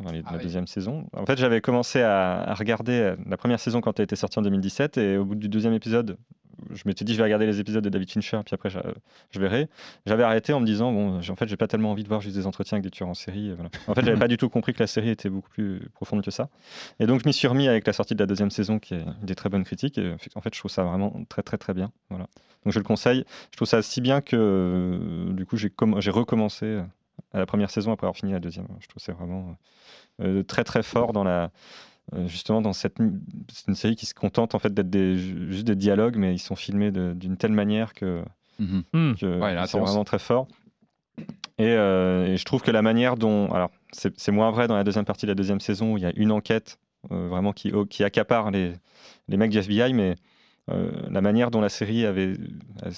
[0.00, 1.06] Dans la ah deuxième saison.
[1.12, 4.42] En fait, j'avais commencé à, à, regarder la première saison quand elle était sortie en
[4.42, 6.16] 2017 et au bout du deuxième épisode,
[6.70, 8.78] je m'étais dit, je vais regarder les épisodes de David Fincher, puis après, je,
[9.38, 9.68] verrai.
[10.06, 12.36] J'avais arrêté en me disant, bon, en fait, j'ai pas tellement envie de voir juste
[12.36, 13.52] des entretiens avec des tueurs en série.
[13.86, 16.30] En fait, j'avais pas du tout compris que la série était beaucoup plus profonde que
[16.30, 16.48] ça.
[17.00, 19.04] Et donc, je m'y suis remis avec la sortie de la deuxième saison, qui est
[19.22, 20.00] des très bonnes critiques.
[20.34, 21.92] En fait, je trouve ça vraiment très, très, très bien.
[22.10, 22.26] Voilà.
[22.64, 23.24] Donc, je le conseille.
[23.50, 25.70] Je trouve ça si bien que, euh, du coup, j'ai
[26.10, 26.80] recommencé
[27.32, 28.66] à la première saison après avoir fini la deuxième.
[28.80, 29.56] Je trouve c'est vraiment
[30.20, 31.48] euh, très, très fort dans la euh,
[32.26, 32.96] justement dans cette
[33.50, 36.38] c'est une série qui se contente en fait d'être des, juste des dialogues mais ils
[36.38, 38.22] sont filmés d'une telle manière que,
[38.58, 38.82] mhm.
[38.92, 39.14] hmm.
[39.18, 40.48] c'est vraiment très fort
[41.60, 45.04] euh, et, je trouve que la manière dont alors c'est moins vrai dans la deuxième
[45.04, 46.78] partie de la deuxième saison où il y a une enquête
[47.10, 48.72] euh, vraiment qui, qui accapare les,
[49.28, 50.16] les mecs du FBI mais
[50.68, 52.34] la manière dont la série avait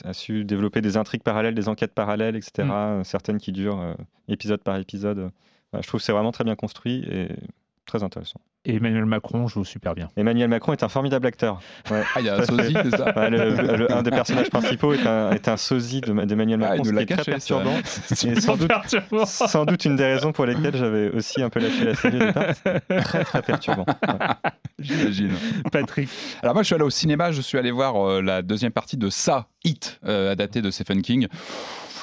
[0.05, 2.69] a, su développer des intrigues parallèles, des enquêtes parallèles, etc.
[2.69, 3.03] Hmm.
[3.05, 3.97] Certaines qui durent
[4.28, 5.31] épisode par épisode
[5.81, 7.28] je trouve que c'est vraiment très bien construit et
[7.86, 8.40] très intéressant.
[8.66, 10.09] Et Emmanuel Macron joue super bien.
[10.16, 11.61] Emmanuel Macron est un formidable acteur.
[11.90, 15.48] Ah, il y a un sosie, c'est ça Un des personnages principaux est un, est
[15.48, 17.74] un sosie d'Emmanuel ah, Macron, ce qui est très perturbant.
[17.85, 18.73] C'est sans, doute,
[19.27, 22.27] sans doute une des raisons pour lesquelles j'avais aussi un peu lâché la série au
[22.27, 22.55] départ.
[23.02, 23.85] Très, très perturbant.
[24.78, 25.32] J'imagine.
[25.70, 26.09] Patrick.
[26.43, 28.97] Alors moi, je suis allé au cinéma, je suis allé voir euh, la deuxième partie
[28.97, 31.28] de Ça, Hit, euh, adapté de Stephen King.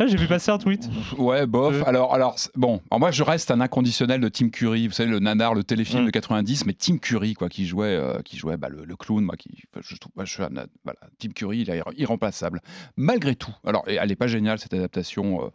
[0.08, 0.90] J'ai vu passer un tweet.
[1.18, 1.76] Ouais, bof.
[1.76, 1.84] Euh.
[1.86, 4.88] Alors, alors bon, moi je reste un inconditionnel de Tim Curry.
[4.88, 6.06] Vous savez le nanar, le téléfilm mm.
[6.08, 9.36] de 90, mais Tim Curry quoi, qui jouait, euh, qui jouait bah, le, clown, moi,
[9.36, 10.44] qui, je trouve, je suis
[10.84, 12.62] voilà, Tim Curry, il est irremplaçable.
[12.98, 15.46] Malgré tout, alors elle est pas géniale cette adaptation,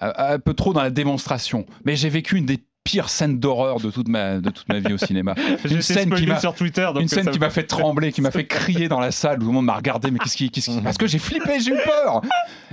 [0.00, 1.66] euh, un peu trop dans la démonstration.
[1.84, 4.92] Mais j'ai vécu une des pire scène d'horreur de toute ma de toute ma vie
[4.92, 5.34] au cinéma.
[5.68, 8.46] une scène qui m'a sur Twitter, une scène qui m'a fait trembler, qui m'a fait
[8.46, 10.12] crier dans la salle où tout le monde m'a regardé.
[10.12, 10.80] Mais qu'est-ce qui, qu'est-ce qui...
[10.80, 12.22] Parce que j'ai flippé, j'ai eu peur.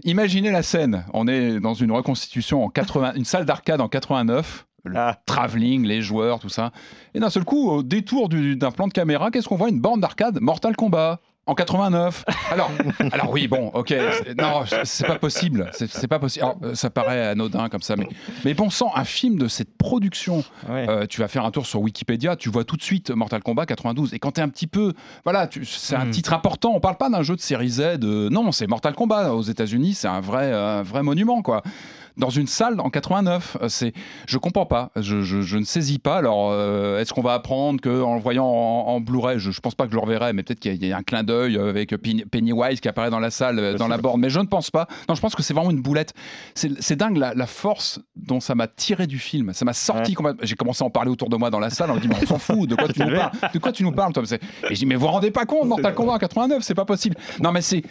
[0.04, 1.04] Imaginez la scène.
[1.14, 4.68] On est dans une reconstitution en 80, une salle d'arcade en 89.
[4.86, 5.18] Le ah.
[5.26, 6.72] travelling, les joueurs, tout ça.
[7.16, 9.70] Et d'un seul coup, au détour d'un plan de caméra, qu'est-ce qu'on voit?
[9.70, 11.22] Une borne d'arcade Mortal Kombat.
[11.46, 12.24] En 89.
[12.52, 12.72] Alors,
[13.12, 13.94] alors oui, bon, ok.
[14.38, 15.70] Non, c'est pas possible.
[15.74, 16.46] C'est pas possible.
[16.74, 18.08] ça paraît anodin comme ça, mais,
[18.46, 20.44] mais bon sang, un film de cette production.
[20.70, 23.66] Euh, tu vas faire un tour sur Wikipédia, tu vois tout de suite Mortal Kombat
[23.66, 24.14] 92.
[24.14, 24.94] Et quand t'es un petit peu,
[25.26, 26.12] voilà, c'est un hmm.
[26.12, 26.72] titre important.
[26.74, 28.00] On parle pas d'un jeu de série Z.
[28.02, 29.96] non, c'est Mortal Kombat aux États-Unis.
[29.96, 31.62] C'est un vrai, un vrai monument, quoi
[32.18, 33.58] dans une salle en 89.
[33.62, 33.94] Euh, c'est,
[34.28, 36.18] je comprends pas, je, je, ne saisis pas.
[36.18, 39.86] Alors, euh, est-ce qu'on va apprendre qu'en le voyant en, Blu-ray, je, ne pense pas
[39.86, 42.88] que je le reverrai, mais peut-être qu'il y, a un clin d'œil avec Pennywise qui
[42.88, 44.88] apparaît dans la salle, euh, dans la borne, mais je ne pense pas.
[45.10, 46.14] Non, je pense que c'est vraiment une boulette.
[46.56, 49.54] C'est dingue la, force dont ça m'a tiré du film.
[49.54, 50.16] Ça m'a sorti.
[50.42, 51.92] J'ai commencé à en parler autour de moi dans la salle.
[51.92, 53.32] On me dit, mais on s'en fout, de quoi tu nous parles?
[53.54, 55.68] De quoi tu nous parles, Tom Et je dis, mais vous vous rendez pas compte,
[55.68, 57.18] Mortal Kombat en 89, c'est pas possible.
[57.42, 57.84] Non, mais c'est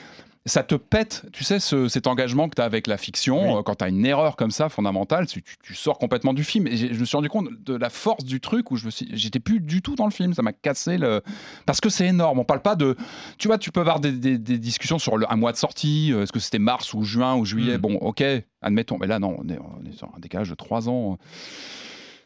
[0.44, 3.58] ça te pète, tu sais, cet engagement que tu as avec la fiction.
[3.58, 5.42] Euh, quand tu as une erreur comme ça, fondamentale, tu,
[5.74, 6.66] sors complètement du film.
[6.66, 9.60] Et je me suis rendu compte de la force du truc où je j'étais plus
[9.60, 10.34] du tout dans le film.
[10.34, 11.22] Ça m'a cassé le.
[11.64, 12.40] Parce que c'est énorme.
[12.40, 12.96] On parle pas de.
[13.38, 16.12] Tu vois, tu peux avoir des, discussions sur le, un mois de sortie.
[16.12, 17.78] Euh, est-ce que c'était mars ou juin ou juillet?
[17.78, 17.82] Hmm.
[17.82, 18.24] Bon, ok,
[18.62, 18.98] admettons.
[18.98, 21.18] Mais là, non, on est, on est, sur un décalage de trois ans.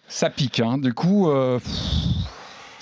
[0.09, 0.79] Ça pique, hein.
[0.79, 1.29] Du coup.
[1.29, 1.59] Euh,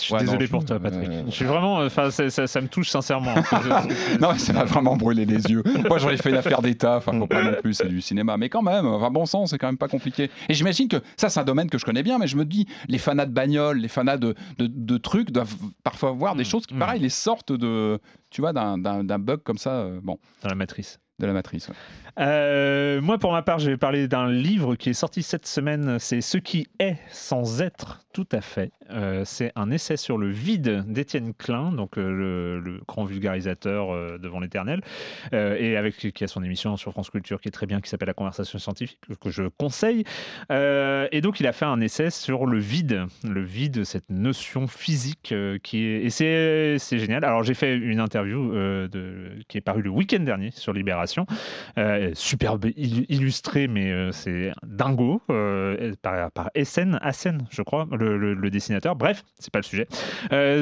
[0.05, 1.10] je suis désolé pour toi, Patrick.
[1.26, 3.35] Je suis vraiment, enfin, ça, me touche sincèrement.
[4.20, 5.62] non, ça m'a vraiment brûlé les yeux.
[5.89, 6.97] Moi, j'aurais fait une affaire d'État.
[6.97, 9.59] Enfin, faut pas non plus, c'est du cinéma, mais quand même, enfin, bon sens, c'est
[9.59, 10.31] quand même pas compliqué.
[10.48, 12.66] Et j'imagine que ça, c'est un domaine que je connais bien, mais je me dis,
[12.89, 16.47] les fanats de bagnoles, les fanats de, de, trucs doivent parfois voir des mm.
[16.47, 17.02] choses qui, pareil, mm.
[17.02, 17.98] les sortent de,
[18.31, 19.70] tu vois, d'un bug comme ça.
[19.70, 20.18] Euh, bon.
[20.43, 21.70] Dans la matrice de la matrice.
[22.19, 25.99] Euh, moi, pour ma part, je vais parler d'un livre qui est sorti cette semaine.
[25.99, 28.70] C'est Ce qui est sans être tout à fait.
[28.91, 34.41] Euh, c'est un essai sur le vide d'Étienne Klein, donc euh, le, grand vulgarisateur devant
[34.41, 34.82] l'éternel,
[35.32, 38.09] et avec qui a son émission sur France Culture qui est très bien, qui s'appelle
[38.09, 40.05] La conversation scientifique, que je conseille.
[40.51, 45.35] et donc, il a fait un essai sur le vide, le vide, cette notion physique
[45.62, 46.05] qui est.
[46.05, 46.11] Et
[46.78, 47.24] c'est génial.
[47.24, 48.53] Alors, j'ai fait une interview
[49.49, 51.03] qui est parue le week-end dernier sur Libération.
[51.78, 58.51] Euh, superbe illustré, mais euh, c'est dingo, euh, par, par Essen, Assen, je crois, le,
[58.51, 58.97] dessinateur.
[58.97, 59.86] Bref, c'est pas le sujet.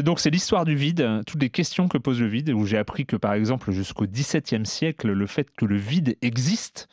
[0.03, 3.07] donc c'est l'histoire du vide, toutes les questions que pose le vide, où j'ai appris
[3.07, 6.89] que par exemple jusqu'au XVIIe siècle, le fait que le vide existe,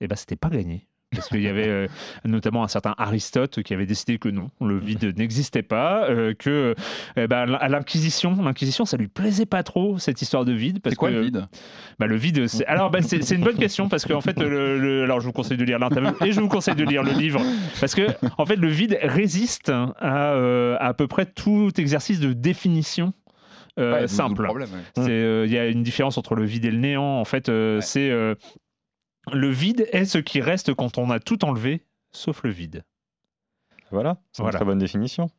[0.00, 0.86] eh ben, c'était pas gagné.
[1.12, 1.88] Parce qu'il y avait euh,
[2.24, 6.76] notamment un certain Aristote qui avait décidé que non, le vide n'existait pas, euh, que
[7.18, 10.78] euh, bah, à l'Inquisition, l'Inquisition, ça lui plaisait pas trop cette histoire de vide.
[10.84, 11.48] C'est quoi le vide?
[11.98, 15.20] Bah, Le vide, c'est alors bah, c'est une bonne question parce qu'en fait, le, alors
[15.20, 17.42] je vous conseille de lire l'interview et je vous conseille de lire le livre
[17.80, 18.06] parce que
[18.38, 23.14] en fait, le vide résiste à à peu près tout exercice de définition
[24.06, 24.46] simple.
[24.96, 27.18] Il y a une différence entre le vide et le néant.
[27.18, 27.50] En fait,
[27.80, 28.36] c'est
[29.32, 32.84] le vide est ce qui reste quand on a tout enlevé, sauf le vide.
[33.90, 35.30] Voilà, c'est une très bonne définition.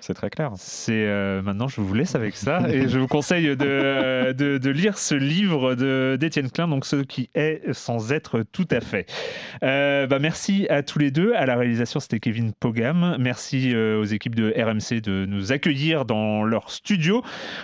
[0.00, 0.52] C'est très clair.
[0.56, 5.14] C'est euh, maintenant, je vous laisse avec ça et je vous conseille de, lire ce
[5.14, 5.74] livre
[6.16, 9.06] d'Étienne Klein, donc ce qui est sans être tout à fait.
[9.62, 11.32] Euh, bah, merci à tous les deux.
[11.34, 13.16] À la réalisation, c'était Kevin Pogam.
[13.18, 17.22] Merci euh, aux équipes de RMC de nous accueillir dans leur studio.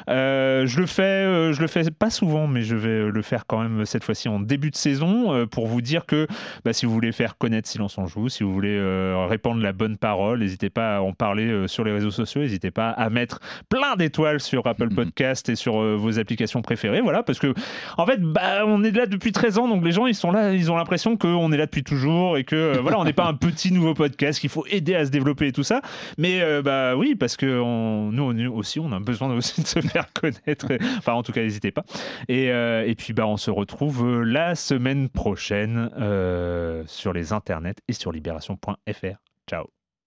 [0.09, 3.85] je le fais, je le fais pas souvent, mais je vais le faire quand même
[3.85, 6.27] cette fois-ci en début de saison pour vous dire que
[6.65, 8.81] bah, si vous voulez faire connaître Silence en joue, si vous voulez
[9.28, 12.90] répandre la bonne parole, n'hésitez pas à en parler sur les réseaux sociaux N'hésitez pas
[12.90, 14.88] à mettre plein d'étoiles sur Apple.
[14.94, 17.01] Podcast et sur euh, vos applications préférées.
[17.01, 17.52] Voilà, parce que
[17.98, 20.52] en fait, bah, on est là depuis 13 ans, donc les gens ils sont là,
[20.52, 23.26] ils ont l'impression qu'on est là depuis toujours et que euh, voilà, on n'est pas
[23.26, 25.82] un petit nouveau podcast qu'il faut aider à se développer et tout ça.
[26.18, 30.12] Mais euh, bah oui, parce que nous, aussi, on a besoin aussi de se faire
[30.12, 30.68] connaître.
[30.98, 31.84] enfin, en tout cas, n'hésitez pas.
[32.28, 35.90] Et, et, puis bah, on se retrouve la semaine prochaine
[36.86, 39.16] sur les internets et sur libération.fr.
[39.48, 39.84] Ciao.